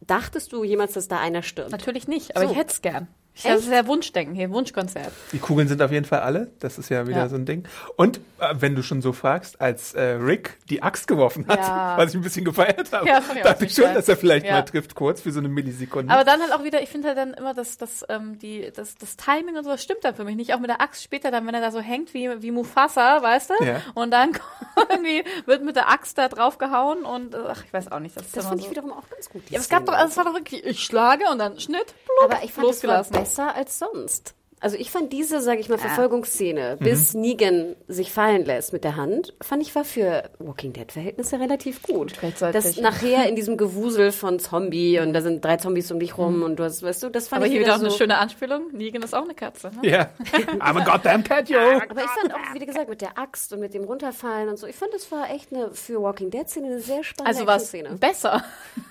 dachtest 0.00 0.52
du 0.52 0.64
jemals, 0.64 0.94
dass 0.94 1.06
da 1.08 1.20
einer 1.20 1.42
stirbt? 1.42 1.70
Natürlich 1.70 2.08
nicht, 2.08 2.36
aber 2.36 2.46
So. 2.46 2.52
ich 2.52 2.58
hätte 2.58 2.72
es 2.72 2.82
gern. 2.82 3.06
Ich, 3.32 3.44
das 3.44 3.60
ist 3.62 3.70
ja 3.72 3.86
Wunschdenken 3.86 4.34
hier, 4.34 4.50
Wunschkonzert. 4.50 5.12
Die 5.32 5.38
Kugeln 5.38 5.66
sind 5.68 5.80
auf 5.80 5.90
jeden 5.92 6.04
Fall 6.04 6.20
alle. 6.20 6.50
Das 6.58 6.76
ist 6.78 6.90
ja 6.90 7.06
wieder 7.06 7.18
Ja. 7.20 7.28
so 7.28 7.36
ein 7.36 7.46
Ding. 7.46 7.64
Und 7.96 8.18
äh, 8.38 8.54
wenn 8.58 8.74
du 8.74 8.82
schon 8.82 9.00
so 9.00 9.12
fragst, 9.12 9.60
als 9.60 9.94
äh, 9.94 10.02
Rick 10.02 10.58
die 10.68 10.82
Axt 10.82 11.06
geworfen 11.08 11.46
hat, 11.48 11.58
Ja. 11.60 11.94
was 11.96 12.10
ich 12.10 12.16
ein 12.16 12.22
bisschen 12.22 12.44
gefeiert 12.44 12.92
habe, 12.92 13.06
Ja, 13.06 13.20
dachte 13.42 13.64
ich 13.64 13.72
schon, 13.74 13.84
geil. 13.84 13.94
dass 13.94 14.08
er 14.08 14.16
vielleicht 14.16 14.44
Ja. 14.46 14.54
mal 14.54 14.62
trifft, 14.62 14.94
kurz 14.94 15.22
für 15.22 15.32
so 15.32 15.38
eine 15.38 15.48
Millisekunde. 15.48 16.12
Aber 16.12 16.24
dann 16.24 16.40
halt 16.42 16.52
auch 16.52 16.64
wieder, 16.64 16.82
ich 16.82 16.90
finde 16.90 17.08
halt 17.08 17.16
dann 17.18 17.32
immer, 17.32 17.54
dass 17.54 17.78
das, 17.78 18.04
ähm, 18.10 18.38
die, 18.38 18.70
das, 18.74 18.96
das 18.96 19.16
Timing 19.16 19.56
und 19.56 19.64
so, 19.64 19.70
das 19.70 19.82
stimmt 19.82 20.04
dann 20.04 20.14
für 20.14 20.24
mich 20.24 20.36
nicht. 20.36 20.52
Auch 20.52 20.58
mit 20.60 20.68
der 20.68 20.80
Axt 20.82 21.02
später 21.02 21.30
dann, 21.30 21.46
wenn 21.46 21.54
er 21.54 21.60
da 21.62 21.70
so 21.70 21.80
hängt 21.80 22.12
wie, 22.12 22.28
wie 22.42 22.50
Mufasa, 22.50 23.22
weißt 23.22 23.50
du? 23.58 23.64
Ja. 23.64 23.80
Und 23.94 24.10
dann 24.10 24.32
irgendwie 24.90 25.24
wird 25.46 25.62
mit 25.64 25.76
der 25.76 25.88
Axt 25.88 26.18
da 26.18 26.28
drauf 26.28 26.58
gehauen 26.58 27.04
und, 27.04 27.34
äh, 27.34 27.38
ach, 27.48 27.64
ich 27.64 27.72
weiß 27.72 27.90
auch 27.92 28.00
nicht. 28.00 28.16
Das, 28.16 28.30
Das 28.32 28.46
fand 28.46 28.60
so. 28.60 28.64
ich 28.66 28.70
wiederum 28.70 28.92
auch 28.92 29.08
ganz 29.08 29.30
gut. 29.30 29.42
ja, 29.48 29.56
aber 29.56 29.62
es 29.62 29.68
gab 29.68 29.86
doch, 29.86 29.94
also 29.94 30.08
es 30.08 30.16
war 30.16 30.24
doch 30.24 30.34
wirklich, 30.34 30.64
ich 30.66 30.80
schlage 30.84 31.24
und 31.30 31.38
dann 31.38 31.58
Schnitt, 31.60 31.86
plupp, 32.04 32.34
Aber 32.34 32.44
ich 32.44 32.52
fand, 32.52 32.68
es 32.68 32.82
war 32.82 32.96
losgelassen. 32.98 33.19
Besser 33.20 33.54
als 33.54 33.78
sonst. 33.78 34.34
Also 34.62 34.76
ich 34.76 34.90
fand 34.90 35.10
diese, 35.10 35.40
sage 35.40 35.58
ich 35.58 35.70
mal, 35.70 35.78
Verfolgungsszene, 35.78 36.76
bis 36.80 37.14
Negan 37.14 37.76
sich 37.88 38.12
fallen 38.12 38.44
lässt 38.44 38.74
mit 38.74 38.84
der 38.84 38.94
Hand, 38.94 39.32
fand 39.40 39.62
ich 39.62 39.74
war 39.74 39.86
für 39.86 40.24
Walking 40.38 40.74
Dead 40.74 40.92
Verhältnisse 40.92 41.40
relativ 41.40 41.80
gut. 41.80 42.12
Das 42.52 42.76
nachher 42.76 43.26
in 43.26 43.36
diesem 43.36 43.56
Gewusel 43.56 44.12
von 44.12 44.38
Zombie 44.38 44.98
und 45.00 45.14
da 45.14 45.22
sind 45.22 45.42
drei 45.42 45.56
Zombies 45.56 45.90
um 45.90 45.98
dich 45.98 46.18
rum 46.18 46.42
und 46.42 46.56
du 46.56 46.64
hast, 46.64 46.82
weißt 46.82 47.02
du, 47.02 47.08
das 47.08 47.28
fand 47.28 47.38
Aber 47.38 47.46
ich 47.46 47.52
hier 47.52 47.62
wieder 47.62 47.68
wieder 47.68 47.76
auch 47.76 47.80
eine 47.80 47.90
so. 47.90 47.96
schöne 47.96 48.18
Anspielung. 48.18 48.64
Negan 48.72 49.00
ist 49.02 49.14
auch 49.14 49.24
eine 49.24 49.34
Katze. 49.34 49.70
Ne? 49.80 49.88
ja. 49.88 50.10
I'm 50.58 50.78
a 50.78 50.84
goddamn 50.84 51.24
cat, 51.24 51.48
yo. 51.48 51.58
Aber 51.58 52.02
ich 52.04 52.10
fand 52.10 52.34
auch, 52.34 52.52
wie 52.54 52.66
gesagt, 52.66 52.90
mit 52.90 53.00
der 53.00 53.16
Axt 53.16 53.54
und 53.54 53.60
mit 53.60 53.72
dem 53.72 53.84
Runterfallen 53.84 54.50
und 54.50 54.58
so, 54.58 54.66
ich 54.66 54.76
fand, 54.76 54.92
das 54.92 55.10
war 55.10 55.30
echt 55.30 55.54
eine 55.54 55.70
für 55.72 56.02
Walking 56.02 56.28
Dead 56.30 56.46
Szene 56.46 56.66
eine 56.66 56.80
sehr 56.80 57.02
spannende 57.02 57.34
Also 57.34 57.46
was 57.46 57.68
Szene. 57.68 57.96
besser. 57.98 58.44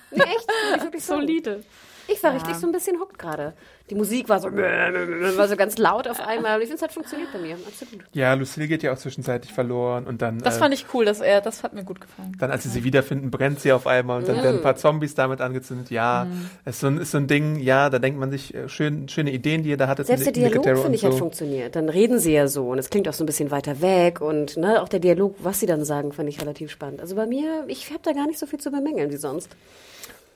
Nee, 0.09 0.23
echt, 0.23 0.81
wirklich. 0.83 1.03
Solide. 1.05 1.63
Ich 2.11 2.23
war 2.23 2.33
richtig 2.33 2.55
so 2.55 2.67
ein 2.67 2.71
bisschen 2.71 2.99
hockt 2.99 3.19
gerade. 3.19 3.53
Die 3.89 3.95
Musik 3.95 4.29
war 4.29 4.39
so, 4.39 4.47
war 4.51 5.47
so 5.47 5.55
ganz 5.55 5.77
laut 5.77 6.07
auf 6.07 6.19
einmal. 6.19 6.55
Und 6.55 6.61
ich 6.61 6.67
finde, 6.67 6.75
es 6.77 6.81
hat 6.81 6.91
funktioniert 6.91 7.31
bei 7.33 7.39
mir. 7.39 7.55
Absolut. 7.55 8.03
Ja, 8.13 8.33
Lucille 8.33 8.67
geht 8.67 8.83
ja 8.83 8.93
auch 8.93 8.97
zwischenzeitlich 8.97 9.51
verloren 9.51 10.05
und 10.05 10.21
dann, 10.21 10.39
Das 10.39 10.57
äh, 10.57 10.59
fand 10.59 10.73
ich 10.73 10.85
cool, 10.93 11.05
dass 11.05 11.21
er, 11.21 11.41
das 11.41 11.63
hat 11.63 11.73
mir 11.73 11.83
gut 11.83 12.01
gefallen. 12.01 12.35
dann, 12.39 12.51
als 12.51 12.63
sie 12.63 12.69
sie 12.69 12.83
wiederfinden, 12.83 13.31
brennt 13.31 13.59
sie 13.59 13.71
auf 13.71 13.87
einmal 13.87 14.19
und 14.19 14.27
dann 14.27 14.37
werden 14.43 14.57
ein 14.57 14.61
paar 14.61 14.75
Zombies 14.75 15.15
damit 15.15 15.41
angezündet. 15.41 15.89
Ja, 15.89 16.27
ist, 16.65 16.79
so 16.79 16.87
ein, 16.87 16.97
ist 16.97 17.11
so 17.11 17.17
ein 17.17 17.27
Ding, 17.27 17.59
ja, 17.59 17.89
da 17.89 17.99
denkt 17.99 18.19
man 18.19 18.31
sich, 18.31 18.53
äh, 18.53 18.69
schön, 18.69 19.09
schöne 19.09 19.31
Ideen, 19.31 19.63
die 19.63 19.69
ihr 19.69 19.77
da 19.77 19.87
hattet. 19.87 20.07
Selbst 20.07 20.25
der 20.25 20.33
Dialog, 20.33 20.65
und 20.65 20.77
finde 20.77 20.95
ich, 20.95 21.01
so. 21.01 21.07
hat 21.07 21.15
funktioniert. 21.15 21.75
Dann 21.75 21.89
reden 21.89 22.19
sie 22.19 22.33
ja 22.33 22.47
so 22.47 22.69
und 22.69 22.79
es 22.79 22.89
klingt 22.89 23.07
auch 23.07 23.13
so 23.13 23.23
ein 23.23 23.27
bisschen 23.27 23.51
weiter 23.51 23.81
weg 23.81 24.21
und 24.21 24.57
ne, 24.57 24.81
auch 24.81 24.89
der 24.89 24.99
Dialog, 24.99 25.35
was 25.39 25.59
sie 25.59 25.65
dann 25.65 25.83
sagen, 25.83 26.11
fand 26.11 26.29
ich 26.29 26.41
relativ 26.41 26.71
spannend. 26.71 27.01
Also 27.01 27.15
bei 27.15 27.25
mir, 27.25 27.65
ich 27.67 27.89
habe 27.89 28.01
da 28.03 28.13
gar 28.13 28.27
nicht 28.27 28.39
so 28.39 28.45
viel 28.45 28.59
zu 28.59 28.71
bemängeln 28.71 29.11
wie 29.11 29.17
sonst. 29.17 29.49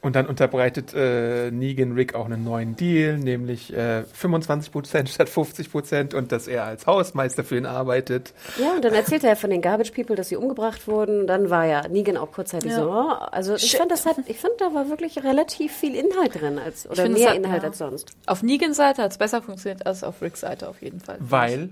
Und 0.03 0.17
dann 0.17 0.27
unterbreitet 0.27 0.93
äh, 0.93 1.49
Negan 1.49 1.93
Rick 1.93 2.13
auch 2.13 2.25
einen 2.25 2.43
neuen 2.43 2.75
Deal, 2.75 3.17
nämlich 3.17 3.73
äh, 3.73 4.03
25% 4.21 5.07
statt 5.07 5.29
50% 5.29 6.13
und 6.13 6.31
dass 6.33 6.47
er 6.49 6.65
als 6.65 6.85
Hausmeister 6.85 7.43
für 7.45 7.55
ihn 7.57 7.65
arbeitet. 7.65 8.33
Ja, 8.59 8.73
und 8.73 8.83
dann 8.83 8.93
erzählte 8.93 9.27
er 9.27 9.37
von 9.37 9.49
den 9.49 9.61
Garbage 9.61 9.91
People, 9.91 10.17
dass 10.17 10.27
sie 10.27 10.35
umgebracht 10.35 10.87
wurden. 10.89 11.25
Dann 11.25 11.49
war 11.49 11.65
ja 11.65 11.87
Negan 11.87 12.17
auch 12.17 12.33
kurzzeitig 12.33 12.71
Ja. 12.71 12.79
so. 12.83 12.91
oh, 12.91 13.11
Also 13.31 13.55
ich 13.55 13.77
fand, 13.77 13.91
das 13.91 14.05
hat, 14.05 14.17
ich 14.27 14.37
fand, 14.39 14.53
da 14.59 14.73
war 14.73 14.89
wirklich 14.89 15.23
relativ 15.23 15.71
viel 15.73 15.95
Inhalt 15.95 16.39
drin 16.39 16.59
als 16.59 16.85
oder 16.85 17.03
finde, 17.03 17.13
es 17.17 17.23
mehr 17.23 17.29
hat- 17.29 17.37
Inhalt 17.37 17.63
ja. 17.63 17.69
als 17.69 17.77
sonst. 17.77 18.11
Auf 18.25 18.43
Negans 18.43 18.75
Seite 18.75 19.03
hat 19.03 19.11
es 19.11 19.17
besser 19.17 19.41
funktioniert 19.41 19.85
als 19.87 20.03
auf 20.03 20.21
Ricks 20.21 20.41
Seite 20.41 20.67
auf 20.67 20.81
jeden 20.81 20.99
Fall. 20.99 21.15
Weil 21.21 21.69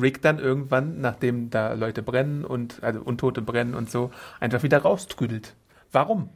Rick 0.00 0.22
dann 0.22 0.38
irgendwann, 0.38 1.00
nachdem 1.00 1.50
da 1.50 1.72
Leute 1.72 2.02
brennen 2.02 2.44
und 2.44 2.78
also 2.82 3.00
Untote 3.00 3.42
brennen 3.42 3.74
und 3.74 3.90
so, 3.90 4.12
einfach 4.38 4.62
wieder 4.62 4.78
raustrüdelt. 4.78 5.54
Warum? 5.90 6.28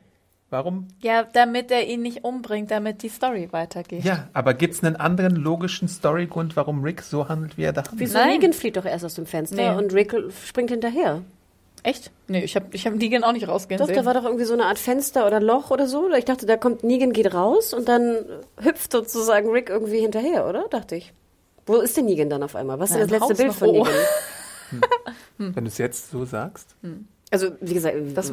Warum? 0.49 0.87
Ja, 1.01 1.25
damit 1.25 1.71
er 1.73 1.87
ihn 1.87 2.03
nicht 2.03 2.23
umbringt, 2.23 2.71
damit 2.71 3.03
die 3.03 3.09
Story 3.09 3.49
weitergeht. 3.51 4.05
Ja, 4.05 4.29
aber 4.33 4.55
gibt 4.55 4.75
es 4.75 4.85
einen 4.85 4.95
anderen 4.95 5.35
logischen 5.35 5.89
Storygrund, 5.89 6.55
warum 6.57 6.83
Rick 6.85 7.03
so 7.03 7.29
handelt, 7.29 7.59
wie 7.59 7.65
er 7.65 7.73
da 7.73 7.83
handelt? 7.83 7.99
Wieso 8.01 8.19
Nein. 8.19 8.29
Negan 8.39 8.53
flieht 8.53 8.77
doch 8.77 8.85
erst 8.85 9.05
aus 9.05 9.15
dem 9.15 9.27
Fenster 9.27 9.57
Nee. 9.57 9.77
und 9.77 9.93
Rick 9.93 10.15
springt 10.47 10.71
hinterher. 10.71 11.23
Echt? 11.83 12.11
Nee, 12.29 12.43
ich 12.45 12.55
habe 12.57 12.67
ich 12.73 12.87
hab 12.87 12.95
Negan 12.95 13.23
auch 13.25 13.33
nicht 13.33 13.47
rausgehen 13.49 13.79
Doch, 13.79 13.87
sehen. 13.87 13.97
da 13.97 14.05
war 14.05 14.15
doch 14.15 14.25
irgendwie 14.25 14.45
so 14.45 14.55
eine 14.55 14.65
Art 14.67 14.79
Fenster 14.79 15.27
oder 15.27 15.41
Loch 15.41 15.71
oder 15.71 15.87
so. 15.89 16.11
Ich 16.13 16.25
dachte, 16.25 16.47
da 16.47 16.57
kommt 16.57 16.85
Negan, 16.85 17.13
geht 17.13 17.33
raus 17.35 17.75
und 17.75 17.89
dann 17.89 18.25
hüpft 18.61 18.93
sozusagen 18.93 19.51
Rick 19.51 19.69
irgendwie 19.69 19.99
hinterher, 20.01 20.49
oder? 20.49 20.67
Dachte 20.69 20.97
ich. 20.97 21.13
Wo 21.67 21.77
ist 21.77 21.97
denn 21.97 22.07
Negan 22.07 22.31
dann 22.31 22.43
auf 22.45 22.55
einmal? 22.57 22.79
Was 22.79 22.91
ist 22.93 23.01
das 23.01 23.11
letzte 23.11 23.29
Haus 23.31 23.37
Bild 23.37 23.53
von 23.53 23.69
Oh. 23.69 23.73
Negan? 23.73 23.95
Wenn 25.39 25.65
du 25.65 25.69
es 25.69 25.79
jetzt 25.79 26.11
so 26.11 26.25
sagst. 26.25 26.75
Also, 27.31 27.51
wie 27.61 27.75
gesagt, 27.75 27.97
Das- 28.15 28.33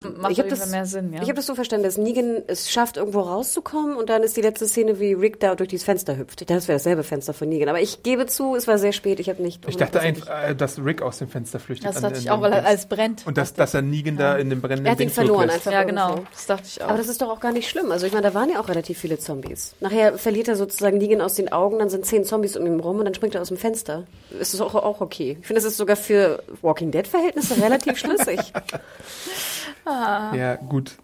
Macht 0.00 0.30
Ich 0.30 0.38
hab 0.38 0.46
auf 0.46 0.52
jeden 0.52 0.72
das- 0.72 0.90
Sinn, 0.92 1.12
ja. 1.12 1.22
Ich 1.22 1.28
habe 1.28 1.34
das 1.34 1.46
so 1.46 1.56
verstanden, 1.56 1.82
dass 1.84 1.96
Negan 1.98 2.44
es 2.46 2.70
schafft, 2.70 2.96
irgendwo 2.98 3.18
rauszukommen 3.18 3.96
und 3.96 4.08
dann 4.08 4.22
ist 4.22 4.36
die 4.36 4.40
letzte 4.42 4.68
Szene, 4.68 5.00
wie 5.00 5.12
Rick 5.12 5.40
da 5.40 5.56
durch 5.56 5.70
dieses 5.70 5.84
Fenster 5.84 6.16
hüpft. 6.16 6.48
Das 6.48 6.68
wäre 6.68 6.78
dasselbe 6.78 7.02
Fenster 7.02 7.34
von 7.34 7.48
Negan. 7.48 7.68
Aber 7.68 7.80
ich 7.80 8.04
gebe 8.04 8.26
zu, 8.26 8.54
es 8.54 8.68
war 8.68 8.78
sehr 8.78 8.92
spät. 8.92 9.18
Ich 9.18 9.28
habe 9.28 9.42
nicht. 9.42 9.68
Ich 9.68 9.76
dachte 9.76 9.98
einfach, 9.98 10.28
äh, 10.50 10.54
dass 10.54 10.78
Rick 10.78 11.02
aus 11.02 11.18
dem 11.18 11.26
Fenster 11.28 11.58
flüchtet. 11.58 11.88
das 11.88 11.96
an- 11.96 12.02
dachte 12.04 12.18
ich 12.20 12.30
auch, 12.30 12.40
weil 12.40 12.52
er 12.52 12.64
alles 12.64 12.86
brennt. 12.86 13.26
Und 13.26 13.36
dass, 13.36 13.54
dass 13.54 13.74
er 13.74 13.82
Negan 13.82 14.16
da 14.16 14.36
in 14.36 14.50
dem 14.50 14.60
brennenden 14.60 14.86
Er 14.86 14.92
hat 14.92 15.00
ihn 15.00 15.08
Ding 15.08 15.10
verloren 15.14 15.50
einfach. 15.50 15.72
ja, 15.72 15.82
genau. 15.82 16.10
irgendwo. 16.10 16.26
Das 16.32 16.46
dachte 16.46 16.62
ich 16.68 16.80
auch. 16.80 16.88
Aber 16.90 16.98
das 16.98 17.08
ist 17.08 17.20
doch 17.20 17.30
auch 17.30 17.40
gar 17.40 17.50
nicht 17.52 17.68
schlimm. 17.68 17.90
Also 17.90 18.06
ich 18.06 18.12
meine, 18.12 18.28
da 18.28 18.34
waren 18.34 18.50
ja 18.50 18.60
auch 18.60 18.68
relativ 18.68 18.98
viele 18.98 19.18
Zombies. 19.18 19.74
Nachher 19.80 20.16
verliert 20.16 20.46
er 20.46 20.54
sozusagen 20.54 20.98
Negan 20.98 21.20
aus 21.20 21.34
den 21.34 21.50
Augen, 21.50 21.80
dann 21.80 21.90
sind 21.90 22.06
zehn 22.06 22.24
Zombies 22.24 22.56
um 22.56 22.64
ihn 22.66 22.78
rum 22.78 23.00
und 23.00 23.04
dann 23.04 23.14
springt 23.14 23.34
er 23.34 23.40
aus 23.42 23.48
dem 23.48 23.56
Fenster. 23.56 24.04
Ist 24.38 24.54
das 24.54 24.60
auch, 24.60 24.76
auch 24.76 25.00
okay. 25.00 25.38
Ich 25.40 25.46
finde, 25.48 25.60
das 25.60 25.64
ist 25.72 25.76
sogar 25.76 25.96
für 25.96 26.40
Walking 26.62 26.92
Dead-Verhältnisse 26.92 27.60
relativ 27.60 27.98
schlüssig. 27.98 28.38
Ja, 30.36 30.56
gut. 30.56 30.96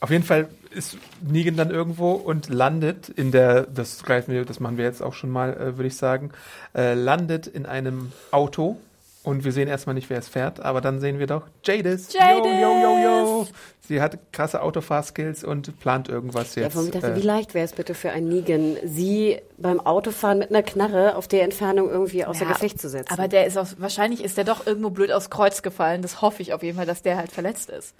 Auf 0.00 0.10
jeden 0.10 0.24
Fall 0.24 0.48
ist 0.70 0.96
Negan 1.22 1.56
dann 1.56 1.70
irgendwo 1.70 2.12
und 2.12 2.48
landet 2.48 3.08
in 3.08 3.32
der, 3.32 3.62
das 3.62 4.02
greifen 4.04 4.32
wir, 4.32 4.44
das 4.44 4.60
machen 4.60 4.76
wir 4.76 4.84
jetzt 4.84 5.02
auch 5.02 5.14
schon 5.14 5.30
mal, 5.30 5.54
äh, 5.54 5.76
würde 5.76 5.86
ich 5.88 5.96
sagen, 5.96 6.30
äh, 6.74 6.94
landet 6.94 7.46
in 7.46 7.66
einem 7.66 8.12
Auto 8.30 8.76
und 9.24 9.44
wir 9.44 9.52
sehen 9.52 9.66
erstmal 9.68 9.94
nicht, 9.94 10.08
wer 10.10 10.18
es 10.18 10.28
fährt, 10.28 10.60
aber 10.60 10.80
dann 10.80 11.00
sehen 11.00 11.18
wir 11.18 11.26
doch 11.26 11.42
Jadis. 11.64 12.12
Jadis! 12.12 12.44
Yo, 12.44 12.60
yo, 12.60 12.78
yo, 12.82 12.98
yo. 13.02 13.46
Sie 13.80 14.00
hat 14.00 14.18
krasse 14.32 14.62
Autofahrskills 14.62 15.44
und 15.44 15.80
plant 15.80 16.08
irgendwas 16.08 16.54
Ja, 16.54 16.64
jetzt. 16.64 16.76
mir 16.76 16.90
dachte, 16.90 17.12
äh, 17.12 17.16
wie 17.16 17.22
leicht 17.22 17.54
wäre 17.54 17.64
es 17.64 17.72
bitte 17.72 17.94
für 17.94 18.10
einen 18.10 18.28
Negan, 18.28 18.76
sie 18.84 19.38
beim 19.56 19.80
Autofahren 19.80 20.38
mit 20.38 20.50
einer 20.50 20.62
Knarre 20.62 21.16
auf 21.16 21.26
der 21.26 21.42
Entfernung 21.42 21.90
irgendwie 21.90 22.24
außer 22.24 22.44
Ja, 22.44 22.52
Gefecht 22.52 22.80
zu 22.80 22.88
setzen. 22.88 23.12
Aber 23.12 23.28
der 23.28 23.46
ist 23.46 23.56
auf, 23.56 23.76
wahrscheinlich 23.78 24.22
ist 24.22 24.36
der 24.36 24.44
doch 24.44 24.66
irgendwo 24.66 24.90
blöd 24.90 25.10
aufs 25.10 25.30
Kreuz 25.30 25.62
gefallen. 25.62 26.02
Das 26.02 26.22
hoffe 26.22 26.42
ich 26.42 26.52
auf 26.52 26.62
jeden 26.62 26.76
Fall, 26.76 26.86
dass 26.86 27.02
der 27.02 27.16
halt 27.16 27.32
verletzt 27.32 27.70
ist. 27.70 27.94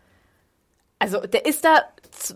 Also 0.98 1.20
der 1.20 1.46
ist 1.46 1.64
da, 1.64 1.82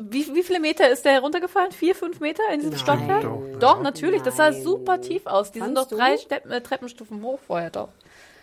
wie, 0.00 0.32
wie 0.34 0.42
viele 0.42 0.60
Meter 0.60 0.88
ist 0.88 1.04
der 1.04 1.20
runtergefallen? 1.20 1.72
Vier, 1.72 1.94
fünf 1.94 2.20
Meter 2.20 2.42
in 2.52 2.60
diesem 2.60 2.70
Nein. 2.74 2.80
Stockwerk? 2.80 3.22
Doch. 3.22 3.58
Doch, 3.58 3.82
natürlich. 3.82 4.22
Das 4.22 4.36
sah 4.36 4.50
Nein. 4.50 4.62
super 4.62 5.00
tief 5.00 5.26
aus. 5.26 5.50
Die 5.50 5.58
sind 5.58 5.74
Fandst 5.74 5.82
doch 5.84 5.88
du? 5.88 5.96
drei 5.96 6.16
Stepp, 6.16 6.48
äh, 6.50 6.60
Treppenstufen 6.60 7.22
hoch 7.22 7.40
vorher 7.46 7.70
doch. 7.70 7.88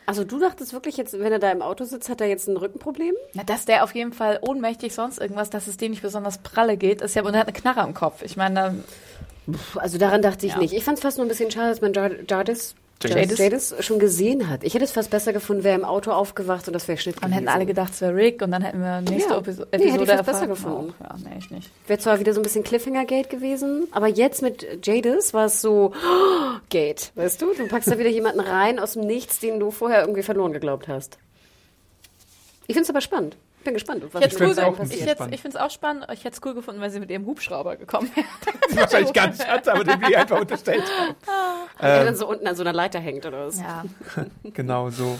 also 0.05 0.23
du 0.25 0.39
dachtest 0.39 0.73
wirklich 0.73 0.97
jetzt, 0.97 1.17
wenn 1.17 1.31
er 1.31 1.39
da 1.39 1.49
im 1.51 1.61
Auto 1.61 1.85
sitzt, 1.85 2.09
hat 2.09 2.19
er 2.19 2.27
jetzt 2.27 2.47
ein 2.49 2.57
Rückenproblem? 2.57 3.13
Na, 3.33 3.43
dass 3.43 3.65
der 3.65 3.83
auf 3.83 3.93
jeden 3.95 4.11
Fall 4.11 4.39
ohnmächtig 4.41 4.93
sonst 4.93 5.19
irgendwas, 5.21 5.49
dass 5.49 5.67
es 5.67 5.77
dem 5.77 5.91
nicht 5.91 6.01
besonders 6.01 6.39
pralle 6.39 6.75
geht, 6.77 7.01
ist 7.01 7.15
ja, 7.15 7.23
und 7.23 7.33
er 7.33 7.41
hat 7.41 7.47
eine 7.47 7.57
Knarre 7.57 7.81
am 7.81 7.93
Kopf. 7.93 8.21
Ich 8.23 8.35
meine, 8.35 8.55
da- 8.55 8.75
Puh, 9.73 9.79
Also 9.79 9.97
daran 9.97 10.21
dachte 10.21 10.45
ich 10.45 10.53
Ja. 10.53 10.57
nicht. 10.59 10.73
Ich 10.73 10.83
fand 10.83 10.97
es 10.97 11.01
fast 11.03 11.17
nur 11.17 11.25
ein 11.25 11.29
bisschen 11.29 11.49
schade, 11.49 11.69
dass 11.69 11.81
man 11.81 11.93
Jar- 11.93 12.11
Jardis, 12.27 12.75
Jadis. 13.01 13.37
Jadis. 13.37 13.75
Schon 13.79 13.99
gesehen 13.99 14.49
hat. 14.49 14.63
Ich 14.63 14.73
hätte 14.73 14.83
es 14.83 14.91
fast 14.91 15.09
besser 15.09 15.31
gefunden, 15.31 15.63
wäre 15.63 15.77
im 15.77 15.85
Auto 15.85 16.11
aufgewacht 16.11 16.67
und 16.67 16.73
das 16.73 16.87
wäre 16.87 16.97
Schnitt 16.97 17.15
dann 17.21 17.31
hätten 17.31 17.47
alle 17.47 17.65
gedacht, 17.65 17.93
es 17.93 18.01
wäre 18.01 18.15
Rick 18.15 18.41
und 18.41 18.51
dann 18.51 18.61
hätten 18.61 18.81
wir 18.81 19.01
nächste 19.01 19.33
Ja. 19.33 19.37
Episo 19.39 19.63
Nee, 19.63 19.67
hätte 19.71 19.85
ich 19.85 19.93
Episode 19.95 20.17
fast 20.17 20.25
besser 20.25 20.47
gefunden. 20.47 20.93
Oh, 20.99 21.03
ja, 21.03 21.15
nee, 21.23 21.37
ich 21.39 21.49
nicht. 21.49 21.69
Wäre 21.87 21.99
zwar 21.99 22.19
wieder 22.19 22.33
so 22.33 22.41
ein 22.41 22.43
bisschen 22.43 22.63
Cliffhanger-Gate 22.63 23.29
gewesen, 23.29 23.87
aber 23.91 24.07
jetzt 24.07 24.41
mit 24.41 24.85
Jadis 24.85 25.33
war 25.33 25.45
es 25.45 25.61
so 25.61 25.93
Gate, 26.69 27.11
weißt 27.15 27.41
du? 27.41 27.53
Du 27.53 27.67
packst 27.67 27.89
da 27.89 27.97
wieder 27.97 28.09
jemanden 28.09 28.41
rein 28.41 28.79
aus 28.79 28.93
dem 28.93 29.05
Nichts, 29.05 29.39
den 29.39 29.59
du 29.59 29.71
vorher 29.71 30.01
irgendwie 30.01 30.23
verloren 30.23 30.51
geglaubt 30.51 30.87
hast. 30.87 31.17
Ich 32.67 32.73
finde 32.73 32.83
es 32.83 32.89
aber 32.89 33.01
spannend. 33.01 33.35
Ich 33.59 33.63
bin 33.65 33.73
gespannt, 33.73 34.03
was 34.13 34.25
Ich 34.25 34.33
cool 34.33 34.39
find's 34.39 34.57
auch 34.59 34.79
ich, 34.79 34.99
jetzt- 35.01 35.11
spannend. 35.11 35.35
ich 35.35 35.41
finde 35.41 35.57
es 35.57 35.63
auch 35.63 35.69
spannend. 35.69 36.07
Ich 36.13 36.23
hätte 36.23 36.35
es 36.35 36.41
cool 36.45 36.53
gefunden, 36.53 36.79
wenn 36.81 36.89
sie 36.91 36.99
mit 36.99 37.11
ihrem 37.11 37.25
Hubschrauber 37.25 37.75
gekommen 37.75 38.09
wäre. 38.15 38.25
die 38.71 38.77
wahrscheinlich 38.77 39.13
gar 39.13 39.27
nicht 39.27 39.45
hat, 39.45 39.67
aber 39.67 39.83
den 39.83 39.99
wir 40.01 40.17
einfach 40.17 40.39
unterstellt 40.39 40.83
haben. 40.97 41.15
der 41.81 42.05
dann 42.05 42.15
so 42.15 42.27
unten 42.27 42.47
an 42.47 42.55
so 42.55 42.63
einer 42.63 42.71
Leiter 42.73 42.99
hängt 42.99 43.25
oder 43.25 43.47
was. 43.47 43.59
Ja. 43.59 43.83
Genau 44.43 44.89
so. 44.89 45.19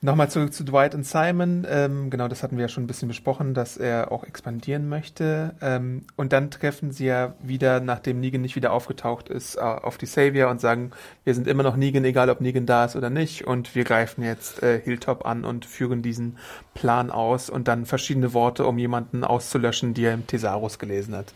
Nochmal 0.00 0.30
zurück 0.30 0.54
zu 0.54 0.62
Dwight 0.64 0.94
und 0.94 1.04
Simon. 1.04 1.66
Ähm, 1.68 2.08
genau, 2.08 2.28
das 2.28 2.42
hatten 2.44 2.56
wir 2.56 2.62
ja 2.62 2.68
schon 2.68 2.84
ein 2.84 2.86
bisschen 2.86 3.08
besprochen, 3.08 3.52
dass 3.52 3.76
er 3.76 4.12
auch 4.12 4.22
expandieren 4.22 4.88
möchte. 4.88 5.54
Ähm, 5.60 6.04
und 6.14 6.32
dann 6.32 6.52
treffen 6.52 6.92
sie 6.92 7.06
ja 7.06 7.34
wieder, 7.40 7.80
nachdem 7.80 8.20
Negan 8.20 8.40
nicht 8.40 8.54
wieder 8.54 8.72
aufgetaucht 8.72 9.28
ist, 9.28 9.56
äh, 9.56 9.60
auf 9.60 9.98
die 9.98 10.06
Savior 10.06 10.50
und 10.50 10.60
sagen, 10.60 10.92
wir 11.24 11.34
sind 11.34 11.48
immer 11.48 11.64
noch 11.64 11.74
Negan, 11.76 12.04
egal 12.04 12.30
ob 12.30 12.40
Negan 12.40 12.64
da 12.64 12.84
ist 12.84 12.94
oder 12.94 13.10
nicht. 13.10 13.46
Und 13.46 13.74
wir 13.74 13.82
greifen 13.82 14.22
jetzt 14.22 14.62
äh, 14.62 14.80
Hilltop 14.80 15.26
an 15.26 15.44
und 15.44 15.66
führen 15.66 16.00
diesen 16.00 16.38
Plan 16.74 17.10
aus 17.10 17.50
und 17.50 17.66
dann 17.66 17.84
verschiedene 17.84 18.32
Worte, 18.34 18.66
um 18.66 18.78
jemanden 18.78 19.24
auszulöschen, 19.24 19.94
die 19.94 20.04
er 20.04 20.14
im 20.14 20.28
Thesaurus 20.28 20.78
gelesen 20.78 21.16
hat. 21.16 21.32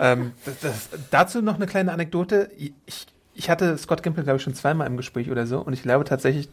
ähm, 0.00 0.32
das, 0.44 0.58
das, 0.58 0.88
dazu 1.12 1.40
noch 1.40 1.54
eine 1.54 1.66
kleine 1.66 1.92
Anekdote. 1.92 2.50
Ich, 2.56 3.06
ich 3.34 3.48
hatte 3.48 3.78
Scott 3.78 4.02
Gimple, 4.02 4.24
glaube 4.24 4.38
ich, 4.38 4.42
schon 4.42 4.54
zweimal 4.54 4.86
im 4.86 4.96
Gespräch 4.96 5.30
oder 5.30 5.46
so. 5.46 5.60
Und 5.60 5.72
ich 5.72 5.82
glaube 5.82 6.04
tatsächlich, 6.04 6.48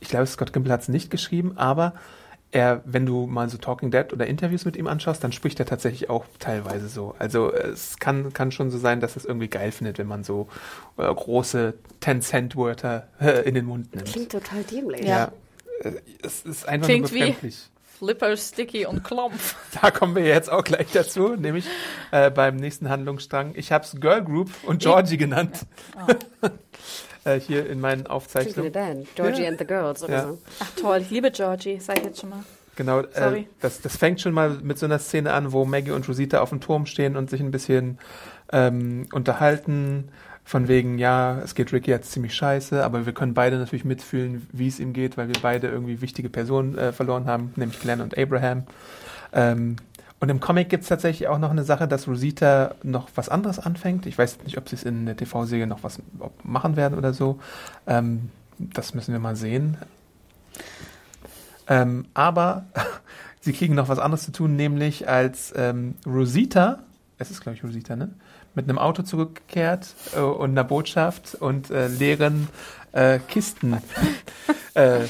ich 0.00 0.08
glaube, 0.08 0.26
Scott 0.26 0.52
Gimple 0.52 0.72
hat 0.72 0.82
es 0.82 0.88
nicht 0.88 1.10
geschrieben, 1.10 1.52
aber 1.56 1.94
er, 2.52 2.82
wenn 2.84 3.06
du 3.06 3.26
mal 3.28 3.48
so 3.48 3.58
Talking 3.58 3.92
Dead 3.92 4.12
oder 4.12 4.26
Interviews 4.26 4.64
mit 4.64 4.76
ihm 4.76 4.88
anschaust, 4.88 5.22
dann 5.22 5.30
spricht 5.30 5.60
er 5.60 5.66
tatsächlich 5.66 6.10
auch 6.10 6.24
teilweise 6.40 6.88
so. 6.88 7.14
Also 7.20 7.52
es 7.52 7.98
kann, 8.00 8.32
kann 8.32 8.50
schon 8.50 8.70
so 8.72 8.78
sein, 8.78 8.98
dass 8.98 9.14
es 9.14 9.24
irgendwie 9.24 9.46
geil 9.46 9.70
findet, 9.70 9.98
wenn 9.98 10.08
man 10.08 10.24
so 10.24 10.48
äh, 10.96 11.02
große 11.14 11.74
Ten-Cent-Wörter 12.00 13.06
äh, 13.20 13.42
in 13.48 13.54
den 13.54 13.66
Mund 13.66 13.94
nimmt. 13.94 14.08
Klingt 14.08 14.32
total 14.32 14.64
dämlich. 14.64 15.06
Ja. 15.06 15.30
Äh, 15.84 15.92
Es 16.22 16.42
ist 16.42 16.66
einfach 16.68 16.88
Klingt 16.88 17.02
nur 17.04 17.12
wie- 17.12 17.18
befremdlich. 17.26 17.70
Flipper, 18.00 18.34
Sticky 18.34 18.86
und 18.86 19.04
Klomp. 19.04 19.34
Da 19.82 19.90
kommen 19.90 20.14
wir 20.14 20.24
jetzt 20.24 20.50
auch 20.50 20.64
gleich 20.64 20.86
dazu, 20.92 21.36
nämlich 21.36 21.66
äh, 22.12 22.30
beim 22.30 22.56
nächsten 22.56 22.88
Handlungsstrang. 22.88 23.52
Ich 23.54 23.72
habe 23.72 23.84
es 23.84 23.94
Girl 24.00 24.24
Group 24.24 24.50
und 24.62 24.80
Georgie 24.80 25.18
genannt. 25.18 25.66
äh, 27.24 27.38
hier 27.38 27.68
in 27.68 27.78
meinen 27.78 28.06
Aufzeichnungen. 28.06 28.72
Band. 28.72 29.06
Georgie 29.16 29.42
Ja. 29.42 29.48
and 29.50 29.58
the 29.58 29.66
Girls 29.66 30.02
oder 30.02 30.12
Ja. 30.14 30.22
so. 30.28 30.38
Ach 30.60 30.70
toll, 30.80 30.98
ich 31.02 31.10
liebe 31.10 31.30
Georgie, 31.30 31.78
sag 31.78 31.98
ich 31.98 32.04
jetzt 32.04 32.20
schon 32.20 32.30
mal. 32.30 32.42
Genau, 32.76 33.00
äh, 33.00 33.06
Sorry. 33.12 33.48
das, 33.60 33.82
das 33.82 33.98
fängt 33.98 34.22
schon 34.22 34.32
mal 34.32 34.48
mit 34.62 34.78
so 34.78 34.86
einer 34.86 34.98
Szene 34.98 35.34
an, 35.34 35.52
wo 35.52 35.66
Maggie 35.66 35.90
und 35.90 36.08
Rosita 36.08 36.40
auf 36.40 36.48
dem 36.48 36.62
Turm 36.62 36.86
stehen 36.86 37.16
und 37.16 37.28
sich 37.28 37.40
ein 37.42 37.50
bisschen 37.50 37.98
ähm, 38.50 39.08
unterhalten. 39.12 40.08
Von 40.44 40.66
wegen, 40.68 40.98
ja, 40.98 41.38
es 41.44 41.54
geht 41.54 41.72
Ricky 41.72 41.90
jetzt 41.90 42.10
ziemlich 42.12 42.34
scheiße, 42.34 42.84
aber 42.84 43.06
wir 43.06 43.12
können 43.12 43.34
beide 43.34 43.58
natürlich 43.58 43.84
mitfühlen, 43.84 44.46
wie 44.52 44.68
es 44.68 44.80
ihm 44.80 44.92
geht, 44.92 45.16
weil 45.16 45.28
wir 45.28 45.36
beide 45.40 45.68
irgendwie 45.68 46.00
wichtige 46.00 46.28
Personen 46.28 46.76
äh, 46.76 46.92
verloren 46.92 47.26
haben, 47.26 47.52
nämlich 47.56 47.78
Glenn 47.80 48.00
und 48.00 48.18
Abraham. 48.18 48.64
Ähm, 49.32 49.76
Und 50.18 50.28
im 50.28 50.40
Comic 50.40 50.68
gibt 50.68 50.82
es 50.82 50.88
tatsächlich 50.88 51.28
auch 51.28 51.38
noch 51.38 51.50
eine 51.50 51.64
Sache, 51.64 51.88
dass 51.88 52.06
Rosita 52.08 52.74
noch 52.82 53.08
was 53.14 53.28
anderes 53.30 53.58
anfängt. 53.58 54.06
Ich 54.06 54.18
weiß 54.18 54.42
nicht, 54.44 54.58
ob 54.58 54.68
sie 54.68 54.76
es 54.76 54.82
in 54.84 55.06
der 55.06 55.16
TV-Serie 55.16 55.66
noch 55.66 55.82
was 55.82 55.98
machen 56.42 56.76
werden 56.76 56.98
oder 56.98 57.12
so. 57.14 57.38
Ähm, 57.86 58.30
das 58.58 58.92
müssen 58.94 59.12
wir 59.12 59.20
mal 59.20 59.36
sehen. 59.36 59.78
Ähm, 61.68 62.06
aber 62.14 62.64
sie 63.40 63.52
kriegen 63.52 63.74
noch 63.74 63.88
was 63.88 63.98
anderes 63.98 64.24
zu 64.24 64.32
tun, 64.32 64.56
nämlich 64.56 65.08
als 65.08 65.52
ähm, 65.56 65.94
Rosita, 66.06 66.80
es 67.18 67.30
ist 67.30 67.40
glaube 67.40 67.56
ich 67.56 67.64
Rosita, 67.64 67.96
ne? 67.96 68.10
Mit 68.54 68.68
einem 68.68 68.78
Auto 68.78 69.02
zurückgekehrt 69.02 69.94
äh, 70.14 70.20
und 70.20 70.50
einer 70.50 70.64
Botschaft 70.64 71.34
und 71.34 71.70
äh, 71.70 71.88
leeren 71.88 72.48
äh, 72.92 73.18
Kisten 73.20 73.80
äh, 74.74 75.00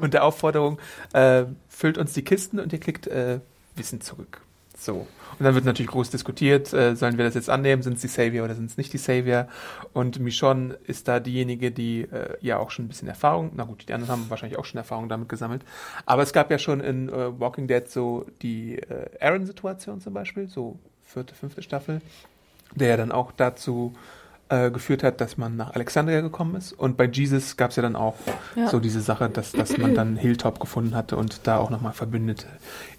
und 0.00 0.14
der 0.14 0.24
Aufforderung, 0.24 0.78
äh, 1.12 1.44
füllt 1.68 1.98
uns 1.98 2.12
die 2.12 2.22
Kisten 2.22 2.58
und 2.58 2.72
ihr 2.72 2.80
kriegt 2.80 3.06
äh, 3.06 3.40
Wissen 3.74 4.00
zurück. 4.00 4.40
So. 4.76 5.06
Und 5.38 5.44
dann 5.44 5.54
wird 5.54 5.64
natürlich 5.64 5.90
groß 5.90 6.10
diskutiert, 6.10 6.72
äh, 6.72 6.94
sollen 6.96 7.18
wir 7.18 7.24
das 7.24 7.34
jetzt 7.34 7.50
annehmen, 7.50 7.82
sind 7.82 7.94
es 7.94 8.02
die 8.02 8.08
Savior 8.08 8.44
oder 8.44 8.54
sind 8.54 8.70
es 8.70 8.76
nicht 8.76 8.92
die 8.92 8.98
Savior? 8.98 9.48
Und 9.92 10.18
Michonne 10.18 10.78
ist 10.86 11.08
da 11.08 11.20
diejenige, 11.20 11.70
die 11.70 12.02
äh, 12.02 12.36
ja 12.40 12.58
auch 12.58 12.70
schon 12.70 12.86
ein 12.86 12.88
bisschen 12.88 13.08
Erfahrung, 13.08 13.52
na 13.54 13.64
gut, 13.64 13.86
die 13.88 13.92
anderen 13.92 14.12
haben 14.12 14.30
wahrscheinlich 14.30 14.58
auch 14.58 14.64
schon 14.64 14.78
Erfahrung 14.78 15.08
damit 15.08 15.28
gesammelt. 15.28 15.62
Aber 16.04 16.22
es 16.22 16.32
gab 16.32 16.50
ja 16.50 16.58
schon 16.58 16.80
in 16.80 17.08
äh, 17.08 17.38
Walking 17.38 17.68
Dead 17.68 17.88
so 17.88 18.26
die 18.42 18.78
äh, 18.78 19.08
Aaron-Situation 19.20 20.00
zum 20.00 20.14
Beispiel, 20.14 20.48
so 20.48 20.78
vierte, 21.06 21.34
fünfte 21.34 21.62
Staffel, 21.62 22.00
der 22.74 22.88
ja 22.88 22.96
dann 22.96 23.12
auch 23.12 23.32
dazu 23.32 23.94
äh, 24.48 24.70
geführt 24.70 25.02
hat, 25.02 25.20
dass 25.20 25.36
man 25.38 25.56
nach 25.56 25.74
Alexandria 25.74 26.20
gekommen 26.20 26.54
ist. 26.56 26.72
Und 26.72 26.96
bei 26.96 27.06
Jesus 27.06 27.56
gab 27.56 27.70
es 27.70 27.76
ja 27.76 27.82
dann 27.82 27.96
auch 27.96 28.14
Ja. 28.54 28.68
so 28.68 28.78
diese 28.80 29.00
Sache, 29.00 29.28
dass, 29.28 29.52
dass 29.52 29.76
man 29.78 29.94
dann 29.94 30.16
Hilltop 30.16 30.60
gefunden 30.60 30.94
hatte 30.94 31.16
und 31.16 31.46
da 31.46 31.58
auch 31.58 31.70
nochmal 31.70 31.92
Verbündete 31.92 32.46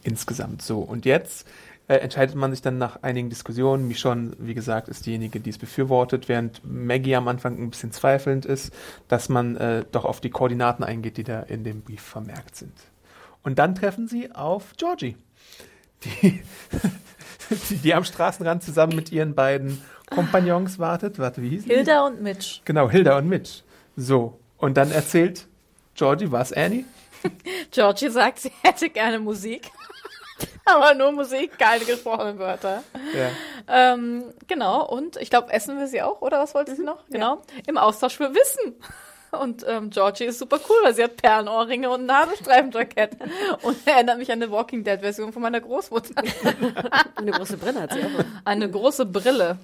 insgesamt. 0.04 0.62
So, 0.62 0.80
und 0.80 1.06
jetzt 1.06 1.48
äh, 1.88 1.96
entscheidet 1.96 2.36
man 2.36 2.52
sich 2.52 2.62
dann 2.62 2.78
nach 2.78 3.02
einigen 3.02 3.30
Diskussionen. 3.30 3.88
Michonne, 3.88 4.32
wie 4.40 4.54
gesagt, 4.56 4.90
ist 4.90 5.06
diejenige, 5.06 5.40
die 5.40 5.50
es 5.52 5.58
befürwortet, 5.58 6.28
während 6.28 6.62
Maggie 6.66 7.16
am 7.16 7.30
Anfang 7.30 7.58
ein 7.58 7.70
bisschen 7.70 7.94
zweifelnd 7.94 8.46
ist, 8.46 8.74
dass 9.08 9.30
man 9.30 9.56
äh, 9.56 9.86
doch 9.94 10.04
auf 10.04 10.20
die 10.20 10.30
Koordinaten 10.30 10.84
eingeht, 10.84 11.16
die 11.16 11.24
da 11.24 11.42
in 11.42 11.64
dem 11.64 11.82
Brief 11.82 12.02
vermerkt 12.02 12.58
sind. 12.58 12.74
Und 13.44 13.58
dann 13.60 13.74
treffen 13.76 14.10
sie 14.10 14.34
auf 14.36 14.74
Georgie, 14.76 15.16
die, 16.04 16.44
die, 17.70 17.78
die 17.78 17.94
am 17.94 18.04
Straßenrand 18.04 18.64
zusammen 18.64 18.96
mit 18.96 19.12
ihren 19.12 19.36
beiden 19.36 19.82
Kompagnons 20.10 20.80
wartet. 20.80 21.20
Warte, 21.20 21.42
wie 21.42 21.50
hieß 21.50 21.64
die? 21.66 21.74
Hilda 21.74 22.06
und 22.06 22.22
Mitch. 22.22 22.62
Genau, 22.66 22.90
Hilda 22.90 23.18
und 23.18 23.28
Mitch. 23.28 23.64
So, 23.96 24.40
und 24.58 24.78
dann 24.78 24.92
erzählt 24.92 25.48
Georgie, 25.96 26.32
was, 26.32 26.54
Annie? 26.54 26.86
Georgie 27.72 28.10
sagt, 28.10 28.40
sie 28.40 28.52
hätte 28.62 28.90
gerne 28.90 29.20
Musik. 29.20 29.70
Aber 30.66 30.94
nur 30.94 31.12
Musik, 31.12 31.58
keine 31.58 31.86
gesprochenen 31.86 32.38
Wörter. 32.38 32.84
Ja. 33.16 33.94
Ähm, 33.94 34.26
genau, 34.48 34.86
und 34.86 35.18
ich 35.18 35.30
glaube, 35.30 35.52
essen 35.52 35.78
wir 35.80 35.88
sie 35.88 36.02
auch, 36.02 36.22
oder 36.22 36.40
was 36.40 36.54
wollte 36.54 36.76
sie 36.76 36.84
noch? 36.84 37.06
Genau. 37.10 37.42
Im 37.66 37.78
Austausch 37.78 38.18
für 38.18 38.34
Wissen. 38.34 38.76
Und 39.42 39.66
ähm, 39.68 39.90
Georgie 39.90 40.26
ist 40.26 40.40
super 40.40 40.60
cool, 40.70 40.78
weil 40.84 40.94
sie 40.96 41.04
hat 41.04 41.18
Perlenohrringe 41.18 41.90
und 41.90 42.02
ein 42.02 42.06
Nadelstreifenjackett. 42.06 43.18
Und 43.62 43.88
erinnert 43.88 44.18
mich 44.18 44.32
an 44.32 44.42
eine 44.42 44.52
Walking 44.52 44.84
Dead-Version 44.84 45.34
von 45.34 45.42
meiner 45.42 45.62
Großmutter. 45.62 46.14
Eine 47.16 47.32
große 47.32 47.58
Brille 47.58 47.82
hat 47.82 47.94
sie 47.94 48.00
auch. 48.02 48.26
Eine 48.46 48.70
große 48.70 49.06
Brille. 49.06 49.58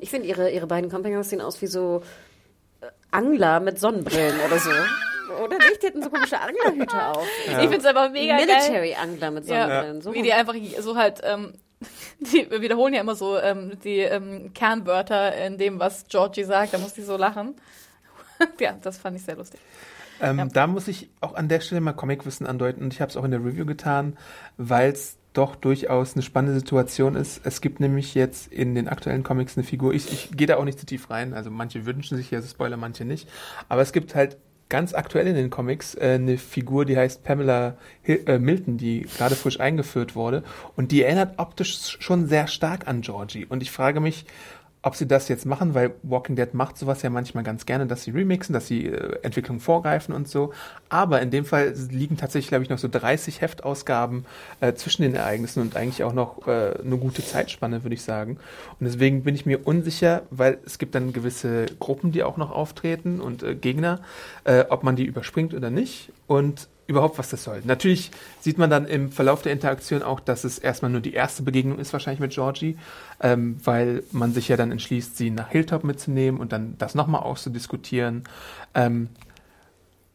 Ich 0.00 0.10
finde, 0.10 0.26
ihre, 0.28 0.50
ihre 0.50 0.66
beiden 0.66 0.90
Kompagnons 0.90 1.30
sehen 1.30 1.40
aus 1.40 1.60
wie 1.62 1.66
so 1.66 2.02
äh, 2.80 2.86
Angler 3.10 3.60
mit 3.60 3.78
Sonnenbrillen 3.78 4.38
oder 4.46 4.58
so. 4.58 4.70
Oder 5.44 5.58
nicht? 5.58 5.82
Die 5.82 5.86
hatten 5.86 6.02
so 6.02 6.10
komische 6.10 6.40
Anglerhüte 6.40 7.06
auf. 7.06 7.26
Ich 7.46 7.54
finde 7.54 7.76
es 7.76 7.84
aber 7.84 8.08
mega 8.10 8.36
geil. 8.36 8.46
Military-Angler 8.46 9.30
mit 9.30 9.46
Ja, 9.46 9.62
Sonnenbrillen. 9.66 10.02
So 10.02 10.14
wie 10.14 10.22
die 10.22 10.32
einfach 10.32 10.54
so 10.80 10.96
halt, 10.96 11.20
ähm, 11.24 11.54
die 12.20 12.50
wiederholen 12.50 12.94
ja 12.94 13.00
immer 13.00 13.14
so 13.14 13.38
ähm, 13.38 13.78
die 13.84 14.00
ähm, 14.00 14.52
Kernwörter 14.54 15.34
in 15.46 15.58
dem, 15.58 15.78
was 15.78 16.06
Georgie 16.08 16.44
sagt. 16.44 16.74
Da 16.74 16.78
muss 16.78 16.96
ich 16.98 17.04
so 17.04 17.16
lachen. 17.16 17.54
ja, 18.60 18.76
das 18.82 18.98
fand 18.98 19.16
ich 19.16 19.22
sehr 19.22 19.36
lustig. 19.36 19.60
Ähm, 20.20 20.38
Ja. 20.38 20.44
Da 20.46 20.66
muss 20.66 20.88
ich 20.88 21.10
auch 21.20 21.34
an 21.34 21.48
der 21.48 21.60
Stelle 21.60 21.80
mal 21.80 21.92
Comicwissen 21.92 22.46
andeuten 22.46 22.82
und 22.82 22.92
ich 22.92 23.00
habe 23.00 23.10
es 23.10 23.16
auch 23.16 23.24
in 23.24 23.30
der 23.30 23.44
Review 23.44 23.66
getan, 23.66 24.16
weil 24.56 24.92
es 24.92 25.16
doch 25.32 25.54
durchaus 25.54 26.14
eine 26.14 26.22
spannende 26.22 26.58
Situation 26.58 27.14
ist. 27.14 27.40
Es 27.44 27.60
gibt 27.60 27.80
nämlich 27.80 28.14
jetzt 28.14 28.52
in 28.52 28.74
den 28.74 28.88
aktuellen 28.88 29.22
Comics 29.22 29.56
eine 29.56 29.64
Figur, 29.64 29.94
ich, 29.94 30.12
ich 30.12 30.30
gehe 30.32 30.46
da 30.46 30.56
auch 30.56 30.64
nicht 30.64 30.80
zu 30.80 30.86
tief 30.86 31.10
rein, 31.10 31.34
also 31.34 31.50
manche 31.50 31.86
wünschen 31.86 32.16
sich 32.16 32.30
ja 32.30 32.42
Spoiler, 32.42 32.76
manche 32.76 33.04
nicht, 33.04 33.28
aber 33.68 33.82
es 33.82 33.92
gibt 33.92 34.14
halt 34.14 34.36
ganz 34.68 34.92
aktuell 34.94 35.26
in 35.26 35.34
den 35.34 35.48
Comics 35.48 35.94
äh, 35.94 36.18
eine 36.20 36.36
Figur, 36.36 36.84
die 36.84 36.96
heißt 36.96 37.24
Pamela 37.24 37.76
Hil 38.02 38.22
äh, 38.26 38.38
Milton, 38.38 38.76
die 38.76 39.06
gerade 39.16 39.34
frisch 39.34 39.60
eingeführt 39.60 40.14
wurde 40.14 40.42
und 40.76 40.92
die 40.92 41.02
erinnert 41.02 41.38
optisch 41.38 41.96
schon 42.00 42.26
sehr 42.26 42.48
stark 42.48 42.88
an 42.88 43.02
Georgie 43.02 43.46
und 43.46 43.62
ich 43.62 43.70
frage 43.70 44.00
mich, 44.00 44.26
ob 44.82 44.94
sie 44.94 45.08
das 45.08 45.28
jetzt 45.28 45.44
machen, 45.44 45.74
weil 45.74 45.94
Walking 46.02 46.36
Dead 46.36 46.54
macht 46.54 46.78
sowas 46.78 47.02
ja 47.02 47.10
manchmal 47.10 47.42
ganz 47.42 47.66
gerne, 47.66 47.86
dass 47.86 48.04
sie 48.04 48.12
remixen, 48.12 48.52
dass 48.52 48.68
sie 48.68 48.86
äh, 48.86 49.18
Entwicklung 49.22 49.58
vorgreifen 49.58 50.14
und 50.14 50.28
so. 50.28 50.52
Aber 50.88 51.20
in 51.20 51.30
dem 51.30 51.44
Fall 51.44 51.74
liegen 51.90 52.16
tatsächlich, 52.16 52.48
glaube 52.48 52.64
ich, 52.64 52.70
noch 52.70 52.78
so 52.78 52.88
30 52.88 53.40
Heftausgaben 53.40 54.24
äh, 54.60 54.74
zwischen 54.74 55.02
den 55.02 55.14
Ereignissen 55.14 55.60
und 55.62 55.76
eigentlich 55.76 56.04
auch 56.04 56.12
noch 56.12 56.46
äh, 56.46 56.74
eine 56.80 56.96
gute 56.96 57.24
Zeitspanne, 57.24 57.82
würde 57.82 57.94
ich 57.94 58.02
sagen. 58.02 58.38
Und 58.78 58.86
deswegen 58.86 59.24
bin 59.24 59.34
ich 59.34 59.46
mir 59.46 59.66
unsicher, 59.66 60.22
weil 60.30 60.58
es 60.64 60.78
gibt 60.78 60.94
dann 60.94 61.12
gewisse 61.12 61.66
Gruppen, 61.80 62.12
die 62.12 62.22
auch 62.22 62.36
noch 62.36 62.52
auftreten 62.52 63.20
und 63.20 63.42
äh, 63.42 63.56
Gegner, 63.56 64.00
äh, 64.44 64.64
ob 64.68 64.84
man 64.84 64.94
die 64.94 65.04
überspringt 65.04 65.54
oder 65.54 65.70
nicht. 65.70 66.12
Und 66.28 66.68
überhaupt, 66.88 67.18
was 67.18 67.28
das 67.28 67.44
soll. 67.44 67.60
Natürlich 67.64 68.10
sieht 68.40 68.58
man 68.58 68.70
dann 68.70 68.86
im 68.86 69.12
Verlauf 69.12 69.42
der 69.42 69.52
Interaktion 69.52 70.02
auch, 70.02 70.18
dass 70.18 70.42
es 70.42 70.58
erstmal 70.58 70.90
nur 70.90 71.02
die 71.02 71.12
erste 71.12 71.42
Begegnung 71.42 71.78
ist, 71.78 71.92
wahrscheinlich 71.92 72.18
mit 72.18 72.32
Georgie, 72.32 72.76
ähm, 73.20 73.56
weil 73.62 74.02
man 74.10 74.32
sich 74.32 74.48
ja 74.48 74.56
dann 74.56 74.72
entschließt, 74.72 75.16
sie 75.16 75.30
nach 75.30 75.50
Hilltop 75.50 75.84
mitzunehmen 75.84 76.40
und 76.40 76.50
dann 76.50 76.76
das 76.78 76.94
nochmal 76.94 77.22
auszudiskutieren. 77.22 78.24
Ähm, 78.74 79.10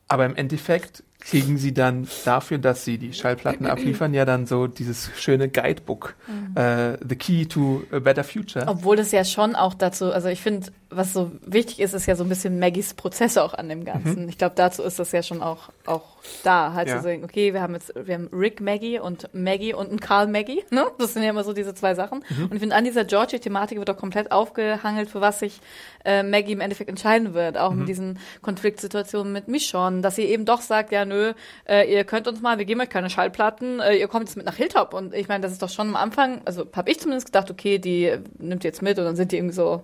aber 0.07 0.25
im 0.25 0.35
Endeffekt 0.35 1.03
kriegen 1.25 1.57
sie 1.57 1.73
dann 1.73 2.07
dafür, 2.25 2.57
dass 2.57 2.83
sie 2.85 2.97
die 2.97 3.13
Schallplatten 3.13 3.65
abliefern, 3.65 4.13
ja 4.13 4.25
dann 4.25 4.45
so 4.45 4.67
dieses 4.67 5.09
schöne 5.17 5.47
Guidebook, 5.49 6.15
äh, 6.55 6.97
The 7.07 7.15
Key 7.15 7.45
to 7.45 7.83
a 7.91 7.99
Better 7.99 8.23
Future. 8.23 8.65
Obwohl 8.67 8.97
das 8.97 9.11
ja 9.11 9.23
schon 9.23 9.55
auch 9.55 9.73
dazu, 9.73 10.11
also 10.11 10.27
ich 10.27 10.41
finde, 10.41 10.67
was 10.89 11.13
so 11.13 11.31
wichtig 11.45 11.79
ist, 11.79 11.93
ist 11.93 12.05
ja 12.05 12.15
so 12.15 12.23
ein 12.23 12.29
bisschen 12.29 12.59
Maggies 12.59 12.93
Prozess 12.93 13.37
auch 13.37 13.53
an 13.53 13.67
dem 13.69 13.83
Ganzen. 13.83 14.29
Ich 14.29 14.37
glaube, 14.37 14.53
dazu 14.55 14.83
ist 14.83 14.99
das 14.99 15.11
ja 15.11 15.23
schon 15.23 15.41
auch, 15.41 15.69
auch 15.85 16.03
da, 16.43 16.73
halt 16.73 16.87
Ja. 16.87 16.97
zu 16.97 17.03
sagen, 17.03 17.23
okay, 17.23 17.53
wir 17.53 17.61
haben 17.61 17.73
jetzt, 17.73 17.93
wir 17.95 18.13
haben 18.13 18.29
Rick 18.31 18.61
Maggie 18.61 18.99
und 18.99 19.27
Maggie 19.33 19.73
und 19.73 19.89
einen 19.89 19.99
Karl 19.99 20.27
Maggie, 20.27 20.63
ne? 20.69 20.85
Das 20.99 21.13
sind 21.13 21.23
ja 21.23 21.29
immer 21.31 21.43
so 21.43 21.53
diese 21.53 21.73
zwei 21.73 21.95
Sachen. 21.95 22.23
Und 22.39 22.53
ich 22.53 22.59
finde, 22.59 22.75
an 22.75 22.83
dieser 22.83 23.05
Georgie-Thematik 23.05 23.79
wird 23.79 23.89
auch 23.89 23.97
komplett 23.97 24.31
aufgehangelt, 24.31 25.09
für 25.09 25.19
was 25.21 25.39
sich 25.39 25.59
äh, 26.05 26.21
Maggie 26.21 26.51
im 26.51 26.61
Endeffekt 26.61 26.89
entscheiden 26.89 27.33
wird. 27.33 27.57
Auch 27.57 27.71
mit 27.73 27.87
diesen 27.87 28.19
Konfliktsituationen 28.41 29.33
mit 29.33 29.47
Michonne, 29.47 30.01
dass 30.01 30.15
sie 30.15 30.23
eben 30.23 30.45
doch 30.45 30.61
sagt, 30.61 30.91
ja, 30.91 31.05
nö, 31.13 31.33
äh, 31.67 31.91
ihr 31.91 32.03
könnt 32.03 32.27
uns 32.27 32.41
mal, 32.41 32.57
wir 32.57 32.65
geben 32.65 32.81
euch 32.81 32.89
keine 32.89 33.09
Schallplatten, 33.09 33.79
äh, 33.79 33.95
ihr 33.95 34.07
kommt 34.07 34.27
jetzt 34.27 34.35
mit 34.35 34.45
nach 34.45 34.55
Hilltop. 34.55 34.93
Und 34.93 35.13
ich 35.13 35.27
meine, 35.27 35.41
das 35.41 35.51
ist 35.51 35.61
doch 35.61 35.69
schon 35.69 35.89
am 35.89 35.95
Anfang, 35.95 36.41
also 36.45 36.65
habe 36.75 36.91
ich 36.91 36.99
zumindest 36.99 37.27
gedacht, 37.27 37.51
okay, 37.51 37.77
die 37.77 38.17
nimmt 38.39 38.63
jetzt 38.63 38.81
mit 38.81 38.97
und 38.99 39.05
dann 39.05 39.15
sind 39.15 39.31
die 39.31 39.37
irgendwie 39.37 39.55
so 39.55 39.83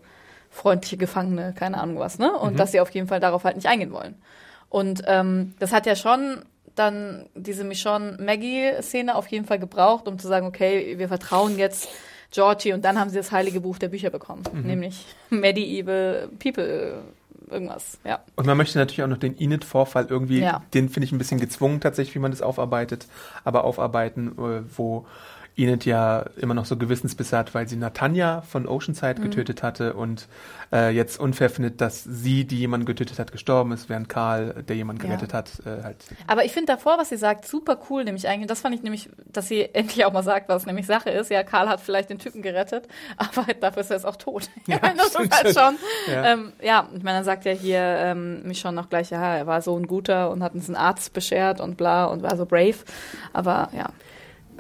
freundliche 0.49 0.97
Gefangene, 0.97 1.53
keine 1.55 1.77
Ahnung 1.79 1.99
was, 1.99 2.17
ne? 2.17 2.31
Und 2.31 2.59
dass 2.59 2.71
sie 2.71 2.79
auf 2.79 2.89
jeden 2.89 3.07
Fall 3.07 3.19
darauf 3.19 3.43
halt 3.43 3.55
nicht 3.55 3.67
eingehen 3.67 3.91
wollen. 3.91 4.15
Und 4.69 5.03
ähm, 5.07 5.53
das 5.59 5.71
hat 5.71 5.85
ja 5.85 5.95
schon 5.95 6.43
dann 6.75 7.27
diese 7.35 7.63
Michonne-Maggie-Szene 7.63 9.13
auf 9.13 9.27
jeden 9.27 9.45
Fall 9.45 9.59
gebraucht, 9.59 10.07
um 10.07 10.17
zu 10.17 10.27
sagen, 10.27 10.47
okay, 10.47 10.97
wir 10.97 11.07
vertrauen 11.07 11.57
jetzt 11.57 11.89
Georgie 12.31 12.73
und 12.73 12.85
dann 12.85 12.99
haben 12.99 13.09
sie 13.09 13.17
das 13.17 13.31
heilige 13.31 13.59
Buch 13.61 13.79
der 13.79 13.89
Bücher 13.89 14.11
bekommen, 14.11 14.43
nämlich 14.63 15.05
Medieval 15.29 16.29
People 16.39 17.01
irgendwas, 17.51 17.99
ja. 18.05 18.19
Und 18.35 18.45
man 18.45 18.57
möchte 18.57 18.77
natürlich 18.77 19.03
auch 19.03 19.07
noch 19.07 19.17
den 19.17 19.38
Enid-Vorfall 19.38 20.07
irgendwie, 20.09 20.39
Ja. 20.41 20.62
den 20.73 20.89
finde 20.89 21.05
ich 21.05 21.12
ein 21.12 21.17
bisschen 21.17 21.39
gezwungen 21.39 21.79
tatsächlich, 21.81 22.15
wie 22.15 22.19
man 22.19 22.31
das 22.31 22.41
aufarbeitet, 22.41 23.07
aber 23.43 23.63
aufarbeiten, 23.63 24.29
äh, 24.38 24.62
wo 24.77 25.05
Enid 25.60 25.86
ja 25.86 26.26
immer 26.38 26.54
noch 26.54 26.65
so 26.65 26.78
Gewissensbisse 26.78 27.38
hat, 27.38 27.54
weil 27.54 27.67
sie 27.67 27.76
Natanja 27.76 28.41
von 28.41 28.67
Oceanside 28.67 29.22
getötet 29.22 29.62
hatte 29.63 29.93
und 29.93 30.28
äh, 30.72 30.89
jetzt 30.91 31.19
unfair 31.19 31.50
findet, 31.50 31.82
dass 31.82 32.04
sie, 32.04 32.45
die 32.45 32.58
jemanden 32.60 32.86
getötet 32.86 33.19
hat, 33.19 33.32
gestorben 33.32 33.72
ist, 33.72 33.89
während 33.89 34.08
Karl, 34.10 34.63
der 34.67 34.76
jemanden 34.76 35.02
Ja. 35.04 35.08
gerettet 35.10 35.34
hat, 35.34 35.52
äh, 35.65 35.84
halt. 35.84 35.98
Aber 36.28 36.45
ich 36.45 36.52
finde 36.54 36.74
davor, 36.74 36.98
was 36.98 37.10
sie 37.10 37.17
sagt, 37.17 37.48
super 37.48 37.78
cool, 37.89 38.04
nämlich 38.04 38.28
eigentlich, 38.28 38.48
das 38.48 38.62
fand 38.62 38.76
ich 38.76 38.84
nämlich, 38.84 39.10
dass 39.26 39.48
sie 39.48 39.67
endlich 39.74 40.06
auch 40.06 40.13
mal 40.13 40.24
sagt, 40.24 40.48
was 40.50 40.65
nämlich 40.65 40.86
Sache 40.86 41.10
ist. 41.10 41.30
Ja, 41.32 41.43
Karl 41.43 41.67
hat 41.69 41.82
vielleicht 41.82 42.10
den 42.10 42.19
Typen 42.19 42.41
gerettet, 42.41 42.88
aber 43.17 43.54
dafür 43.54 43.82
ist 43.82 43.89
er 43.91 43.98
jetzt 43.98 44.06
auch 44.06 44.15
tot. 44.15 44.50
Ja, 44.67 44.78
das 44.95 45.10
stimmt 45.10 45.34
ist 45.34 45.43
halt 45.43 45.58
schon. 45.58 45.76
Ja. 46.13 46.26
Ähm, 46.34 46.54
ja, 46.62 46.88
ich 46.95 47.02
meine, 47.04 47.17
dann 47.17 47.24
sagt 47.26 47.45
ja 47.45 47.52
hier 47.52 47.80
ähm, 47.82 48.43
mich 48.43 48.60
schon 48.60 48.76
noch 48.76 48.89
gleich, 48.89 49.10
ja, 49.10 49.36
er 49.36 49.48
war 49.48 49.62
so 49.62 49.76
ein 49.78 49.88
guter 49.88 50.30
und 50.30 50.43
hat 50.43 50.54
uns 50.54 50.67
einen 50.69 50.76
Arzt 50.76 51.12
beschert 51.13 51.60
und 51.60 51.76
bla 51.78 52.06
und 52.06 52.22
war 52.22 52.38
so 52.38 52.45
brave. 52.45 52.76
Aber 53.34 53.69
ja. 53.76 53.89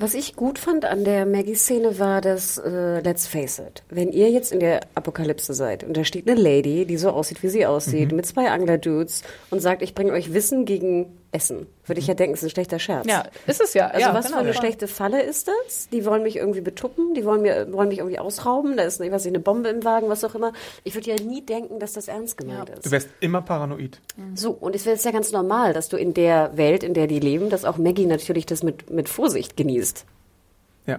Was 0.01 0.13
ich 0.13 0.37
gut 0.37 0.59
fand 0.59 0.85
an 0.85 1.03
der 1.03 1.25
Maggie-Szene 1.25 1.99
war 1.99 2.21
das 2.21 2.57
äh, 2.57 3.01
Let's 3.01 3.27
Face 3.27 3.59
It. 3.59 3.83
Wenn 3.89 4.13
ihr 4.13 4.29
jetzt 4.29 4.53
in 4.53 4.61
der 4.61 4.79
Apokalypse 4.95 5.53
seid 5.53 5.83
und 5.83 5.97
da 5.97 6.05
steht 6.05 6.25
eine 6.29 6.39
Lady, 6.39 6.85
die 6.85 6.95
so 6.95 7.09
aussieht, 7.09 7.43
wie 7.43 7.49
sie 7.49 7.65
aussieht, 7.65 8.13
mit 8.13 8.25
zwei 8.25 8.49
Angler-Dudes 8.49 9.23
und 9.49 9.59
sagt, 9.59 9.81
ich 9.81 9.95
bringe 9.95 10.13
euch 10.13 10.33
Wissen 10.33 10.63
gegen 10.63 11.18
essen. 11.31 11.67
Würde 11.85 11.99
ich 11.99 12.07
ja 12.07 12.13
denken, 12.13 12.33
ist 12.35 12.43
ein 12.43 12.49
schlechter 12.49 12.79
Scherz. 12.79 13.07
Ja, 13.07 13.25
ist 13.47 13.61
es 13.61 13.73
ja. 13.73 13.87
Also 13.87 13.99
ja, 13.99 14.13
was 14.13 14.25
genau, 14.25 14.37
für 14.37 14.43
eine 14.43 14.53
ja. 14.53 14.55
schlechte 14.55 14.87
Falle 14.87 15.21
ist 15.21 15.47
das? 15.47 15.89
Die 15.89 16.05
wollen 16.05 16.23
mich 16.23 16.37
irgendwie 16.37 16.61
betuppen, 16.61 17.13
die 17.13 17.25
wollen 17.25 17.41
mir 17.41 17.71
wollen 17.71 17.89
mich 17.89 17.99
irgendwie 17.99 18.19
ausrauben, 18.19 18.77
da 18.77 18.83
ist 18.83 18.99
ich 18.99 19.11
weiß 19.11 19.25
nicht, 19.25 19.35
eine 19.35 19.43
Bombe 19.43 19.69
im 19.69 19.83
Wagen, 19.83 20.09
was 20.09 20.23
auch 20.23 20.35
immer. 20.35 20.53
Ich 20.83 20.95
würde 20.95 21.09
ja 21.09 21.23
nie 21.23 21.45
denken, 21.45 21.79
dass 21.79 21.93
das 21.93 22.07
ernst 22.07 22.37
gemeint 22.37 22.69
Du 22.69 22.73
ist. 22.73 22.91
wärst 22.91 23.09
immer 23.19 23.41
paranoid. 23.41 23.99
So, 24.35 24.51
und 24.51 24.75
es 24.75 24.85
wäre 24.85 24.95
jetzt 24.95 25.05
ja 25.05 25.11
ganz 25.11 25.31
normal, 25.31 25.73
dass 25.73 25.89
du 25.89 25.97
in 25.97 26.13
der 26.13 26.57
Welt, 26.57 26.83
in 26.83 26.93
der 26.93 27.07
die 27.07 27.19
leben, 27.19 27.49
dass 27.49 27.65
auch 27.65 27.77
Maggie 27.77 28.05
natürlich 28.05 28.45
das 28.45 28.63
mit, 28.63 28.89
mit 28.89 29.09
Vorsicht 29.09 29.55
genießt. 29.55 30.05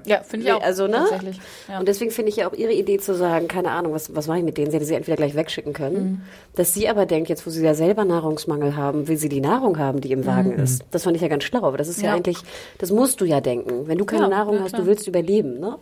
Ja, 0.06 0.22
finde 0.22 0.46
ich 0.46 0.52
auch. 0.52 0.62
Also, 0.62 0.86
ne? 0.86 0.92
Tatsächlich. 0.98 1.40
Ja. 1.68 1.78
Und 1.78 1.88
deswegen 1.88 2.10
finde 2.10 2.30
ich 2.30 2.36
ja 2.36 2.48
auch 2.48 2.52
ihre 2.52 2.72
Idee 2.72 2.98
zu 2.98 3.14
sagen, 3.14 3.48
keine 3.48 3.70
Ahnung, 3.70 3.92
was, 3.92 4.14
was 4.14 4.26
mache 4.28 4.38
ich 4.38 4.44
mit 4.44 4.56
denen? 4.58 4.70
Sie 4.70 4.76
hätte 4.76 4.86
sie 4.86 4.94
entweder 4.94 5.16
gleich 5.16 5.34
wegschicken 5.34 5.72
können. 5.72 6.02
Mhm. 6.02 6.20
Dass 6.54 6.74
sie 6.74 6.88
aber 6.88 7.06
denkt, 7.06 7.28
jetzt 7.28 7.46
wo 7.46 7.50
sie 7.50 7.64
ja 7.64 7.74
selber 7.74 8.04
Nahrungsmangel 8.04 8.76
haben, 8.76 9.08
will 9.08 9.16
sie 9.16 9.28
die 9.28 9.40
Nahrung 9.40 9.78
haben, 9.78 10.00
die 10.00 10.12
im 10.12 10.26
Wagen 10.26 10.52
ist. 10.52 10.84
Das 10.90 11.04
fand 11.04 11.16
ich 11.16 11.22
ja 11.22 11.28
ganz 11.28 11.44
schlau. 11.44 11.62
Aber 11.64 11.76
das 11.76 11.88
ist 11.88 11.98
ja, 12.02 12.02
Mhm. 12.02 12.06
Ja. 12.10 12.16
eigentlich, 12.16 12.38
das 12.78 12.90
musst 12.90 13.20
du 13.20 13.24
ja 13.24 13.40
denken. 13.40 13.86
Wenn 13.88 13.98
du 13.98 14.04
keine 14.04 14.22
Ja, 14.24 14.28
Nahrung 14.28 14.56
ja, 14.56 14.62
hast, 14.62 14.76
du 14.78 14.86
willst 14.86 15.06
überleben. 15.08 15.60
Ne? 15.60 15.76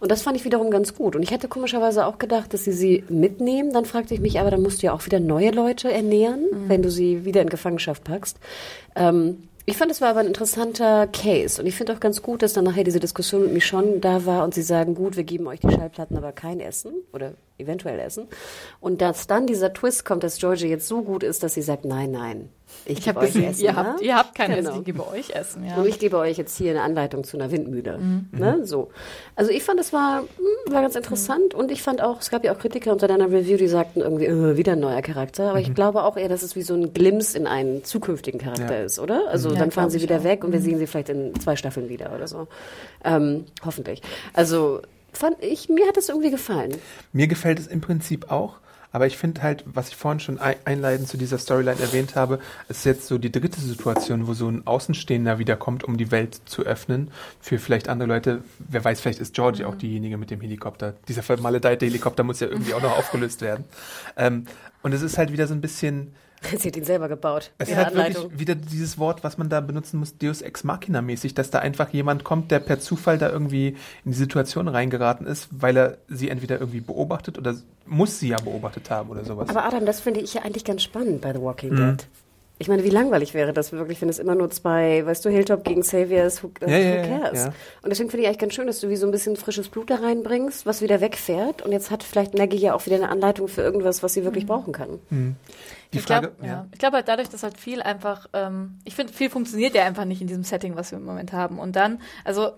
Und 0.00 0.10
das 0.10 0.22
fand 0.22 0.36
ich 0.36 0.44
wiederum 0.44 0.70
ganz 0.70 0.94
gut. 0.94 1.16
Und 1.16 1.22
ich 1.22 1.30
hätte 1.30 1.48
komischerweise 1.48 2.06
auch 2.06 2.18
gedacht, 2.18 2.52
dass 2.54 2.64
sie 2.64 2.72
sie 2.72 3.04
mitnehmen. 3.08 3.72
Dann 3.72 3.84
fragte 3.84 4.14
ich 4.14 4.20
mich, 4.20 4.40
aber 4.40 4.50
dann 4.50 4.62
musst 4.62 4.82
du 4.82 4.86
ja 4.86 4.92
auch 4.92 5.04
wieder 5.06 5.20
neue 5.20 5.50
Leute 5.50 5.92
ernähren, 5.92 6.40
Mhm. 6.50 6.68
wenn 6.68 6.82
du 6.82 6.90
sie 6.90 7.24
wieder 7.24 7.42
in 7.42 7.48
Gefangenschaft 7.48 8.04
packst. 8.04 8.38
Ähm, 8.94 9.48
ich 9.68 9.76
fand, 9.76 9.90
es 9.90 10.00
war 10.00 10.10
aber 10.10 10.20
ein 10.20 10.28
interessanter 10.28 11.08
Case. 11.08 11.60
Und 11.60 11.66
ich 11.66 11.74
finde 11.74 11.92
auch 11.92 12.00
ganz 12.00 12.22
gut, 12.22 12.42
dass 12.42 12.52
dann 12.52 12.64
nachher 12.64 12.84
diese 12.84 13.00
Diskussion 13.00 13.42
mit 13.42 13.52
Michonne 13.52 13.98
da 13.98 14.24
war 14.24 14.44
und 14.44 14.54
sie 14.54 14.62
sagen, 14.62 14.94
gut, 14.94 15.16
wir 15.16 15.24
geben 15.24 15.48
euch 15.48 15.58
die 15.58 15.70
Schallplatten, 15.70 16.16
aber 16.16 16.30
kein 16.30 16.60
Essen 16.60 16.92
oder 17.12 17.34
eventuell 17.58 17.98
Essen. 17.98 18.28
Und 18.78 19.02
dass 19.02 19.26
dann 19.26 19.48
dieser 19.48 19.72
Twist 19.72 20.04
kommt, 20.04 20.22
dass 20.22 20.38
Georgie 20.38 20.68
jetzt 20.68 20.86
so 20.86 21.02
gut 21.02 21.24
ist, 21.24 21.42
dass 21.42 21.54
sie 21.54 21.62
sagt, 21.62 21.84
nein, 21.84 22.12
nein, 22.12 22.48
ich, 22.84 22.98
ich 22.98 23.04
gebe 23.04 23.16
habe 23.16 23.26
euch 23.26 23.32
gesehen, 23.32 23.50
Essen. 23.50 23.64
ihr 23.64 23.72
ne? 23.72 23.76
habt, 23.76 24.00
ihr 24.00 24.16
habt 24.16 24.34
kein 24.34 24.50
Genau. 24.54 24.70
Essen, 24.70 24.78
ich 24.80 24.84
gebe 24.84 25.06
euch 25.08 25.30
Essen. 25.30 25.64
Ja. 25.64 25.76
Und 25.76 25.86
ich 25.86 25.98
gebe 25.98 26.18
euch 26.18 26.36
jetzt 26.36 26.56
hier 26.56 26.70
eine 26.72 26.82
Anleitung 26.82 27.24
zu 27.24 27.36
einer 27.36 27.50
Windmühle. 27.50 27.98
Mhm. 27.98 28.28
Ne? 28.32 28.60
So. 28.64 28.90
Also 29.34 29.50
ich 29.50 29.62
fand, 29.62 29.80
es 29.80 29.92
war, 29.92 30.20
hm, 30.20 30.72
war 30.72 30.82
ganz 30.82 30.94
interessant 30.96 31.54
und 31.54 31.70
ich 31.70 31.82
fand 31.82 32.00
auch, 32.02 32.20
es 32.20 32.30
gab 32.30 32.44
ja 32.44 32.52
auch 32.54 32.58
Kritiker 32.58 32.92
unter 32.92 33.08
deiner 33.08 33.26
Review, 33.30 33.56
die 33.56 33.68
sagten 33.68 34.00
irgendwie, 34.00 34.26
äh, 34.26 34.56
wieder 34.56 34.72
ein 34.72 34.80
neuer 34.80 35.02
Charakter. 35.02 35.50
Aber 35.50 35.60
ich 35.60 35.74
glaube 35.74 36.02
auch 36.04 36.16
eher, 36.16 36.28
dass 36.28 36.42
es 36.42 36.54
wie 36.56 36.62
so 36.62 36.74
ein 36.74 36.92
Glimpse 36.92 37.36
in 37.38 37.46
einen 37.46 37.84
zukünftigen 37.84 38.40
Charakter 38.40 38.78
Ja. 38.78 38.84
ist, 38.84 38.98
oder? 38.98 39.28
Also 39.28 39.50
Ja, 39.50 39.58
dann 39.60 39.70
fahren 39.70 39.90
sie 39.90 40.02
wieder 40.02 40.18
auch. 40.18 40.24
weg 40.24 40.44
und 40.44 40.52
wir 40.52 40.60
sehen 40.60 40.78
sie 40.78 40.86
vielleicht 40.86 41.08
in 41.08 41.38
zwei 41.40 41.56
Staffeln 41.56 41.88
wieder 41.88 42.12
oder 42.14 42.26
so. 42.28 42.46
Ähm, 43.04 43.44
hoffentlich. 43.64 44.02
Also 44.32 44.80
fand 45.12 45.42
ich, 45.42 45.68
mir 45.68 45.86
hat 45.88 45.96
es 45.96 46.08
irgendwie 46.08 46.30
gefallen. 46.30 46.74
Mir 47.12 47.26
gefällt 47.26 47.58
es 47.58 47.66
im 47.66 47.80
Prinzip 47.80 48.30
auch, 48.30 48.54
aber 48.96 49.06
ich 49.06 49.18
finde 49.18 49.42
halt, 49.42 49.62
was 49.66 49.88
ich 49.90 49.96
vorhin 49.96 50.20
schon 50.20 50.40
ei- 50.40 50.56
einleitend 50.64 51.06
zu 51.06 51.18
dieser 51.18 51.36
Storyline 51.36 51.78
erwähnt 51.78 52.16
habe, 52.16 52.38
ist 52.70 52.86
jetzt 52.86 53.06
so 53.06 53.18
die 53.18 53.30
dritte 53.30 53.60
Situation, 53.60 54.26
wo 54.26 54.32
so 54.32 54.48
ein 54.48 54.66
Außenstehender 54.66 55.38
wiederkommt, 55.38 55.84
um 55.84 55.98
die 55.98 56.10
Welt 56.10 56.40
zu 56.46 56.62
öffnen. 56.62 57.10
Für 57.38 57.58
vielleicht 57.58 57.90
andere 57.90 58.08
Leute, 58.08 58.42
wer 58.58 58.82
weiß, 58.82 59.02
vielleicht 59.02 59.20
ist 59.20 59.34
Georgie 59.34 59.66
auch 59.66 59.74
diejenige 59.74 60.16
mit 60.16 60.30
dem 60.30 60.40
Helikopter. 60.40 60.94
Dieser 61.08 61.22
vermaledeite 61.22 61.84
Helikopter 61.84 62.22
muss 62.24 62.40
ja 62.40 62.46
irgendwie 62.46 62.72
auch 62.72 62.80
noch 62.80 62.96
aufgelöst 62.96 63.42
werden. 63.42 63.64
Ähm, 64.16 64.46
und 64.82 64.94
es 64.94 65.02
ist 65.02 65.18
halt 65.18 65.30
wieder 65.30 65.46
so 65.46 65.52
ein 65.52 65.60
bisschen, 65.60 66.14
Sie 66.58 66.68
hat 66.68 66.76
ihn 66.76 66.84
selber 66.84 67.08
gebaut. 67.08 67.50
es 67.58 67.68
ist 67.68 67.76
halt 67.76 67.94
wirklich 67.94 68.38
wieder 68.38 68.54
dieses 68.54 68.98
Wort, 68.98 69.24
was 69.24 69.38
man 69.38 69.48
da 69.48 69.60
benutzen 69.60 69.98
muss, 69.98 70.16
Deus 70.18 70.42
Ex 70.42 70.64
Machina 70.64 71.02
mäßig, 71.02 71.34
dass 71.34 71.50
da 71.50 71.58
einfach 71.60 71.88
jemand 71.90 72.24
kommt, 72.24 72.50
der 72.50 72.60
per 72.60 72.78
Zufall 72.80 73.18
da 73.18 73.30
irgendwie 73.30 73.76
in 74.04 74.12
die 74.12 74.16
Situation 74.16 74.68
reingeraten 74.68 75.26
ist, 75.26 75.48
weil 75.50 75.76
er 75.76 75.98
sie 76.08 76.28
entweder 76.30 76.58
irgendwie 76.60 76.80
beobachtet 76.80 77.38
oder 77.38 77.54
muss 77.86 78.18
sie 78.18 78.28
ja 78.28 78.36
beobachtet 78.38 78.90
haben 78.90 79.10
oder 79.10 79.24
sowas. 79.24 79.48
Aber 79.48 79.64
Adam, 79.64 79.86
das 79.86 80.00
finde 80.00 80.20
ich 80.20 80.34
ja 80.34 80.42
eigentlich 80.42 80.64
ganz 80.64 80.82
spannend 80.82 81.20
bei 81.20 81.32
The 81.32 81.40
Walking 81.40 81.70
Mhm. 81.74 81.76
Dead. 81.96 82.06
Ich 82.58 82.68
meine, 82.68 82.82
wie 82.84 82.88
langweilig 82.88 83.34
wäre 83.34 83.52
das 83.52 83.70
wirklich, 83.72 84.00
wenn 84.00 84.08
es 84.08 84.18
immer 84.18 84.34
nur 84.34 84.48
zwei, 84.48 85.04
weißt 85.04 85.22
du, 85.26 85.28
Hilltop 85.28 85.62
gegen 85.62 85.82
Saviors, 85.82 86.42
who, 86.42 86.50
Ja, 86.62 86.68
who 86.68 87.06
cares? 87.06 87.38
ja. 87.44 87.46
Und 87.82 87.90
deswegen 87.90 88.08
finde 88.08 88.22
ich 88.22 88.28
eigentlich 88.28 88.38
ganz 88.38 88.54
schön, 88.54 88.66
dass 88.66 88.80
du 88.80 88.88
wie 88.88 88.96
so 88.96 89.04
ein 89.04 89.10
bisschen 89.12 89.36
frisches 89.36 89.68
Blut 89.68 89.90
da 89.90 89.96
reinbringst, 89.96 90.64
was 90.64 90.80
wieder 90.80 91.02
wegfährt. 91.02 91.60
Und 91.60 91.72
jetzt 91.72 91.90
hat 91.90 92.02
vielleicht 92.02 92.32
Maggie 92.38 92.56
ja 92.56 92.72
auch 92.72 92.86
wieder 92.86 92.96
eine 92.96 93.10
Anleitung 93.10 93.48
für 93.48 93.60
irgendwas, 93.60 94.02
was 94.02 94.14
sie 94.14 94.24
wirklich 94.24 94.46
brauchen 94.46 94.72
kann. 94.72 95.36
Die 95.92 95.98
ich 95.98 96.04
Frage, 96.04 96.28
glaube, 96.28 96.46
ja. 96.46 96.66
ich 96.72 96.78
glaube 96.78 96.96
halt 96.96 97.08
dadurch, 97.08 97.28
dass 97.28 97.42
halt 97.42 97.58
viel 97.58 97.82
einfach, 97.82 98.28
ähm, 98.32 98.78
ich 98.84 98.94
finde, 98.94 99.12
viel 99.12 99.30
funktioniert 99.30 99.74
ja 99.74 99.84
einfach 99.84 100.04
nicht 100.04 100.20
in 100.20 100.26
diesem 100.26 100.44
Setting, 100.44 100.76
was 100.76 100.90
wir 100.90 100.98
im 100.98 101.04
Moment 101.04 101.32
haben. 101.32 101.58
Und 101.58 101.76
dann, 101.76 102.00
also 102.24 102.52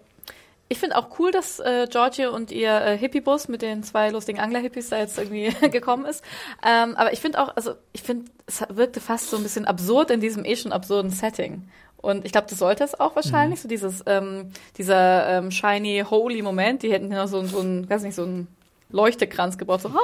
ich 0.68 0.79
finde 0.79 0.97
auch 0.97 1.18
cool, 1.18 1.31
dass 1.31 1.61
äh, 1.61 1.87
Georgie 1.91 2.26
und 2.26 2.51
ihr 2.53 2.81
äh, 2.81 2.99
Hippie-Bus 2.99 3.49
mit 3.49 3.62
den 3.62 3.83
zwei 3.83 4.11
lustigen 4.11 4.39
Angler-Hippies 4.39 4.91
da 4.91 4.99
jetzt 4.99 5.18
irgendwie 5.18 5.51
gekommen 5.70 6.05
ist. 6.05 6.22
Ähm, 6.64 6.95
aber 6.97 7.12
ich 7.12 7.20
finde 7.20 7.43
auch, 7.43 7.57
also 7.57 7.74
ich 7.93 8.03
finde, 8.03 8.31
es 8.47 8.62
wirkte 8.68 9.01
fast 9.01 9.31
so 9.31 9.39
ein 9.39 9.43
bisschen 9.43 9.64
absurd 9.64 10.11
in 10.11 10.20
diesem 10.20 10.45
eh 10.45 10.57
schon 10.57 10.72
absurden 10.72 11.11
Setting. 11.11 11.68
Und 11.97 12.24
ich 12.24 12.33
glaube, 12.33 12.47
das 12.49 12.59
sollte 12.59 12.85
es 12.85 12.99
auch 12.99 13.16
wahrscheinlich, 13.16 13.61
so 13.61 13.68
dieses, 13.68 14.05
ähm, 14.07 14.51
dieser 14.76 15.39
ähm, 15.39 15.51
shiny, 15.51 16.05
holy 16.09 16.43
Moment, 16.43 16.83
die 16.83 16.93
hätten 16.93 17.11
ja 17.11 17.22
noch 17.22 17.29
so, 17.29 17.43
so 17.45 17.61
ein, 17.61 17.89
weiß 17.91 18.03
nicht, 18.03 18.14
so 18.14 18.24
ein 18.24 18.47
Leuchtekranz 18.91 19.59
gebraucht, 19.59 19.82
so, 19.82 19.89
ah, 19.89 19.99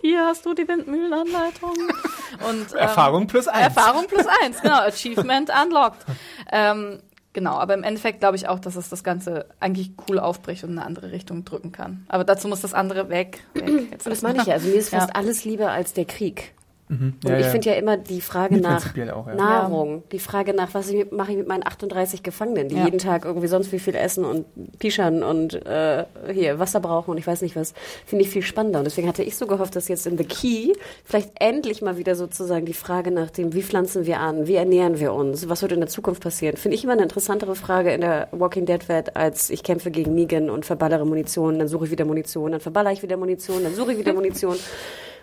hier 0.00 0.24
hast 0.26 0.44
du 0.46 0.54
die 0.54 0.66
Windmühlenanleitung. 0.66 1.70
Und, 2.48 2.72
ähm, 2.72 2.78
Erfahrung 2.78 3.26
plus 3.26 3.46
eins. 3.48 3.76
Erfahrung 3.76 4.06
plus 4.08 4.26
eins, 4.42 4.60
genau. 4.60 4.80
Achievement 4.86 5.50
unlocked. 5.64 6.04
Ähm, 6.50 7.00
genau, 7.32 7.52
aber 7.52 7.74
im 7.74 7.82
Endeffekt 7.84 8.20
glaube 8.20 8.36
ich 8.36 8.48
auch, 8.48 8.58
dass 8.58 8.76
es 8.76 8.88
das 8.88 9.04
Ganze 9.04 9.46
eigentlich 9.60 9.92
cool 10.08 10.18
aufbricht 10.18 10.64
und 10.64 10.70
in 10.70 10.78
eine 10.78 10.86
andere 10.86 11.12
Richtung 11.12 11.44
drücken 11.44 11.70
kann. 11.72 12.04
Aber 12.08 12.24
dazu 12.24 12.48
muss 12.48 12.60
das 12.62 12.74
andere 12.74 13.08
weg. 13.08 13.44
weg 13.54 13.90
jetzt 13.92 14.06
Und 14.06 14.12
das 14.12 14.22
meine 14.22 14.40
ich 14.40 14.46
ja. 14.46 14.54
Also 14.54 14.68
mir 14.68 14.74
ist 14.76 14.92
Ja. 14.92 15.00
fast 15.00 15.14
alles 15.14 15.44
lieber 15.44 15.70
als 15.70 15.92
der 15.92 16.04
Krieg. 16.04 16.52
Und 16.88 17.16
Ja, 17.24 17.38
ich 17.38 17.46
ja. 17.46 17.50
finde 17.50 17.68
ja 17.70 17.74
immer 17.76 17.96
die 17.96 18.20
Frage 18.20 18.58
nach 18.58 18.94
auch, 19.12 19.26
ja. 19.26 19.34
Nahrung, 19.34 20.04
die 20.12 20.20
Frage 20.20 20.54
nach, 20.54 20.72
was 20.72 20.88
ich 20.88 21.10
mache 21.10 21.32
ich 21.32 21.38
mit 21.38 21.48
meinen 21.48 21.66
38 21.66 22.22
Gefangenen, 22.22 22.68
die 22.68 22.76
Ja. 22.76 22.84
jeden 22.84 22.98
Tag 22.98 23.24
irgendwie 23.24 23.48
sonst 23.48 23.72
wie 23.72 23.78
viel 23.80 23.94
essen 23.96 24.24
und 24.24 24.46
pischern 24.78 25.22
und 25.24 25.54
äh, 25.66 26.04
hier 26.32 26.58
Wasser 26.58 26.80
brauchen 26.80 27.10
und 27.10 27.18
ich 27.18 27.26
weiß 27.26 27.42
nicht 27.42 27.56
was, 27.56 27.74
finde 28.04 28.24
ich 28.24 28.30
viel 28.30 28.42
spannender. 28.42 28.78
Und 28.78 28.84
deswegen 28.84 29.08
hatte 29.08 29.22
ich 29.24 29.36
so 29.36 29.46
gehofft, 29.46 29.74
dass 29.74 29.88
jetzt 29.88 30.06
in 30.06 30.16
The 30.16 30.24
Key 30.24 30.74
vielleicht 31.04 31.30
endlich 31.40 31.82
mal 31.82 31.96
wieder 31.98 32.14
sozusagen 32.14 32.66
die 32.66 32.74
Frage 32.74 33.10
nach 33.10 33.30
dem, 33.30 33.52
wie 33.52 33.62
pflanzen 33.62 34.06
wir 34.06 34.20
an, 34.20 34.46
wie 34.46 34.54
ernähren 34.54 35.00
wir 35.00 35.12
uns, 35.12 35.48
was 35.48 35.62
wird 35.62 35.72
in 35.72 35.80
der 35.80 35.88
Zukunft 35.88 36.22
passieren, 36.22 36.56
finde 36.56 36.76
ich 36.76 36.84
immer 36.84 36.92
eine 36.92 37.02
interessantere 37.02 37.56
Frage 37.56 37.92
in 37.92 38.00
der 38.00 38.28
Walking 38.30 38.64
Dead 38.66 38.88
Welt, 38.88 39.16
als 39.16 39.50
ich 39.50 39.62
kämpfe 39.64 39.90
gegen 39.90 40.14
Negan 40.14 40.50
und 40.50 40.64
verballere 40.64 41.04
Munition, 41.04 41.58
dann 41.58 41.68
suche 41.68 41.86
ich 41.86 41.90
wieder 41.90 42.04
Munition, 42.04 42.52
dann 42.52 42.60
verballere 42.60 42.92
ich 42.92 43.02
wieder 43.02 43.16
Munition, 43.16 43.64
dann 43.64 43.74
suche 43.74 43.92
ich 43.92 43.98
wieder 43.98 44.12
Munition. 44.12 44.56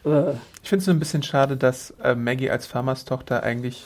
Äh. 0.05 0.33
Ich 0.61 0.69
finde 0.69 0.79
es 0.79 0.85
so 0.85 0.91
ein 0.91 0.99
bisschen 0.99 1.23
schade, 1.23 1.57
dass 1.57 1.91
äh, 2.03 2.15
Maggie 2.15 2.49
als 2.49 2.65
Farmers 2.65 3.05
Tochter 3.05 3.43
eigentlich, 3.43 3.83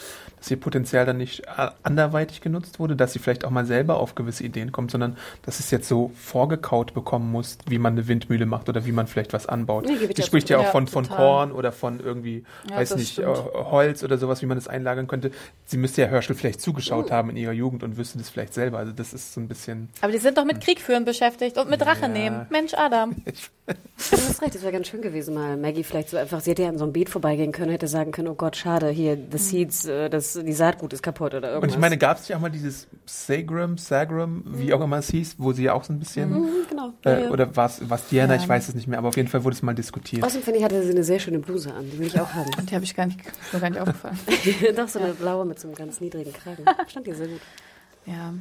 dass 0.47 0.51
ihr 0.51 0.59
Potenzial 0.61 1.05
dann 1.05 1.17
nicht 1.17 1.41
äh, 1.45 1.67
anderweitig 1.83 2.39
genutzt 2.39 2.79
wurde, 2.79 2.95
dass 2.95 3.11
sie 3.11 3.19
vielleicht 3.19 3.43
auch 3.43 3.49
mal 3.49 3.65
selber 3.65 3.97
auf 3.99 4.15
gewisse 4.15 4.45
Ideen 4.45 4.71
kommt, 4.71 4.91
sondern 4.91 5.17
dass 5.41 5.59
es 5.59 5.71
jetzt 5.71 5.89
so 5.89 6.11
vorgekaut 6.15 6.93
bekommen 6.93 7.29
muss, 7.31 7.57
wie 7.67 7.77
man 7.79 7.93
eine 7.93 8.07
Windmühle 8.07 8.45
macht 8.45 8.69
oder 8.69 8.85
wie 8.85 8.93
man 8.93 9.07
vielleicht 9.07 9.33
was 9.33 9.45
anbaut. 9.45 9.85
Nee, 9.85 9.97
sie 10.15 10.23
spricht 10.23 10.49
ja 10.49 10.59
auch 10.59 10.67
von, 10.67 10.87
von 10.87 11.03
total. 11.03 11.17
Korn 11.17 11.51
oder 11.51 11.73
von 11.73 11.99
irgendwie, 11.99 12.45
Ja, 12.69 12.77
weiß 12.77 12.95
nicht, 12.95 13.19
äh, 13.19 13.23
stimmt. 13.23 13.53
Holz 13.55 14.03
oder 14.03 14.17
sowas, 14.17 14.41
wie 14.41 14.45
man 14.45 14.57
das 14.57 14.69
einlagern 14.69 15.07
könnte. 15.07 15.31
Sie 15.65 15.77
müsste 15.77 16.01
ja 16.01 16.07
Herschel 16.07 16.35
vielleicht 16.35 16.61
zugeschaut 16.61 17.07
Oh. 17.09 17.11
haben 17.11 17.29
in 17.29 17.35
ihrer 17.35 17.51
Jugend 17.51 17.83
und 17.83 17.97
wüsste 17.97 18.17
das 18.19 18.29
vielleicht 18.29 18.53
selber. 18.53 18.77
Also 18.77 18.93
das 18.93 19.11
ist 19.13 19.33
so 19.33 19.41
ein 19.41 19.49
bisschen. 19.49 19.89
Aber 19.99 20.13
die 20.13 20.17
sind 20.19 20.37
doch 20.37 20.45
mit 20.45 20.61
Krieg 20.61 20.79
führen 20.79 21.03
beschäftigt 21.03 21.57
und 21.57 21.69
mit 21.69 21.85
Rache 21.85 22.03
Ja. 22.03 22.07
nehmen. 22.07 22.45
Mensch, 22.49 22.73
Adam. 22.73 23.15
Du 23.67 24.15
hast 24.15 24.41
recht, 24.41 24.55
das 24.55 24.61
wäre 24.61 24.71
ganz 24.71 24.87
schön 24.87 25.01
gewesen, 25.01 25.33
mal 25.33 25.57
Maggie 25.57 25.83
vielleicht 25.83 26.07
so 26.09 26.15
einfach, 26.15 26.39
sie 26.39 26.51
hätte 26.51 26.61
ja 26.63 26.69
an 26.69 26.77
so 26.77 26.85
einem 26.85 26.93
Beet 26.93 27.09
vorbeigehen 27.09 27.51
können, 27.51 27.69
hätte 27.71 27.89
sagen 27.89 28.13
können, 28.13 28.29
oh 28.29 28.35
Gott, 28.35 28.55
schade, 28.55 28.87
hier, 28.89 29.17
the 29.29 29.37
seeds, 29.37 29.83
äh, 29.85 30.09
das, 30.09 30.36
die 30.43 30.53
Saatgut 30.53 30.93
ist 30.93 31.03
kaputt 31.03 31.33
oder 31.33 31.49
irgendwas. 31.49 31.63
Und 31.63 31.69
ich 31.75 31.79
meine, 31.79 31.97
gab 31.97 32.17
es 32.19 32.27
ja 32.27 32.37
auch 32.37 32.41
mal 32.41 32.49
dieses 32.49 32.87
Sagram, 33.05 33.77
Sagram, 33.77 34.43
wie 34.45 34.73
auch 34.73 34.81
immer 34.81 34.97
es 34.97 35.09
hieß, 35.09 35.35
wo 35.37 35.53
sie 35.53 35.63
ja 35.63 35.73
auch 35.73 35.83
so 35.83 35.93
ein 35.93 35.99
bisschen, 35.99 36.29
Mhm, 36.31 36.47
genau. 36.69 36.93
äh, 37.05 37.09
ja, 37.11 37.19
ja. 37.25 37.29
oder 37.31 37.55
war 37.55 37.65
es 37.67 38.07
Diana, 38.09 38.35
Ja. 38.35 38.41
ich 38.41 38.47
weiß 38.49 38.69
es 38.69 38.75
nicht 38.75 38.87
mehr, 38.87 38.97
aber 38.99 39.09
auf 39.09 39.17
jeden 39.17 39.27
Fall 39.29 39.43
wurde 39.43 39.55
es 39.55 39.61
mal 39.61 39.73
diskutiert. 39.75 40.23
Außerdem 40.23 40.43
finde 40.43 40.59
ich, 40.59 40.65
hatte 40.65 40.81
sie 40.83 40.91
eine 40.91 41.03
sehr 41.03 41.19
schöne 41.19 41.39
Bluse 41.39 41.73
an, 41.73 41.89
die 41.91 41.99
will 41.99 42.07
ich 42.07 42.19
auch 42.19 42.33
haben. 42.33 42.49
Die 42.69 42.73
habe 42.75 42.83
ich 42.85 42.95
gar 42.95 43.05
nicht, 43.05 43.19
gar 43.51 43.69
nicht 43.69 43.79
aufgefallen. 43.79 44.17
Doch, 44.75 44.87
so 44.87 44.99
eine 44.99 45.13
blaue 45.13 45.45
mit 45.45 45.59
so 45.59 45.67
einem 45.67 45.75
ganz 45.75 46.01
niedrigen 46.01 46.33
Kragen. 46.33 46.63
Stand 46.87 47.07
dir 47.07 47.15
sehr 47.15 47.27
gut. 47.27 47.41
Ja. 48.05 48.33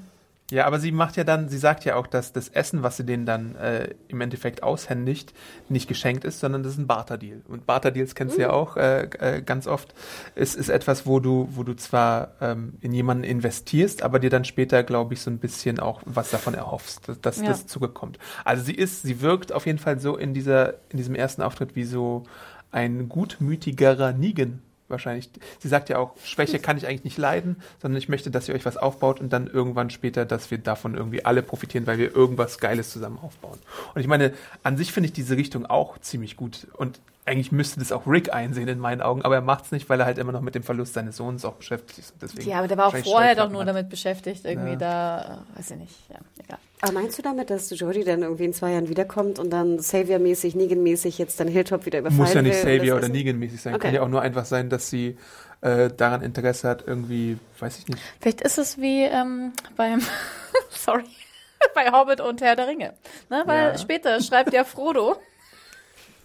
Ja, 0.53 0.65
aber 0.67 0.79
sie 0.79 0.93
macht 0.93 1.17
ja 1.17 1.25
dann, 1.25 1.49
sie 1.49 1.59
sagt 1.59 1.85
ja 1.85 1.97
auch, 1.97 2.07
dass 2.07 2.33
das 2.33 2.49
Essen, 2.49 2.85
was 2.85 2.97
sie 2.97 3.05
denen 3.05 3.27
dann 3.27 3.57
äh, 3.57 3.95
im 4.07 4.21
Endeffekt 4.21 4.63
aushändigt, 4.63 5.35
nicht 5.69 5.89
geschenkt 5.89 6.25
ist, 6.25 6.39
sondern 6.39 6.63
das 6.63 6.73
ist 6.75 6.79
ein 6.79 6.87
Barterdeal. 6.87 7.43
Und 7.49 7.67
Barterdeals 7.67 8.15
kennst 8.15 8.37
du 8.37 8.43
ja 8.43 8.51
auch 8.51 8.77
äh, 8.77 9.09
äh, 9.19 9.43
ganz 9.43 9.67
oft. 9.67 9.93
Es 10.37 10.55
ist 10.55 10.69
etwas, 10.69 11.05
wo 11.05 11.19
du, 11.19 11.49
wo 11.51 11.65
du 11.65 11.75
zwar 11.75 12.33
ähm, 12.41 12.75
in 12.81 12.93
jemanden 12.93 13.25
investierst, 13.25 14.05
aber 14.05 14.21
dir 14.21 14.31
dann 14.31 14.45
später, 14.45 14.85
glaube 14.85 15.15
ich, 15.15 15.21
so 15.21 15.31
ein 15.33 15.39
bisschen 15.39 15.81
auch 15.81 16.01
was 16.05 16.31
davon 16.31 16.55
erhoffst, 16.55 17.09
dass, 17.09 17.21
dass 17.21 17.37
Ja. 17.39 17.47
das 17.49 17.67
zugekommt. 17.67 18.19
Also 18.45 18.63
sie 18.63 18.75
ist, 18.75 19.03
sie 19.03 19.21
wirkt 19.21 19.53
auf 19.53 19.67
jeden 19.67 19.79
Fall 19.79 19.99
so 19.99 20.17
in 20.17 20.33
dieser, 20.33 20.75
in 20.91 20.99
diesem 20.99 21.17
ersten 21.17 21.43
Auftritt 21.43 21.75
wie 21.75 21.85
so 21.85 22.23
ein 22.71 23.09
gutmütigerer 23.09 24.13
Negan. 24.13 24.63
Wahrscheinlich. 24.89 25.31
Sie 25.59 25.69
sagt 25.69 25.89
ja 25.89 25.99
auch, 25.99 26.13
Schwäche 26.25 26.59
kann 26.59 26.77
ich 26.77 26.87
eigentlich 26.87 27.05
nicht 27.05 27.19
leiden, 27.19 27.57
sondern 27.81 27.99
ich 27.99 28.09
möchte, 28.09 28.31
dass 28.31 28.49
ihr 28.49 28.55
euch 28.55 28.65
was 28.65 28.77
aufbaut 28.77 29.21
und 29.21 29.33
dann 29.33 29.47
irgendwann 29.47 29.91
später, 29.91 30.25
dass 30.25 30.51
wir 30.51 30.59
davon 30.59 30.95
irgendwie 30.95 31.25
alle 31.25 31.43
profitieren, 31.43 31.87
weil 31.87 31.99
wir 31.99 32.15
irgendwas 32.15 32.59
Geiles 32.59 32.91
zusammen 32.91 33.19
aufbauen. 33.23 33.59
Und 33.95 34.01
ich 34.01 34.07
meine, 34.07 34.33
an 34.63 34.77
sich 34.77 34.93
finde 34.93 35.09
ich 35.09 35.13
diese 35.13 35.37
Richtung 35.37 35.67
auch 35.67 35.99
ziemlich 35.99 36.37
gut 36.37 36.67
und 36.75 37.01
eigentlich 37.27 37.51
müsste 37.53 37.81
das 37.81 37.91
auch 37.93 38.07
Rick 38.07 38.33
einsehen 38.33 38.69
in 38.69 38.79
meinen 38.79 39.01
Augen, 39.03 39.23
aber 39.23 39.35
er 39.35 39.41
macht 39.41 39.65
es 39.67 39.73
nicht, 39.73 39.89
weil 39.91 39.99
er 40.01 40.07
halt 40.07 40.17
immer 40.19 40.31
noch 40.33 40.41
mit 40.41 40.55
dem 40.55 40.63
Verlust 40.63 40.95
seines 40.95 41.17
Sohnes 41.17 41.45
auch 41.45 41.55
beschäftigt 41.55 41.99
ist. 41.99 42.15
Deswegen 42.23 42.49
Ja, 42.49 42.59
aber 42.59 42.69
der 42.69 42.79
war 42.79 42.87
auch 42.87 42.97
vorher 42.97 43.35
doch 43.35 43.51
nur 43.51 43.63
hat. 43.63 43.69
damit 43.69 43.89
beschäftigt, 43.89 44.45
irgendwie 44.45 44.71
Ja. 44.73 44.77
da, 44.77 45.45
weiß 45.57 45.73
ich 45.73 45.77
nicht, 45.77 45.95
ja, 46.09 46.19
egal. 46.43 46.59
Aber 46.83 46.93
meinst 46.93 47.19
du 47.19 47.23
damit, 47.23 47.51
dass 47.51 47.71
Jodie 47.79 48.05
dann 48.05 48.23
irgendwie 48.23 48.45
in 48.45 48.53
zwei 48.53 48.71
Jahren 48.73 48.89
wiederkommt 48.89 49.39
und 49.39 49.51
dann 49.51 49.79
Savior-mäßig, 49.81 50.55
Negan-mäßig 50.55 51.19
jetzt 51.19 51.41
dann 51.41 51.49
Hilltop 51.49 51.85
wieder 51.87 51.99
überfallen 51.99 52.21
Muss 52.23 52.35
ja 52.35 52.43
nicht 52.43 52.65
will? 52.65 52.79
Savior 52.79 52.99
oder 52.99 53.09
Negan-mäßig 53.09 53.61
sein. 53.61 53.75
Okay. 53.75 53.87
Kann 53.87 53.95
ja 53.95 54.03
auch 54.03 54.09
nur 54.09 54.23
einfach 54.23 54.45
sein, 54.45 54.71
dass 54.71 54.89
sie 54.89 55.17
äh, 55.63 55.89
daran 55.97 56.23
Interesse 56.23 56.69
hat, 56.69 56.85
irgendwie, 56.87 57.39
weiß 57.59 57.79
ich 57.79 57.89
nicht. 57.89 57.99
Vielleicht 58.21 58.43
ist 58.43 58.59
es 58.59 58.79
wie 58.79 59.03
ähm, 59.03 59.53
beim, 59.75 60.01
sorry, 60.71 61.05
bei 61.75 61.91
Hobbit 61.91 62.21
und 62.21 62.41
Herr 62.43 62.55
der 62.57 62.69
Ringe. 62.69 62.93
Ne? 63.31 63.43
Weil 63.47 63.73
Ja. 63.73 63.79
später 63.79 64.21
schreibt 64.21 64.53
ja 64.53 64.63
Frodo 64.65 65.17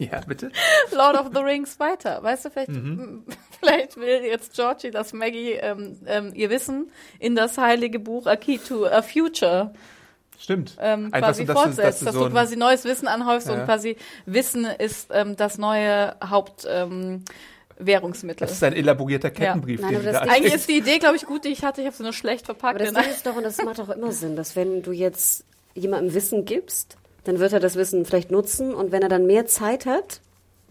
Ja, 0.01 0.21
bitte? 0.25 0.51
Lord 0.95 1.15
of 1.19 1.29
the 1.33 1.41
Rings 1.41 1.79
weiter. 1.79 2.21
Weißt 2.23 2.45
du, 2.45 2.49
vielleicht, 2.49 2.69
Mhm. 2.69 3.23
vielleicht 3.59 3.97
will 3.97 4.21
jetzt 4.25 4.53
Georgie, 4.55 4.89
dass 4.91 5.13
Maggie 5.13 5.51
ähm, 5.53 5.97
ähm, 6.07 6.31
ihr 6.33 6.49
Wissen 6.49 6.91
in 7.19 7.35
das 7.35 7.57
heilige 7.57 7.99
Buch 7.99 8.25
A 8.25 8.35
Key 8.35 8.57
to 8.57 8.85
a 8.87 9.01
Future 9.01 9.73
Stimmt. 10.39 10.75
ähm, 10.81 11.11
quasi 11.11 11.45
so, 11.45 11.53
dass 11.53 11.55
du- 11.55 11.63
fortsetzt, 11.63 11.85
dass 11.87 11.99
du 11.99 12.05
dass 12.05 12.13
so 12.15 12.25
du 12.25 12.31
quasi 12.31 12.55
neues 12.55 12.83
Wissen 12.85 13.07
anhäufst 13.07 13.47
Ja. 13.47 13.53
und 13.53 13.65
quasi 13.65 13.95
Wissen 14.25 14.65
ist 14.65 15.09
ähm, 15.13 15.35
das 15.35 15.57
neue 15.59 16.15
Haupt 16.27 16.65
ähm, 16.67 17.23
Währungsmittel. 17.77 18.45
Das 18.47 18.51
ist 18.51 18.63
ein 18.63 18.73
elaborierter 18.73 19.29
Kettenbrief, 19.31 19.81
Nein, 19.81 19.93
den 19.95 20.03
das 20.05 20.13
da 20.13 20.31
Eigentlich 20.31 20.53
ist 20.53 20.69
die 20.69 20.77
Idee, 20.77 20.99
glaube 20.99 21.15
ich, 21.15 21.25
gut, 21.25 21.45
die 21.45 21.49
ich 21.49 21.63
hatte. 21.63 21.81
Ich 21.81 21.87
habe 21.87 21.95
sie 21.95 22.03
nur 22.03 22.13
schlecht 22.13 22.45
verpackt. 22.45 22.79
Aber 22.79 22.91
das 22.91 22.93
Ding 22.93 23.11
ist 23.11 23.25
doch, 23.25 23.35
und 23.35 23.43
das 23.43 23.57
macht 23.63 23.79
doch 23.79 23.89
immer 23.89 24.11
Sinn, 24.11 24.35
dass 24.35 24.55
wenn 24.55 24.81
du 24.83 24.91
jetzt 24.91 25.45
jemandem 25.73 26.13
Wissen 26.13 26.45
gibst, 26.45 26.97
dann 27.23 27.39
wird 27.39 27.53
er 27.53 27.59
das 27.59 27.75
Wissen 27.75 28.05
vielleicht 28.05 28.31
nutzen. 28.31 28.73
Und 28.73 28.91
wenn 28.91 29.01
er 29.01 29.09
dann 29.09 29.25
mehr 29.25 29.45
Zeit 29.45 29.85
hat, 29.85 30.21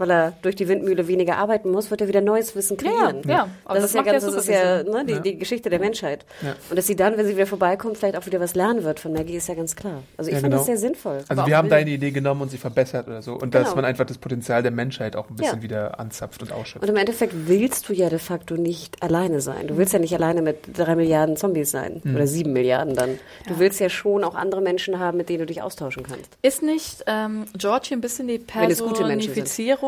weil 0.01 0.11
er 0.11 0.33
durch 0.43 0.57
die 0.57 0.67
Windmühle 0.67 1.07
weniger 1.07 1.37
arbeiten 1.37 1.71
muss, 1.71 1.91
wird 1.91 2.01
er 2.01 2.09
wieder 2.09 2.21
neues 2.21 2.57
Wissen 2.57 2.77
kreieren. 2.77 3.23
ja. 3.27 3.49
Aber 3.65 3.75
Das, 3.75 3.85
das 3.85 3.91
ist 3.91 3.95
ja 3.95 4.03
ja 4.05 4.13
ganz, 4.13 4.25
das 4.25 4.35
ist 4.35 4.49
ja, 4.49 4.83
ne, 4.83 5.05
die, 5.07 5.13
Ja. 5.13 5.19
die 5.21 5.39
Geschichte 5.39 5.71
der 5.71 5.79
Menschheit. 5.79 6.25
Ja. 6.43 6.57
Und 6.71 6.77
dass 6.77 6.87
sie 6.87 6.97
dann, 6.97 7.17
wenn 7.17 7.27
sie 7.27 7.35
wieder 7.37 7.47
vorbeikommt, 7.47 7.99
vielleicht 7.99 8.17
auch 8.17 8.27
wieder 8.27 8.41
was 8.41 8.55
lernen 8.55 8.83
wird 8.83 8.99
von 8.99 9.13
Maggie, 9.13 9.37
ist 9.37 9.49
ja 9.49 9.55
ganz 9.55 9.77
klar. 9.77 10.03
Also 10.17 10.29
ich 10.31 10.35
Ja, 10.35 10.41
finde 10.41 10.57
genau. 10.57 10.57
das 10.59 10.67
sehr 10.67 10.79
sinnvoll. 10.79 11.23
Also 11.29 11.47
wir 11.47 11.57
haben 11.57 11.69
deine 11.69 11.91
Idee 11.91 12.11
genommen 12.11 12.43
und 12.43 12.51
sie 12.51 12.59
verbessert 12.59 13.07
oder 13.07 13.23
so. 13.23 13.35
Und 13.35 13.55
dass 13.55 13.65
Genau. 13.65 13.77
man 13.77 13.85
einfach 13.85 14.07
das 14.07 14.19
Potenzial 14.19 14.63
der 14.63 14.73
Menschheit 14.73 15.15
auch 15.17 15.29
ein 15.31 15.37
bisschen 15.37 15.59
Ja. 15.59 15.63
wieder 15.63 16.01
anzapft 16.01 16.43
und 16.43 16.51
ausschöpft. 16.53 16.83
Und 16.83 16.89
im 16.89 16.97
Endeffekt 16.97 17.35
willst 17.47 17.89
du 17.89 17.93
ja 17.93 18.09
de 18.09 18.19
facto 18.19 18.55
nicht 18.55 19.03
alleine 19.03 19.41
sein. 19.41 19.67
Du 19.69 19.77
willst 19.77 19.93
ja 19.93 19.99
nicht 19.99 20.15
alleine 20.15 20.43
mit 20.43 20.59
drei 20.77 20.95
Milliarden 20.97 21.37
Zombies 21.37 21.71
sein. 21.71 22.01
Hm. 22.03 22.15
Oder 22.17 22.27
sieben 22.27 22.53
Milliarden 22.53 22.95
dann. 22.95 23.19
Du 23.47 23.59
willst 23.59 23.79
ja 23.81 23.89
schon 23.89 24.25
auch 24.25 24.35
andere 24.35 24.61
Menschen 24.63 24.99
haben, 24.99 25.17
mit 25.19 25.29
denen 25.29 25.41
du 25.41 25.47
dich 25.47 25.61
austauschen 25.63 26.03
kannst. 26.03 26.31
Ist 26.43 26.63
nicht 26.63 27.05
ähm, 27.07 27.45
Georgie 27.57 27.95
ein 27.95 28.01
bisschen 28.01 28.29
die 28.29 28.41
Wenn 28.41 28.69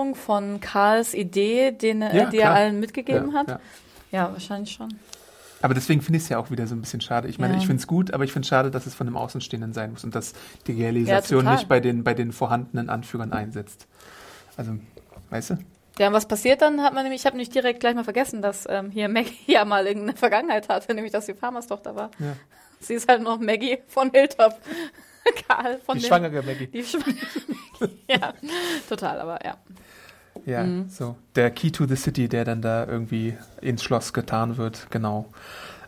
Personifizierung 0.03 0.15
von 0.15 0.61
Karls 0.61 1.15
Idee, 1.15 1.71
den, 1.73 2.03
Ja, 2.03 2.09
die 2.27 2.39
er 2.39 2.43
klar. 2.43 2.55
allen 2.55 2.81
mitgegeben 2.81 3.33
Ja, 3.33 3.39
hat? 3.39 3.49
ja. 3.49 3.61
Ja, 4.11 4.33
wahrscheinlich 4.33 4.73
schon. 4.73 4.93
Aber 5.63 5.75
deswegen 5.75 6.03
finde 6.03 6.17
ich 6.19 6.25
es 6.25 6.29
ja 6.29 6.39
auch 6.39 6.51
wieder 6.51 6.67
so 6.67 6.75
ein 6.75 6.81
bisschen 6.81 7.01
schade. 7.01 7.29
Ich 7.29 7.39
meine, 7.39 7.55
Ja. 7.55 7.61
ich 7.61 7.67
finde 7.67 7.81
es 7.81 7.87
gut, 7.87 8.13
aber 8.13 8.25
ich 8.25 8.33
finde 8.33 8.45
es 8.45 8.49
schade, 8.49 8.71
dass 8.71 8.85
es 8.87 8.95
von 8.95 9.07
einem 9.07 9.17
Außenstehenden 9.17 9.73
sein 9.73 9.93
muss 9.93 10.03
und 10.05 10.15
dass 10.15 10.35
die 10.67 10.73
Realisation 10.73 11.41
total. 11.41 11.55
nicht 11.57 11.69
bei 11.69 11.79
den, 11.81 12.03
bei 12.05 12.15
den 12.15 12.33
vorhandenen 12.33 12.91
Anführern 12.91 13.33
einsetzt. 13.33 13.87
Also, 14.57 14.73
weißt 15.31 15.51
du? 15.51 15.59
Ja, 15.99 16.09
und 16.09 16.15
was 16.15 16.27
passiert 16.27 16.63
dann? 16.63 16.83
Hat 16.83 16.95
man 16.95 17.05
nämlich, 17.05 17.21
ich 17.23 17.27
habe 17.27 17.37
nicht 17.37 17.55
direkt 17.55 17.81
gleich 17.81 17.95
mal 17.95 18.03
vergessen, 18.05 18.43
dass 18.43 18.67
ähm, 18.69 18.91
hier 18.91 19.09
Maggie 19.09 19.37
ja 19.47 19.65
mal 19.65 19.87
irgendeine 19.87 20.17
Vergangenheit 20.19 20.69
hatte, 20.69 20.93
nämlich 20.95 21.13
dass 21.13 21.27
sie 21.27 21.35
Farmers 21.35 21.69
Tochter 21.69 21.95
war. 21.95 22.11
Ja. 22.19 22.35
Sie 22.81 22.95
ist 22.95 23.09
halt 23.09 23.23
noch 23.23 23.39
Maggie 23.39 23.79
von 23.87 24.11
Hilltop. 24.11 24.59
Karl 25.49 25.79
von 25.87 25.97
Die 25.97 26.03
dem- 26.03 26.09
schwangere 26.09 26.43
Maggie. 26.43 26.67
Die 26.67 26.83
schwangere 26.85 27.15
Maggie. 27.15 27.99
Ja, 28.09 28.33
total, 28.89 29.21
aber 29.21 29.45
ja. 29.45 29.57
Ja, 30.47 30.65
Mhm. 30.65 30.89
so. 30.89 31.17
Der 31.37 31.51
Key 31.51 31.71
to 31.71 31.87
the 31.87 31.97
City, 31.97 32.29
der 32.29 32.45
dann 32.45 32.63
da 32.63 32.87
irgendwie 32.87 33.37
ins 33.61 33.83
Schloss 33.83 34.13
getan 34.13 34.57
wird, 34.57 34.89
genau. 34.91 35.27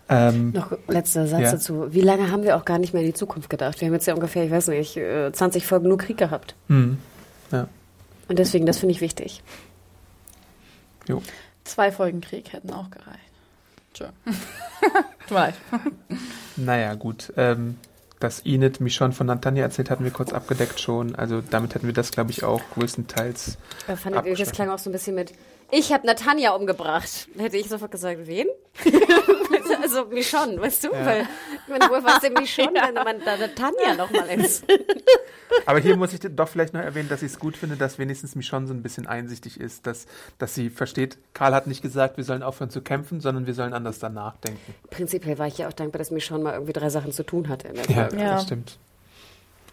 Ähm, 0.09 0.53
Noch 0.53 0.73
letzter 0.87 1.27
Satz 1.27 1.41
Ja. 1.41 1.53
dazu. 1.53 1.87
Wie 1.93 2.03
lange 2.03 2.31
haben 2.31 2.43
wir 2.43 2.57
auch 2.57 2.65
gar 2.65 2.79
nicht 2.79 2.93
mehr 2.93 3.03
in 3.03 3.09
die 3.09 3.15
Zukunft 3.15 3.49
gedacht? 3.51 3.81
Wir 3.81 3.87
haben 3.89 3.95
jetzt 3.95 4.07
ja 4.07 4.15
ungefähr, 4.15 4.45
ich 4.45 4.51
weiß 4.51 4.69
nicht, 4.69 4.97
äh, 4.97 5.33
20 5.33 5.67
Folgen 5.67 5.89
nur 5.89 5.99
Krieg 5.99 6.17
gehabt. 6.19 6.55
hm, 6.69 6.99
ja, 7.51 7.69
Und 8.29 8.39
deswegen, 8.39 8.67
das 8.67 8.79
finde 8.79 8.93
ich 8.93 9.01
wichtig. 9.01 9.43
jo. 11.09 11.23
Zwei 11.65 11.91
Folgen 11.91 12.21
Krieg 12.21 12.53
hätten 12.53 12.71
auch 12.73 12.91
gereicht. 12.91 13.19
Tschö. 13.95 14.05
Tut 14.25 15.31
mir 15.31 15.35
leid. 15.37 15.55
Naja, 16.57 16.95
gut. 16.95 17.33
Ähm, 17.39 17.77
dass 18.25 18.45
Enid 18.47 18.81
mich 18.81 18.95
schon 18.95 19.13
von 19.13 19.27
Natanja 19.27 19.63
erzählt, 19.63 19.91
hatten 19.91 20.03
wir 20.03 20.11
kurz 20.11 20.33
abgedeckt 20.33 20.81
schon. 20.81 21.15
Also 21.15 21.43
damit 21.51 21.75
hätten 21.75 21.87
wir 21.87 21.93
das, 21.93 22.11
glaube 22.11 22.31
ich, 22.31 22.43
auch 22.43 22.63
größtenteils. 22.73 23.59
Da 23.87 23.97
fand 23.97 24.27
ich, 24.27 24.39
das 24.39 24.53
klang 24.53 24.71
auch 24.71 24.79
so 24.79 24.89
ein 24.89 24.93
bisschen 24.93 25.15
mit, 25.15 25.33
ich 25.71 25.93
habe 25.93 26.07
Natanja 26.07 26.53
umgebracht. 26.53 27.29
Hätte 27.37 27.59
ich 27.59 27.69
sofort 27.69 27.91
gesagt, 27.91 28.27
wen? 28.27 28.47
also 29.83 30.07
Michonne, 30.07 30.61
weißt 30.61 30.85
du? 30.85 30.93
Weil, 30.93 31.23
ich 31.23 31.69
meine, 31.69 31.87
woher 31.89 32.05
weiß 32.05 32.21
denn 32.21 32.35
Michonne, 32.35 32.81
wenn 32.83 32.95
man 32.95 33.21
da 33.25 33.37
Natanja 33.37 33.95
nochmal 33.97 34.29
ist? 34.41 34.65
Aber 35.67 35.79
hier 35.79 35.97
muss 35.97 36.13
ich 36.13 36.21
doch 36.21 36.49
vielleicht 36.49 36.75
noch 36.75 36.81
erwähnen, 36.81 37.09
dass 37.09 37.23
ich 37.23 37.33
es 37.33 37.39
gut 37.39 37.57
finde, 37.57 37.77
dass 37.77 37.99
wenigstens 37.99 38.35
Michonne 38.35 38.67
so 38.67 38.75
ein 38.75 38.83
bisschen 38.83 39.07
einsichtig 39.07 39.61
ist, 39.61 39.87
dass, 39.87 40.07
dass 40.39 40.55
sie 40.55 40.71
versteht, 40.71 41.19
Karl 41.33 41.55
hat 41.55 41.67
nicht 41.67 41.83
gesagt, 41.83 42.17
wir 42.17 42.25
sollen 42.25 42.43
aufhören 42.43 42.71
zu 42.71 42.81
kämpfen, 42.81 43.21
sondern 43.21 43.47
wir 43.47 43.55
sollen 43.55 43.73
anders 43.73 43.99
danach 43.99 44.37
denken. 44.39 44.75
Prinzipiell 44.91 45.39
war 45.39 45.47
ich 45.47 45.59
ja 45.59 45.69
auch 45.69 45.73
dankbar, 45.73 45.99
dass 45.99 46.11
Michonne 46.11 46.45
mal 46.45 46.53
irgendwie 46.55 46.73
drei 46.73 46.89
Sachen 46.89 47.13
zu 47.13 47.25
tun 47.25 47.49
hatte. 47.49 47.69
In 47.69 47.75
der 47.75 47.85
Ja, 47.87 48.09
Folge. 48.09 48.25
Ja. 48.25 48.35
das 48.35 48.45
stimmt. 48.45 48.79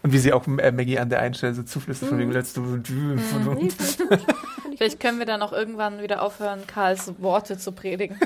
Und 0.02 0.12
wie 0.12 0.18
sie 0.18 0.32
auch 0.32 0.46
äh, 0.46 0.72
Maggie 0.72 0.98
an 0.98 1.10
der 1.10 1.20
einen 1.20 1.34
Stelle 1.34 1.54
so 1.54 1.62
zuflüstert 1.62 2.08
von 2.08 2.18
wegen 2.18 2.32
letzte 2.32 2.60
Vielleicht 4.76 4.98
können 4.98 5.20
wir 5.20 5.26
dann 5.26 5.42
auch 5.42 5.52
irgendwann 5.52 6.02
wieder 6.02 6.22
aufhören, 6.22 6.66
Karls 6.66 7.12
Worte 7.18 7.56
zu 7.56 7.70
predigen. 7.70 8.18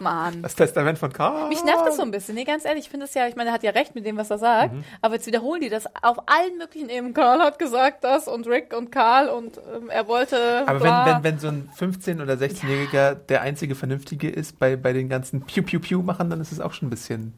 Mann. 0.00 0.42
Das 0.42 0.54
Testament 0.54 0.98
von 0.98 1.12
Karl. 1.12 1.48
Mich 1.48 1.62
nervt 1.64 1.86
das 1.86 1.96
so 1.96 2.02
ein 2.02 2.10
bisschen. 2.10 2.34
Nee, 2.34 2.44
ganz 2.44 2.64
ehrlich, 2.64 2.84
ich 2.84 2.90
finde 2.90 3.06
es 3.06 3.14
ja, 3.14 3.26
ich 3.26 3.36
meine, 3.36 3.50
er 3.50 3.52
hat 3.54 3.62
ja 3.62 3.70
recht 3.70 3.94
mit 3.94 4.04
dem, 4.06 4.16
was 4.16 4.30
er 4.30 4.38
sagt, 4.38 4.74
Mhm. 4.74 4.84
aber 5.02 5.14
jetzt 5.14 5.26
wiederholen 5.26 5.60
die 5.60 5.68
das 5.68 5.86
auf 6.02 6.18
allen 6.26 6.58
möglichen 6.58 6.88
Ebenen. 6.88 7.14
Karl 7.14 7.40
hat 7.40 7.58
gesagt 7.58 8.04
das 8.04 8.28
und 8.28 8.46
Rick 8.46 8.74
und 8.76 8.90
Karl 8.92 9.28
und 9.28 9.58
ähm, 9.74 9.90
er 9.90 10.06
wollte. 10.08 10.64
Aber 10.66 10.78
bla. 10.80 11.06
wenn, 11.06 11.14
wenn, 11.16 11.24
wenn 11.24 11.38
so 11.38 11.48
ein 11.48 11.70
15- 11.78 12.22
oder 12.22 12.34
16-Jähriger 12.34 13.14
der 13.14 13.42
einzige 13.42 13.74
Vernünftige 13.74 14.28
ist 14.28 14.58
bei, 14.58 14.76
bei 14.76 14.92
den 14.92 15.08
ganzen 15.08 15.42
Piu-Piu-Piu-Machern, 15.42 16.30
dann 16.30 16.40
ist 16.40 16.52
es 16.52 16.60
auch 16.60 16.72
schon 16.72 16.88
ein 16.88 16.90
bisschen. 16.90 17.34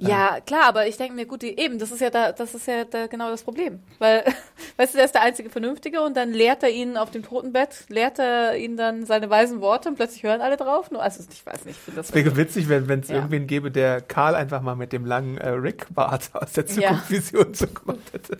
Ja, 0.00 0.38
klar, 0.46 0.64
aber 0.66 0.86
ich 0.86 0.96
denke 0.96 1.14
mir, 1.14 1.26
gut, 1.26 1.42
die, 1.42 1.58
eben, 1.58 1.78
das 1.80 1.90
ist 1.90 2.00
ja 2.00 2.10
da, 2.10 2.30
das 2.30 2.54
ist 2.54 2.68
ja 2.68 2.84
da 2.84 3.08
genau 3.08 3.30
das 3.30 3.42
Problem. 3.42 3.80
Weil, 3.98 4.22
weißt 4.76 4.94
du, 4.94 4.96
der 4.98 5.06
ist 5.06 5.14
der 5.14 5.22
einzige 5.22 5.50
Vernünftige 5.50 6.02
und 6.02 6.16
dann 6.16 6.30
lehrt 6.32 6.62
er 6.62 6.70
ihn 6.70 6.96
auf 6.96 7.10
dem 7.10 7.24
Totenbett, 7.24 7.84
lehrt 7.88 8.20
er 8.20 8.56
ihn 8.56 8.76
dann 8.76 9.06
seine 9.06 9.28
weisen 9.28 9.60
Worte 9.60 9.88
und 9.88 9.96
plötzlich 9.96 10.22
hören 10.22 10.40
alle 10.40 10.56
drauf. 10.56 10.90
Nur, 10.92 11.02
also 11.02 11.24
ich 11.30 11.44
weiß 11.44 11.64
nicht, 11.64 11.76
ich 11.76 11.82
finde 11.82 11.96
das. 12.00 12.14
Wäre 12.14 12.36
witzig, 12.36 12.68
wenn 12.68 13.00
es 13.00 13.08
Ja. 13.08 13.16
irgendwen 13.16 13.46
gäbe, 13.48 13.70
der 13.72 14.00
Karl 14.00 14.36
einfach 14.36 14.62
mal 14.62 14.76
mit 14.76 14.92
dem 14.92 15.04
langen 15.04 15.36
äh, 15.38 15.48
Rick-Bart 15.48 16.30
aus 16.32 16.52
der 16.52 16.64
Ja. 16.66 16.74
Zukunftsvision 16.74 17.54
so 17.54 17.66
gemacht 17.66 18.12
hätte. 18.12 18.38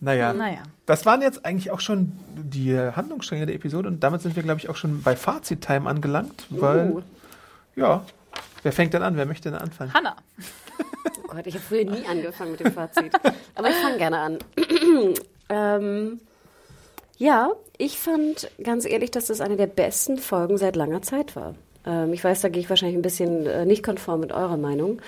Naja. 0.00 0.32
Naja. 0.32 0.62
Das 0.86 1.04
waren 1.06 1.20
jetzt 1.22 1.44
eigentlich 1.44 1.70
auch 1.70 1.80
schon 1.80 2.12
die 2.36 2.74
Handlungsstränge 2.78 3.46
der 3.46 3.54
Episode 3.54 3.88
und 3.88 4.00
damit 4.02 4.22
sind 4.22 4.34
wir, 4.36 4.42
glaube 4.42 4.60
ich, 4.60 4.68
auch 4.68 4.76
schon 4.76 5.02
bei 5.02 5.14
Fazit-Time 5.16 5.88
angelangt, 5.88 6.46
weil, 6.50 6.90
Uh. 6.90 7.02
ja, 7.76 8.04
wer 8.64 8.72
fängt 8.72 8.92
denn 8.94 9.02
an? 9.04 9.16
Wer 9.16 9.26
möchte 9.26 9.50
denn 9.50 9.58
anfangen? 9.60 9.94
Hanna. 9.94 10.16
Oh 11.26 11.36
Gott, 11.36 11.46
ich 11.46 11.54
habe 11.54 11.64
früher 11.64 11.84
nie 11.84 12.04
angefangen 12.08 12.52
mit 12.52 12.60
dem 12.60 12.72
Fazit. 12.72 13.12
Aber 13.54 13.68
ich 13.68 13.74
fange 13.74 13.98
gerne 13.98 14.18
an. 14.18 14.38
ähm, 15.48 16.20
ja, 17.18 17.50
ich 17.78 17.98
fand 17.98 18.48
ganz 18.62 18.84
ehrlich, 18.84 19.10
dass 19.10 19.26
das 19.26 19.40
eine 19.40 19.56
der 19.56 19.66
besten 19.66 20.16
Folgen 20.18 20.58
seit 20.58 20.76
langer 20.76 21.02
Zeit 21.02 21.34
war. 21.36 21.54
Ähm, 21.86 22.12
ich 22.12 22.22
weiß, 22.22 22.40
da 22.42 22.48
gehe 22.48 22.60
ich 22.60 22.70
wahrscheinlich 22.70 22.96
ein 22.96 23.02
bisschen 23.02 23.46
äh, 23.46 23.64
nicht 23.66 23.82
konform 23.82 24.20
mit 24.20 24.32
eurer 24.32 24.56
Meinung. 24.56 25.00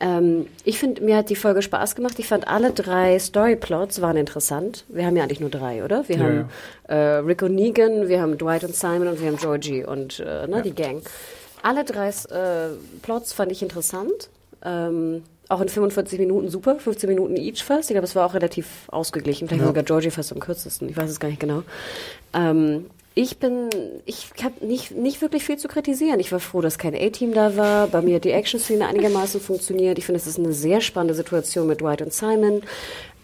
Ähm, 0.00 0.46
ich 0.64 0.78
finde, 0.78 1.02
mir 1.02 1.16
hat 1.16 1.30
die 1.30 1.36
Folge 1.36 1.62
Spaß 1.62 1.94
gemacht. 1.94 2.18
Ich 2.18 2.26
fand 2.28 2.46
alle 2.48 2.72
drei 2.72 3.18
Storyplots 3.18 4.00
waren 4.00 4.16
interessant. 4.16 4.84
Wir 4.88 5.06
haben 5.06 5.16
ja 5.16 5.22
eigentlich 5.24 5.40
nur 5.40 5.50
drei, 5.50 5.84
oder? 5.84 6.08
Wir 6.08 6.16
Ja, 6.16 6.22
haben 6.24 6.48
Äh, 6.88 6.94
Rick 7.26 7.42
und 7.42 7.54
Negan, 7.54 8.08
wir 8.08 8.20
haben 8.20 8.36
Dwight 8.38 8.64
und 8.64 8.74
Simon 8.74 9.08
und 9.08 9.20
wir 9.20 9.28
haben 9.28 9.36
Georgie 9.38 9.84
und 9.84 10.20
äh, 10.20 10.46
ne, 10.46 10.62
die 10.62 10.74
Gang. 10.74 11.02
Alle 11.62 11.84
drei 11.84 12.08
äh, 12.08 12.70
Plots 13.02 13.32
fand 13.32 13.52
ich 13.52 13.62
interessant. 13.62 14.30
Ähm, 14.64 15.22
auch 15.48 15.60
in 15.60 15.68
45 15.68 16.18
Minuten 16.18 16.48
super, 16.50 16.76
15 16.78 17.08
Minuten 17.08 17.36
each 17.36 17.64
fast. 17.64 17.90
Ich 17.90 17.94
glaube, 17.94 18.04
es 18.04 18.14
war 18.14 18.26
auch 18.26 18.34
relativ 18.34 18.66
ausgeglichen. 18.88 19.48
Vielleicht 19.48 19.62
Ja. 19.62 19.68
sogar 19.68 19.82
Georgie 19.82 20.10
fast 20.10 20.32
am 20.32 20.40
kürzesten. 20.40 20.88
Ich 20.88 20.96
weiß 20.96 21.10
es 21.10 21.20
gar 21.20 21.28
nicht 21.28 21.40
genau. 21.40 21.62
Ähm, 22.34 22.86
ich 23.14 23.38
bin, 23.38 23.70
ich 24.04 24.28
habe 24.44 24.64
nicht, 24.64 24.92
nicht 24.92 25.20
wirklich 25.22 25.42
viel 25.44 25.56
zu 25.56 25.66
kritisieren. 25.66 26.20
Ich 26.20 26.30
war 26.30 26.38
froh, 26.38 26.60
dass 26.60 26.78
kein 26.78 26.94
A-Team 26.94 27.32
da 27.34 27.56
war. 27.56 27.88
Bei 27.88 28.00
mir 28.02 28.16
hat 28.16 28.24
die 28.24 28.30
Action-Szene 28.30 28.86
einigermaßen 28.86 29.40
funktioniert. 29.40 29.98
Ich 29.98 30.06
finde, 30.06 30.20
es 30.20 30.26
ist 30.26 30.38
eine 30.38 30.52
sehr 30.52 30.80
spannende 30.80 31.14
Situation 31.14 31.66
mit 31.66 31.80
Dwight 31.80 32.02
und 32.02 32.12
Simon. 32.12 32.62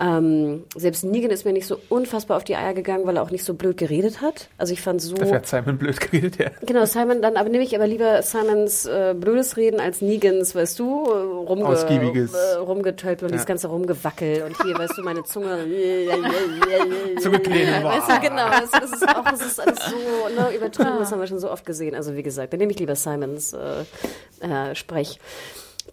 Ähm, 0.00 0.64
selbst 0.74 1.04
Negan 1.04 1.30
ist 1.30 1.44
mir 1.44 1.52
nicht 1.52 1.66
so 1.68 1.78
unfassbar 1.88 2.36
auf 2.36 2.42
die 2.44 2.56
Eier 2.56 2.74
gegangen, 2.74 3.06
weil 3.06 3.16
er 3.16 3.22
auch 3.22 3.30
nicht 3.30 3.44
so 3.44 3.54
blöd 3.54 3.76
geredet 3.76 4.20
hat. 4.20 4.48
Also 4.58 4.72
ich 4.72 4.82
fand 4.82 5.00
so. 5.00 5.14
Dafür 5.14 5.36
hat 5.36 5.46
Simon 5.46 5.78
blöd 5.78 6.00
geredet, 6.00 6.36
ja. 6.38 6.50
Genau, 6.62 6.84
Simon, 6.84 7.22
dann 7.22 7.36
aber 7.36 7.48
nehme 7.48 7.62
ich 7.62 7.76
aber 7.76 7.86
lieber 7.86 8.20
Simons 8.22 8.86
äh, 8.86 9.14
blödes 9.16 9.56
Reden 9.56 9.78
als 9.78 10.00
Negans, 10.00 10.54
weißt 10.54 10.78
du, 10.80 11.04
rumge 11.04 11.64
Ausgiebiges. 11.66 12.32
äh, 12.34 12.56
rumgetölpelt 12.56 13.22
und 13.22 13.28
Ja. 13.28 13.32
dieses 13.34 13.46
ganze 13.46 13.68
Rumgewackel 13.68 14.42
und 14.42 14.60
hier, 14.64 14.76
weißt 14.76 14.98
du, 14.98 15.02
meine 15.02 15.22
Zunge. 15.22 15.58
Zunge 17.20 17.38
kleben. 17.40 17.84
Weißt 17.84 18.08
du, 18.10 18.20
genau, 18.20 18.46
es, 18.62 18.70
es 18.84 18.92
ist 18.92 19.08
auch, 19.08 19.24
es 19.32 19.40
ist 19.46 19.60
alles 19.60 19.78
so 19.86 19.96
ne, 20.34 20.56
übertrieben, 20.56 20.98
das 20.98 21.12
haben 21.12 21.20
wir 21.20 21.26
schon 21.28 21.38
so 21.38 21.50
oft 21.50 21.64
gesehen. 21.64 21.94
Also 21.94 22.16
wie 22.16 22.22
gesagt, 22.22 22.52
dann 22.52 22.58
nehme 22.58 22.72
ich 22.72 22.78
lieber 22.78 22.96
Simons 22.96 23.52
äh, 23.52 23.84
äh, 24.40 24.74
Sprech. 24.74 25.18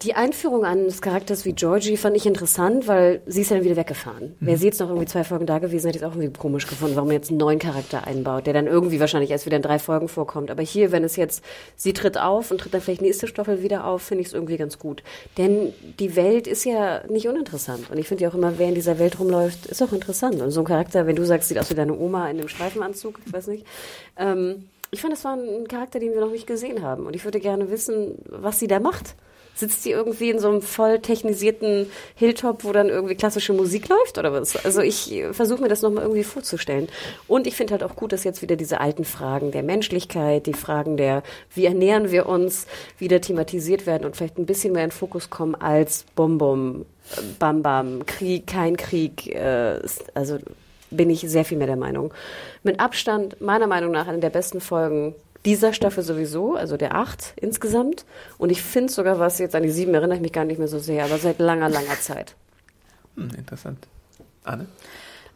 Die 0.02 0.14
Einführung 0.14 0.64
eines 0.64 1.00
Charakters 1.00 1.44
wie 1.44 1.52
Georgie 1.52 1.96
fand 1.96 2.16
ich 2.16 2.26
interessant, 2.26 2.88
weil 2.88 3.20
sie 3.26 3.42
ist 3.42 3.50
ja 3.50 3.56
dann 3.56 3.64
wieder 3.64 3.76
weggefahren. 3.76 4.34
Wäre 4.40 4.58
sie 4.58 4.66
jetzt 4.66 4.80
noch 4.80 4.88
irgendwie 4.88 5.06
zwei 5.06 5.22
Folgen 5.22 5.46
da 5.46 5.60
gewesen, 5.60 5.86
hätte 5.86 5.98
ich 5.98 6.02
es 6.02 6.08
auch 6.08 6.16
irgendwie 6.16 6.36
komisch 6.36 6.66
gefunden, 6.66 6.96
warum 6.96 7.08
man 7.08 7.16
jetzt 7.16 7.30
einen 7.30 7.38
neuen 7.38 7.60
Charakter 7.60 8.04
einbaut, 8.04 8.46
der 8.46 8.52
dann 8.52 8.66
irgendwie 8.66 8.98
wahrscheinlich 8.98 9.30
erst 9.30 9.46
wieder 9.46 9.56
in 9.56 9.62
drei 9.62 9.78
Folgen 9.78 10.08
vorkommt. 10.08 10.50
Aber 10.50 10.62
hier, 10.62 10.90
wenn 10.90 11.04
es 11.04 11.14
jetzt, 11.14 11.44
sie 11.76 11.92
tritt 11.92 12.18
auf 12.18 12.50
und 12.50 12.58
tritt 12.58 12.74
dann 12.74 12.80
vielleicht 12.80 13.00
nächste 13.00 13.28
Staffel 13.28 13.62
wieder 13.62 13.84
auf, 13.84 14.02
finde 14.02 14.22
ich 14.22 14.28
es 14.28 14.32
irgendwie 14.32 14.56
ganz 14.56 14.80
gut. 14.80 15.04
Denn 15.38 15.72
die 16.00 16.16
Welt 16.16 16.48
ist 16.48 16.64
ja 16.64 17.06
nicht 17.06 17.28
uninteressant. 17.28 17.88
Und 17.88 17.98
ich 17.98 18.08
finde 18.08 18.24
ja 18.24 18.30
auch 18.30 18.34
immer, 18.34 18.58
wer 18.58 18.68
in 18.68 18.74
dieser 18.74 18.98
Welt 18.98 19.20
rumläuft, 19.20 19.66
ist 19.66 19.82
auch 19.82 19.92
interessant. 19.92 20.40
Und 20.40 20.50
so 20.50 20.62
ein 20.62 20.66
Charakter, 20.66 21.06
wenn 21.06 21.14
du 21.14 21.24
sagst, 21.24 21.48
sieht 21.48 21.58
aus 21.60 21.70
wie 21.70 21.74
deine 21.74 21.96
Oma 21.96 22.28
in 22.28 22.38
einem 22.38 22.48
Streifenanzug, 22.48 23.20
ich 23.24 23.32
weiß 23.32 23.46
nicht, 23.46 23.64
ähm, 24.16 24.64
ich 24.90 25.00
fand, 25.00 25.12
das 25.12 25.24
war 25.24 25.36
ein 25.36 25.68
Charakter, 25.68 26.00
den 26.00 26.12
wir 26.12 26.20
noch 26.20 26.32
nicht 26.32 26.48
gesehen 26.48 26.82
haben. 26.82 27.06
Und 27.06 27.14
ich 27.14 27.24
würde 27.24 27.38
gerne 27.38 27.70
wissen, 27.70 28.16
was 28.26 28.58
sie 28.58 28.66
da 28.66 28.80
macht. 28.80 29.14
Sitzt 29.54 29.84
die 29.84 29.90
irgendwie 29.90 30.30
in 30.30 30.38
so 30.38 30.48
einem 30.48 30.62
voll 30.62 31.00
technisierten 31.00 31.90
Hilltop, 32.14 32.64
wo 32.64 32.72
dann 32.72 32.88
irgendwie 32.88 33.14
klassische 33.14 33.52
Musik 33.52 33.88
läuft 33.88 34.18
oder 34.18 34.32
was? 34.32 34.56
Also 34.64 34.80
ich 34.80 35.22
versuche 35.32 35.62
mir 35.62 35.68
das 35.68 35.82
nochmal 35.82 36.04
irgendwie 36.04 36.24
vorzustellen. 36.24 36.88
Und 37.28 37.46
ich 37.46 37.54
finde 37.54 37.72
halt 37.72 37.82
auch 37.82 37.94
gut, 37.94 38.12
dass 38.12 38.24
jetzt 38.24 38.42
wieder 38.42 38.56
diese 38.56 38.80
alten 38.80 39.04
Fragen 39.04 39.50
der 39.50 39.62
Menschlichkeit, 39.62 40.46
die 40.46 40.54
Fragen 40.54 40.96
der, 40.96 41.22
wie 41.54 41.66
ernähren 41.66 42.10
wir 42.10 42.26
uns, 42.26 42.66
wieder 42.98 43.20
thematisiert 43.20 43.86
werden 43.86 44.04
und 44.04 44.16
vielleicht 44.16 44.38
ein 44.38 44.46
bisschen 44.46 44.72
mehr 44.72 44.84
in 44.84 44.90
Fokus 44.90 45.30
kommen 45.30 45.54
als 45.54 46.02
äh, 46.02 46.04
Bam 47.38 47.62
Bam, 47.62 48.06
Krieg, 48.06 48.46
kein 48.46 48.76
Krieg. 48.76 49.34
Äh, 49.34 49.80
also 50.14 50.38
bin 50.90 51.10
ich 51.10 51.20
sehr 51.20 51.44
viel 51.44 51.58
mehr 51.58 51.66
der 51.66 51.76
Meinung. 51.76 52.12
Mit 52.62 52.80
Abstand, 52.80 53.40
meiner 53.40 53.66
Meinung 53.66 53.90
nach, 53.90 54.06
eine 54.06 54.18
der 54.18 54.30
besten 54.30 54.60
Folgen 54.60 55.14
dieser 55.44 55.72
Staffel 55.72 56.02
sowieso, 56.04 56.54
also 56.54 56.76
der 56.76 56.94
acht 56.94 57.34
insgesamt. 57.36 58.04
Und 58.38 58.50
ich 58.50 58.62
finde 58.62 58.92
sogar 58.92 59.18
was, 59.18 59.38
jetzt 59.38 59.54
an 59.54 59.62
die 59.62 59.70
sieben 59.70 59.94
erinnere 59.94 60.16
ich 60.16 60.22
mich 60.22 60.32
gar 60.32 60.44
nicht 60.44 60.58
mehr 60.58 60.68
so 60.68 60.78
sehr, 60.78 61.04
aber 61.04 61.18
seit 61.18 61.38
langer, 61.38 61.68
langer 61.68 62.00
Zeit. 62.00 62.36
Hm, 63.16 63.30
interessant. 63.36 63.86
Anne? 64.44 64.66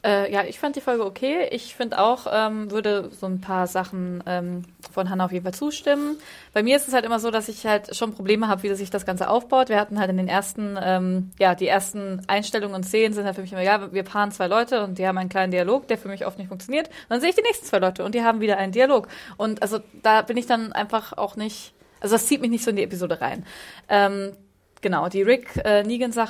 Äh, 0.06 0.32
ja, 0.32 0.44
ich 0.44 0.60
fand 0.60 0.76
die 0.76 0.80
Folge 0.80 1.04
okay. 1.04 1.48
Ich 1.50 1.74
finde 1.74 1.98
auch, 1.98 2.28
ähm, 2.32 2.70
würde 2.70 3.10
so 3.10 3.26
ein 3.26 3.40
paar 3.40 3.66
Sachen 3.66 4.22
ähm, 4.26 4.62
von 4.92 5.10
Hannah 5.10 5.24
auf 5.24 5.32
jeden 5.32 5.42
Fall 5.42 5.54
zustimmen. 5.54 6.16
Bei 6.52 6.62
mir 6.62 6.76
ist 6.76 6.86
es 6.86 6.94
halt 6.94 7.04
immer 7.04 7.18
so, 7.18 7.32
dass 7.32 7.48
ich 7.48 7.66
halt 7.66 7.96
schon 7.96 8.14
Probleme 8.14 8.46
habe, 8.46 8.62
wie 8.62 8.72
sich 8.76 8.90
das 8.90 9.04
Ganze 9.04 9.28
aufbaut. 9.28 9.68
Wir 9.68 9.80
hatten 9.80 9.98
halt 9.98 10.08
in 10.10 10.16
den 10.16 10.28
ersten, 10.28 10.78
ähm, 10.80 11.32
ja, 11.40 11.56
die 11.56 11.66
ersten 11.66 12.22
Einstellungen 12.28 12.76
und 12.76 12.84
Szenen 12.84 13.14
sind 13.14 13.24
halt 13.24 13.34
für 13.34 13.42
mich 13.42 13.50
immer, 13.50 13.62
ja, 13.62 13.92
wir 13.92 14.04
paaren 14.04 14.30
zwei 14.30 14.46
Leute 14.46 14.84
und 14.84 14.98
die 14.98 15.08
haben 15.08 15.18
einen 15.18 15.28
kleinen 15.28 15.50
Dialog, 15.50 15.88
der 15.88 15.98
für 15.98 16.08
mich 16.08 16.24
oft 16.24 16.38
nicht 16.38 16.48
funktioniert. 16.48 16.86
Und 16.86 17.10
dann 17.10 17.20
sehe 17.20 17.30
ich 17.30 17.36
die 17.36 17.42
nächsten 17.42 17.66
zwei 17.66 17.78
Leute 17.78 18.04
und 18.04 18.14
die 18.14 18.22
haben 18.22 18.40
wieder 18.40 18.58
einen 18.58 18.70
Dialog. 18.70 19.08
Und 19.36 19.60
also 19.60 19.80
da 20.04 20.22
bin 20.22 20.36
ich 20.36 20.46
dann 20.46 20.72
einfach 20.72 21.14
auch 21.14 21.34
nicht, 21.34 21.72
also 21.98 22.14
das 22.14 22.26
zieht 22.26 22.40
mich 22.40 22.50
nicht 22.50 22.62
so 22.62 22.70
in 22.70 22.76
die 22.76 22.84
Episode 22.84 23.20
rein. 23.20 23.44
Ähm, 23.88 24.34
genau, 24.82 25.08
die 25.08 25.22
Rick 25.22 25.56
äh, 25.64 25.82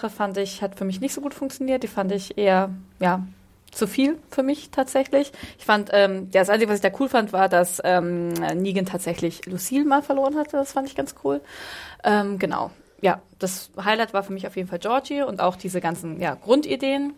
fand 0.08 0.38
ich, 0.38 0.62
hat 0.62 0.76
für 0.76 0.86
mich 0.86 1.02
nicht 1.02 1.12
so 1.12 1.20
gut 1.20 1.34
funktioniert. 1.34 1.82
Die 1.82 1.88
fand 1.88 2.10
ich 2.12 2.38
eher, 2.38 2.70
ja, 3.00 3.26
zu 3.76 3.86
viel 3.86 4.18
für 4.30 4.42
mich 4.42 4.70
tatsächlich. 4.70 5.32
Ich 5.58 5.64
fand, 5.64 5.90
ähm, 5.92 6.28
ja, 6.32 6.40
das 6.40 6.50
Einzige, 6.50 6.70
was 6.70 6.78
ich 6.78 6.90
da 6.90 6.96
cool 6.98 7.08
fand, 7.08 7.32
war, 7.32 7.48
dass 7.48 7.80
ähm, 7.84 8.28
Negan 8.28 8.86
tatsächlich 8.86 9.46
Lucille 9.46 9.84
mal 9.84 10.02
verloren 10.02 10.36
hatte. 10.36 10.56
Das 10.56 10.72
fand 10.72 10.88
ich 10.88 10.96
ganz 10.96 11.14
cool. 11.24 11.40
Ähm, 12.02 12.38
genau. 12.38 12.70
Ja, 13.02 13.20
das 13.38 13.70
Highlight 13.82 14.14
war 14.14 14.22
für 14.22 14.32
mich 14.32 14.46
auf 14.46 14.56
jeden 14.56 14.68
Fall 14.68 14.78
Georgie 14.78 15.22
und 15.22 15.40
auch 15.40 15.56
diese 15.56 15.80
ganzen 15.80 16.20
ja, 16.20 16.34
Grundideen, 16.34 17.12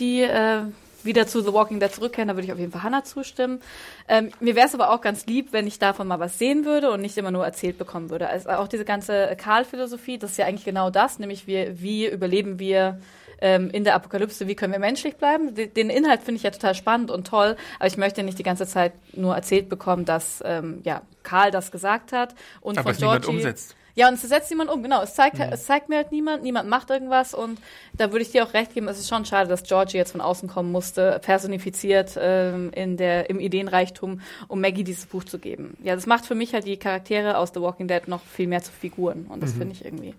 die 0.00 0.22
äh, 0.22 0.62
wieder 1.04 1.26
zu 1.26 1.40
The 1.42 1.52
Walking 1.52 1.80
Dead 1.80 1.92
zurückkehren. 1.92 2.28
Da 2.28 2.34
würde 2.34 2.46
ich 2.46 2.52
auf 2.52 2.58
jeden 2.58 2.72
Fall 2.72 2.82
Hannah 2.82 3.04
zustimmen. 3.04 3.60
Ähm, 4.08 4.30
mir 4.40 4.54
wäre 4.54 4.66
es 4.66 4.74
aber 4.74 4.90
auch 4.90 5.00
ganz 5.00 5.26
lieb, 5.26 5.48
wenn 5.52 5.66
ich 5.66 5.78
davon 5.78 6.06
mal 6.06 6.20
was 6.20 6.38
sehen 6.38 6.64
würde 6.64 6.90
und 6.90 7.00
nicht 7.00 7.16
immer 7.18 7.30
nur 7.30 7.44
erzählt 7.44 7.78
bekommen 7.78 8.10
würde. 8.10 8.28
Also 8.28 8.50
auch 8.50 8.68
diese 8.68 8.84
ganze 8.84 9.34
Karl-Philosophie, 9.36 10.18
das 10.18 10.32
ist 10.32 10.36
ja 10.38 10.46
eigentlich 10.46 10.64
genau 10.64 10.90
das, 10.90 11.18
nämlich 11.18 11.46
wir, 11.46 11.80
wie 11.80 12.06
überleben 12.06 12.58
wir 12.58 13.00
ähm, 13.40 13.68
in 13.70 13.84
der 13.84 13.94
Apokalypse, 13.96 14.46
wie 14.46 14.54
können 14.54 14.72
wir 14.72 14.78
menschlich 14.78 15.16
bleiben. 15.16 15.54
Den- 15.54 15.90
Inhalt 15.90 16.22
finde 16.22 16.36
ich 16.36 16.44
ja 16.44 16.50
total 16.50 16.74
spannend 16.74 17.10
und 17.10 17.26
toll, 17.26 17.56
aber 17.78 17.86
ich 17.88 17.96
möchte 17.96 18.22
nicht 18.22 18.38
die 18.38 18.42
ganze 18.44 18.66
Zeit 18.66 18.92
nur 19.12 19.34
erzählt 19.34 19.68
bekommen, 19.68 20.04
dass 20.04 20.42
ähm, 20.46 20.80
ja, 20.84 21.02
Karl 21.24 21.50
das 21.50 21.70
gesagt 21.72 22.12
hat 22.12 22.34
und 22.60 22.78
Aber 22.78 22.94
von 22.94 22.98
Georgie- 23.00 23.28
umsetzt. 23.28 23.74
Ja, 23.96 24.08
und 24.08 24.14
es 24.14 24.22
setzt 24.22 24.50
niemand 24.50 24.70
um, 24.70 24.82
genau. 24.82 25.02
Es 25.02 25.14
zeigt, 25.14 25.38
es 25.38 25.66
zeigt 25.66 25.88
mir 25.88 25.96
halt 25.96 26.10
niemand, 26.10 26.42
niemand 26.42 26.68
macht 26.68 26.90
irgendwas 26.90 27.32
und 27.32 27.60
da 27.92 28.10
würde 28.10 28.22
ich 28.22 28.32
dir 28.32 28.44
auch 28.44 28.52
recht 28.52 28.74
geben, 28.74 28.88
es 28.88 28.98
ist 28.98 29.08
schon 29.08 29.24
schade, 29.24 29.48
dass 29.48 29.62
Georgie 29.62 29.98
jetzt 29.98 30.12
von 30.12 30.20
außen 30.20 30.48
kommen 30.48 30.72
musste, 30.72 31.20
personifiziert 31.22 32.18
ähm, 32.18 32.70
in 32.74 32.96
der, 32.96 33.30
im 33.30 33.38
Ideenreichtum, 33.38 34.20
um 34.48 34.60
Maggie 34.60 34.82
dieses 34.82 35.06
Buch 35.06 35.24
zu 35.24 35.38
geben. 35.38 35.76
Ja, 35.82 35.94
das 35.94 36.06
macht 36.06 36.26
für 36.26 36.34
mich 36.34 36.54
halt 36.54 36.66
die 36.66 36.76
Charaktere 36.76 37.38
aus 37.38 37.52
The 37.54 37.60
Walking 37.60 37.86
Dead 37.86 38.08
noch 38.08 38.22
viel 38.22 38.48
mehr 38.48 38.62
zu 38.62 38.72
Figuren 38.72 39.26
und 39.28 39.42
das 39.42 39.52
finde 39.52 39.74
ich 39.74 39.84
irgendwie 39.84 40.14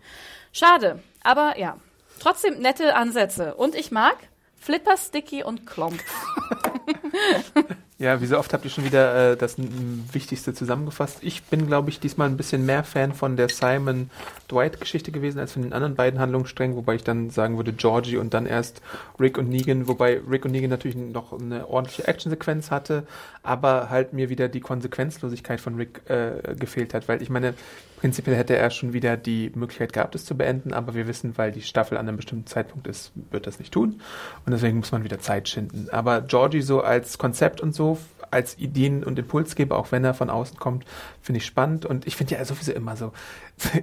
schade. 0.54 1.00
Aber 1.22 1.60
ja, 1.60 1.78
trotzdem 2.20 2.60
nette 2.60 2.96
Ansätze 2.96 3.56
und 3.56 3.76
ich 3.76 3.92
mag 3.92 4.16
Flipper, 4.66 4.98
Sticky 4.98 5.44
und 5.44 5.68
Klomp. 5.68 6.00
Ja, 7.98 8.20
wie 8.20 8.26
so 8.26 8.38
oft 8.38 8.52
habt 8.52 8.66
ihr 8.66 8.72
schon 8.72 8.84
wieder 8.84 9.32
äh, 9.32 9.38
das 9.38 9.56
Wichtigste 9.58 10.54
zusammengefasst. 10.54 11.20
Ich 11.22 11.44
bin, 11.44 11.66
glaube 11.66 11.90
ich, 11.90 12.02
diesmal 12.02 12.28
ein 12.28 12.36
bisschen 12.36 12.66
mehr 12.66 12.84
Fan 12.84 13.14
von 13.14 13.38
der 13.38 13.48
Simon-Dwight-Geschichte 13.48 15.14
gewesen 15.14 15.40
als 15.40 15.54
von 15.54 15.62
den 15.62 15.72
anderen 15.72 15.96
beiden 15.96 16.20
Handlungssträngen, 16.20 16.76
wobei 16.76 16.96
ich 16.96 17.06
dann 17.06 17.30
sagen 17.30 17.56
würde 17.56 17.72
Georgie 17.72 18.18
und 18.18 18.34
dann 18.34 18.48
erst 18.48 18.82
Rick 19.18 19.38
und 19.38 19.48
Negan, 19.48 19.88
wobei 19.88 20.20
Rick 20.30 20.44
und 20.44 20.52
Negan 20.52 20.70
natürlich 20.70 20.98
noch 20.98 21.32
eine 21.32 21.70
ordentliche 21.70 22.06
Actionsequenz 22.06 22.70
hatte, 22.70 23.08
aber 23.44 23.90
halt 23.90 24.12
mir 24.12 24.28
wieder 24.28 24.50
die 24.50 24.60
Konsequenzlosigkeit 24.60 25.62
von 25.62 25.76
Rick 25.76 26.02
äh, 26.10 26.54
gefehlt 26.60 26.94
hat, 26.94 27.08
weil 27.08 27.22
ich 27.22 27.30
meine, 27.30 27.54
prinzipiell 27.98 28.36
hätte 28.36 28.56
er 28.56 28.70
schon 28.70 28.94
wieder 28.94 29.18
die 29.18 29.52
Möglichkeit 29.56 29.94
gehabt, 29.94 30.16
es 30.16 30.26
zu 30.26 30.36
beenden, 30.36 30.74
aber 30.74 30.94
wir 30.94 31.08
wissen, 31.08 31.38
weil 31.38 31.52
die 31.52 31.62
Staffel 31.62 31.98
an 31.98 32.08
einem 32.08 32.18
bestimmten 32.18 32.48
Zeitpunkt 32.48 32.88
ist, 32.88 33.12
wird 33.32 33.48
das 33.48 33.60
nicht 33.60 33.74
tun. 33.74 34.02
Und 34.46 34.52
deswegen 34.52 34.78
muss 34.78 34.92
man 34.92 35.04
wieder 35.04 35.20
Zeit 35.20 35.50
schinden. 35.50 35.88
Aber 35.92 36.22
Georgie 36.22 36.62
so 36.62 36.82
als 36.82 37.18
Konzept 37.18 37.62
und 37.62 37.74
so, 37.74 37.98
als 38.32 38.58
Ideen- 38.58 39.04
und 39.04 39.18
Impulsgeber, 39.18 39.78
auch 39.78 39.92
wenn 39.92 40.04
er 40.04 40.14
von 40.14 40.30
außen 40.30 40.58
kommt, 40.58 40.86
finde 41.22 41.38
ich 41.38 41.46
spannend. 41.46 41.86
Und 41.86 42.06
ich 42.06 42.16
finde 42.16 42.36
ja 42.36 42.46
sowieso 42.46 42.72
immer 42.74 42.96
so, 42.96 43.14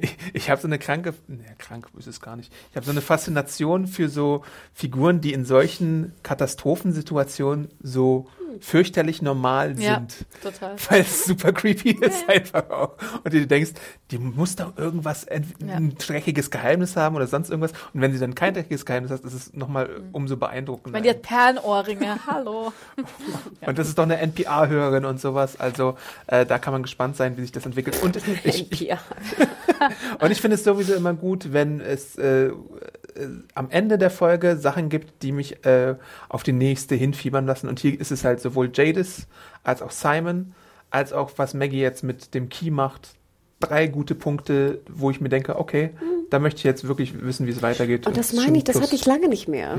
ich, 0.01 0.17
ich 0.33 0.51
habe 0.51 0.61
so 0.61 0.69
eine 0.69 0.79
kranke, 0.79 1.15
ne, 1.27 1.45
krank 1.59 1.89
ist 1.99 2.07
es 2.07 2.21
gar 2.21 2.37
nicht, 2.37 2.53
ich 2.71 2.77
habe 2.77 2.85
so 2.85 2.93
eine 2.93 3.01
Faszination 3.01 3.87
für 3.87 4.09
so 4.09 4.43
Figuren, 4.75 5.21
die 5.21 5.33
in 5.33 5.45
solchen 5.45 6.13
Katastrophensituationen 6.23 7.69
so 7.83 8.29
fürchterlich 8.61 9.23
normal 9.23 9.79
Ja, 9.81 9.95
sind. 9.97 10.27
total. 10.43 10.77
Weil 10.91 11.01
es 11.03 11.25
super 11.25 11.53
creepy 11.53 11.91
ist 12.01 12.29
einfach 12.29 12.69
auch. 12.71 12.93
Und 13.25 13.33
du 13.33 13.47
denkst, 13.47 13.73
die 14.11 14.19
muss 14.19 14.57
doch 14.57 14.77
irgendwas, 14.77 15.27
Ja. 15.29 15.75
ein 15.77 15.95
dreckiges 15.97 16.51
Geheimnis 16.51 16.97
haben 16.97 17.17
oder 17.17 17.27
sonst 17.27 17.51
irgendwas. 17.51 17.73
Und 17.95 18.01
wenn 18.01 18.13
sie 18.13 18.19
dann 18.19 18.35
kein 18.35 18.55
dreckiges 18.55 18.85
Geheimnis 18.87 19.11
hat, 19.13 19.21
ist 19.25 19.33
es 19.35 19.53
nochmal 19.55 19.89
umso 20.13 20.35
Ich 20.35 20.41
beeindruckender. 20.41 20.99
meine, 20.99 21.03
die 21.05 21.11
hat 21.11 21.23
Perlenohrringe, 21.23 22.19
hallo. 22.27 22.73
Und 23.67 23.79
das 23.79 23.89
ist 23.89 23.97
doch 23.99 24.05
eine 24.05 24.19
NPR-Hörerin 24.19 25.05
und 25.05 25.21
sowas. 25.21 25.59
Also 25.59 25.97
äh, 26.27 26.45
da 26.47 26.59
kann 26.59 26.73
man 26.73 26.83
gespannt 26.83 27.17
sein, 27.17 27.37
wie 27.37 27.43
sich 27.43 27.53
das 27.53 27.65
entwickelt. 27.67 28.03
Und 28.03 28.17
ich, 28.45 28.71
ich, 28.73 28.81
Ja. 28.81 28.99
und 30.21 30.31
ich 30.31 30.41
finde 30.41 30.57
es 30.57 30.65
sowieso 30.65 30.95
immer 30.95 31.15
gut, 31.15 31.53
wenn 31.53 31.81
es 31.81 32.17
äh, 32.17 32.51
äh, 33.17 33.29
am 33.55 33.71
Ende 33.71 33.99
der 33.99 34.11
Folge 34.11 34.57
Sachen 34.57 34.89
gibt, 34.89 35.23
die 35.23 35.33
mich 35.33 35.65
äh, 35.65 35.97
auf 36.29 36.43
die 36.43 36.53
nächste 36.53 36.95
hinfiebern 36.95 37.47
lassen. 37.47 37.69
Und 37.69 37.81
hier 37.81 37.99
ist 37.99 38.11
es 38.11 38.25
halt 38.25 38.41
sowohl 38.41 38.71
Jadis 38.73 39.27
als 39.65 39.83
auch 39.83 39.91
Simon, 39.91 40.55
als 40.91 41.13
auch 41.13 41.33
was 41.37 41.55
Maggie 41.55 41.81
jetzt 41.81 42.03
mit 42.03 42.35
dem 42.35 42.49
Key 42.49 42.71
macht. 42.71 43.15
Drei 43.61 43.87
gute 43.87 44.15
Punkte, 44.15 44.81
wo 44.89 45.11
ich 45.11 45.21
mir 45.21 45.29
denke, 45.29 45.59
okay, 45.59 45.91
da 46.31 46.39
möchte 46.39 46.59
ich 46.59 46.65
jetzt 46.65 46.89
wirklich 46.89 47.23
wissen, 47.23 47.47
wie 47.47 47.53
es 47.53 47.63
weitergeht. 47.63 48.07
Und 48.07 48.17
das 48.17 48.33
ist 48.33 48.37
meine 48.37 48.59
ich, 48.59 48.65
das 48.65 48.81
hatte 48.81 48.95
ich 48.95 49.07
lange 49.07 49.29
nicht 49.29 49.47
mehr. 49.47 49.79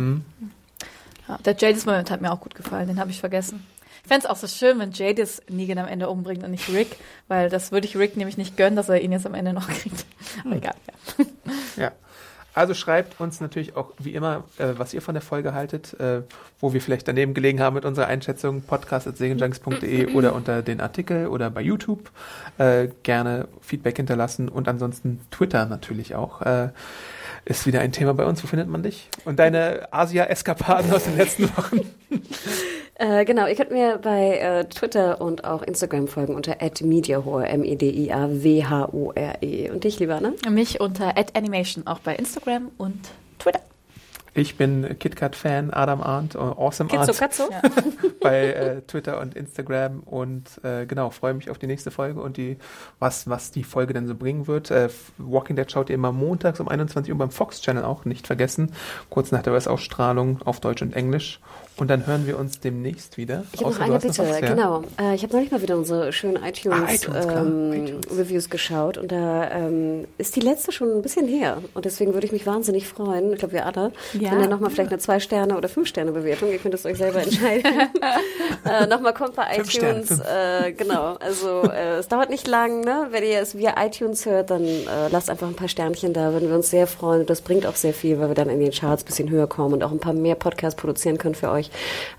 Ja, 1.28 1.38
der 1.40 1.56
Jadis-Moment 1.58 2.10
hat 2.12 2.22
mir 2.22 2.32
auch 2.32 2.40
gut 2.40 2.56
gefallen, 2.56 2.88
den 2.88 3.00
habe 3.00 3.12
ich 3.12 3.20
vergessen. 3.20 3.66
Ich 4.04 4.10
fände 4.10 4.26
es 4.26 4.30
auch 4.30 4.36
so 4.36 4.48
schön, 4.48 4.80
wenn 4.80 4.92
Jadis 4.92 5.42
Negan 5.48 5.78
am 5.78 5.88
Ende 5.88 6.10
umbringt 6.10 6.44
und 6.44 6.52
nicht 6.52 6.68
Rick, 6.70 6.98
weil 7.30 7.50
das 7.50 7.72
würde 7.72 7.88
ich 7.88 7.96
Rick 7.96 8.18
nämlich 8.18 8.38
nicht 8.38 8.58
gönnen, 8.58 8.76
dass 8.76 8.90
er 8.90 9.00
ihn 9.00 9.14
jetzt 9.14 9.26
am 9.26 9.34
Ende 9.34 9.54
noch 9.54 9.68
kriegt. 9.82 10.06
Aber 10.46 10.56
egal, 10.56 10.76
ja. 11.18 11.26
Ja. 11.86 11.92
Also 12.54 12.74
schreibt 12.74 13.20
uns 13.20 13.42
natürlich 13.42 13.76
auch 13.76 13.92
wie 13.98 14.14
immer, 14.14 14.44
äh, 14.58 14.74
was 14.78 14.94
ihr 14.94 15.02
von 15.02 15.16
der 15.16 15.22
Folge 15.22 15.54
haltet, 15.54 16.00
äh, 16.00 16.22
wo 16.60 16.74
wir 16.74 16.82
vielleicht 16.82 17.08
daneben 17.08 17.34
gelegen 17.34 17.60
haben 17.60 17.74
mit 17.74 17.86
unserer 17.86 18.08
Einschätzung, 18.08 18.62
podcast.segenjunks.de 18.62 20.14
oder 20.14 20.36
unter 20.36 20.62
den 20.62 20.80
Artikel 20.80 21.28
oder 21.28 21.50
bei 21.50 21.62
YouTube. 21.62 22.12
Äh, 22.58 22.90
gerne 23.04 23.48
Feedback 23.62 23.98
hinterlassen 23.98 24.50
und 24.50 24.68
ansonsten 24.68 25.22
Twitter 25.32 25.66
natürlich 25.66 26.16
auch. 26.16 26.42
Äh, 26.42 26.70
ist 27.46 27.68
wieder 27.68 27.82
ein 27.82 27.92
Thema 27.92 28.14
bei 28.14 28.26
uns. 28.26 28.42
Wo 28.44 28.48
findet 28.48 28.70
man 28.70 28.84
dich? 28.84 29.10
Und 29.26 29.40
deine 29.40 29.88
Asia-Eskapaden 29.92 30.94
aus 30.94 31.04
den 31.04 31.18
letzten 31.18 31.50
Wochen? 31.58 31.82
Äh, 32.96 33.26
genau, 33.26 33.48
ihr 33.48 33.56
könnt 33.56 33.72
mir 33.72 33.98
bei 33.98 34.38
äh, 34.38 34.66
Twitter 34.66 35.20
und 35.20 35.46
auch 35.46 35.64
Instagram 35.64 36.08
folgen 36.08 36.36
unter 36.36 36.58
@mediahore, 36.82 37.48
M-E-D-I-A-W-H-O-R-E. 37.48 38.12
Und 39.72 39.84
dich, 39.84 40.00
lieber, 40.00 40.22
ne? 40.22 40.34
Mich 40.50 40.80
unter 40.80 41.16
@animation 41.34 41.88
auch 41.88 42.00
bei 42.00 42.16
Instagram 42.16 42.70
und 42.78 43.10
Twitter. 43.40 43.62
Ich 44.36 44.58
bin 44.58 44.98
KitKat-Fan, 44.98 45.72
Adam 45.72 46.02
Arndt, 46.02 46.34
äh, 46.34 46.40
Awesome 46.40 46.90
Kitzo, 46.90 47.02
Arndt 47.02 47.20
Katzo. 47.20 47.50
bei 48.22 48.48
äh, 48.48 48.82
Twitter 48.82 49.20
und 49.22 49.36
Instagram 49.36 50.00
und 50.00 50.60
äh, 50.64 50.88
genau, 50.88 51.12
freue 51.12 51.36
mich 51.36 51.52
auf 51.52 51.60
die 51.60 51.68
nächste 51.68 51.92
Folge 51.92 52.20
und 52.20 52.38
die, 52.38 52.58
was, 52.98 53.30
was 53.30 53.52
die 53.52 53.64
Folge 53.64 53.94
denn 53.94 54.08
so 54.08 54.16
bringen 54.16 54.48
wird. 54.48 54.72
Äh, 54.72 54.90
Walking 55.20 55.56
Dead 55.56 55.72
schaut 55.72 55.90
ihr 55.90 55.96
immer 55.96 56.12
montags 56.12 56.60
um 56.60 56.68
21 56.68 57.12
Uhr 57.12 57.18
beim 57.20 57.30
Fox 57.30 57.62
Channel 57.62 57.84
auch, 57.84 58.06
nicht 58.06 58.26
vergessen, 58.26 58.74
kurz 59.12 59.32
nach 59.32 59.44
der 59.44 59.54
US-Ausstrahlung 59.54 60.42
auf 60.44 60.60
Deutsch 60.60 60.82
und 60.82 60.96
Englisch. 60.96 61.40
Und 61.78 61.90
dann 61.90 62.06
hören 62.06 62.28
wir 62.28 62.38
uns 62.38 62.60
demnächst 62.60 63.18
wieder. 63.18 63.44
Ich 63.54 63.62
habe 63.64 63.74
noch 63.74 63.80
eine 63.80 64.00
Bitte, 64.00 64.24
ja. 64.24 64.40
genau. 64.40 64.84
Äh, 65.00 65.16
ich 65.16 65.24
habe 65.24 65.34
neulich 65.34 65.52
mal 65.52 65.62
wieder 65.62 65.76
unsere 65.78 66.14
schönen 66.14 66.38
iTunes, 66.44 66.80
Ah, 66.88 66.94
iTunes, 66.94 67.26
ähm, 67.26 68.02
geschaut 68.50 68.98
und 68.98 69.12
da 69.12 69.50
ähm, 69.52 70.06
ist 70.18 70.36
die 70.36 70.40
letzte 70.40 70.72
schon 70.72 70.92
ein 70.92 71.02
bisschen 71.02 71.28
her 71.28 71.58
und 71.74 71.86
deswegen 71.86 72.14
würde 72.14 72.26
ich 72.26 72.32
mich 72.34 72.46
wahnsinnig 72.46 72.88
freuen, 72.88 73.32
ich 73.34 73.40
glaube 73.40 73.54
wir 73.54 73.66
alle, 73.66 73.92
Ja. 74.14 74.32
wenn 74.32 74.42
da 74.42 74.48
nochmal 74.48 74.70
vielleicht 74.70 74.92
eine 74.92 75.00
zwei 75.00 75.20
Sterne 75.20 75.58
oder 75.58 75.70
fünf 75.70 75.88
Sterne 75.88 76.12
Bewertung, 76.12 76.52
ihr 76.52 76.58
könnt 76.60 76.74
es 76.74 76.86
euch 76.86 76.98
selber 76.98 77.22
entscheiden, 77.24 77.72
äh, 78.66 78.88
nochmal 78.88 79.14
kommt 79.14 79.36
bei 79.36 79.46
Fünf 79.56 79.72
Sterne, 79.72 80.02
iTunes, 80.02 80.08
fünf. 80.10 80.24
äh, 80.28 80.72
genau, 80.74 81.16
also 81.20 81.64
äh, 81.64 81.98
es 81.98 82.08
dauert 82.08 82.30
nicht 82.30 82.48
lang, 82.48 82.82
ne? 82.82 83.08
wenn 83.12 83.24
ihr 83.24 83.40
es 83.40 83.58
via 83.58 83.76
iTunes 83.84 84.26
hört, 84.26 84.50
dann 84.52 84.64
äh, 84.64 85.08
lasst 85.12 85.30
einfach 85.30 85.48
ein 85.48 85.56
paar 85.56 85.68
Sternchen 85.70 86.14
da, 86.14 86.34
würden 86.34 86.50
wir 86.50 86.56
uns 86.56 86.70
sehr 86.70 86.88
freuen 86.88 87.22
und 87.22 87.30
das 87.30 87.42
bringt 87.42 87.66
auch 87.66 87.76
sehr 87.76 87.94
viel, 87.94 88.20
weil 88.20 88.28
wir 88.30 88.36
dann 88.36 88.50
in 88.50 88.60
den 88.60 88.72
Charts 88.72 89.04
ein 89.04 89.06
bisschen 89.06 89.30
höher 89.30 89.48
kommen 89.48 89.74
und 89.74 89.84
auch 89.84 89.92
ein 89.92 90.00
paar 90.00 90.14
mehr 90.14 90.36
Podcasts 90.36 90.80
produzieren 90.80 91.18
können 91.18 91.36
für 91.36 91.50
euch. 91.50 91.63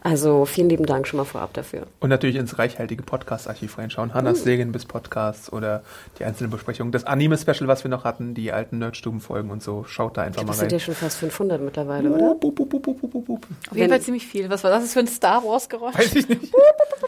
Also 0.03 0.45
vielen 0.45 0.69
lieben 0.69 0.87
Dank 0.87 1.07
schon 1.07 1.19
mal 1.19 1.25
vorab 1.25 1.53
dafür. 1.55 1.87
Und 2.01 2.11
natürlich 2.11 2.37
ins 2.37 2.59
reichhaltige 2.59 3.03
Podcast-Archiv 3.03 3.79
reinschauen. 3.79 4.15
Hannas 4.15 4.43
Segen 4.43 4.73
bis 4.73 4.85
Podcasts 4.85 5.53
oder 5.53 5.83
die 6.19 6.25
einzelnen 6.25 6.51
Besprechungen. 6.51 6.93
Das 6.93 7.05
Anime-Special, 7.05 7.67
was 7.69 7.85
wir 7.85 7.91
noch 7.91 8.05
hatten, 8.05 8.35
die 8.35 8.53
alten 8.53 8.79
Nerdstuben-Folgen 8.79 9.51
und 9.51 9.63
so. 9.63 9.85
Schaut 9.85 10.17
da 10.17 10.23
einfach 10.23 10.43
mal 10.43 10.49
Das 10.49 10.59
sind 10.59 10.67
rein. 10.73 10.79
ja 10.79 10.85
schon 10.85 10.95
fast 10.95 11.19
500 11.19 11.61
mittlerweile, 11.61 12.11
oder? 12.11 12.35
Bup, 12.35 12.55
bup, 12.55 12.71
bup. 12.71 13.47
Auf 13.71 13.77
jeden 13.77 13.91
Fall 13.91 14.01
ziemlich 14.01 14.27
viel. 14.27 14.49
Was 14.51 14.65
war 14.65 14.71
das 14.71 14.93
für 14.93 15.01
ein 15.01 15.07
Star 15.09 15.43
Wars 15.45 15.69
Geräusch? 15.69 15.95
Weiß 15.95 16.15
ich 16.15 16.29
nicht. 16.29 16.53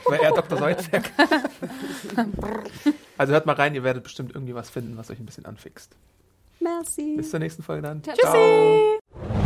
War 0.04 0.20
er 0.20 0.32
Dr. 0.32 0.58
Seutzberg. 0.58 1.10
also 3.18 3.32
hört 3.32 3.46
mal 3.46 3.54
rein, 3.54 3.74
ihr 3.74 3.82
werdet 3.84 4.02
bestimmt 4.04 4.32
irgendwie 4.34 4.54
was 4.54 4.70
finden, 4.70 4.96
was 4.96 5.10
euch 5.10 5.18
ein 5.18 5.26
bisschen 5.26 5.46
anfixt. 5.46 5.92
Merci. 6.60 7.14
Bis 7.16 7.30
zur 7.30 7.40
nächsten 7.40 7.62
Folge 7.62 7.82
dann. 7.82 8.02
Tschüssi. 8.02 9.45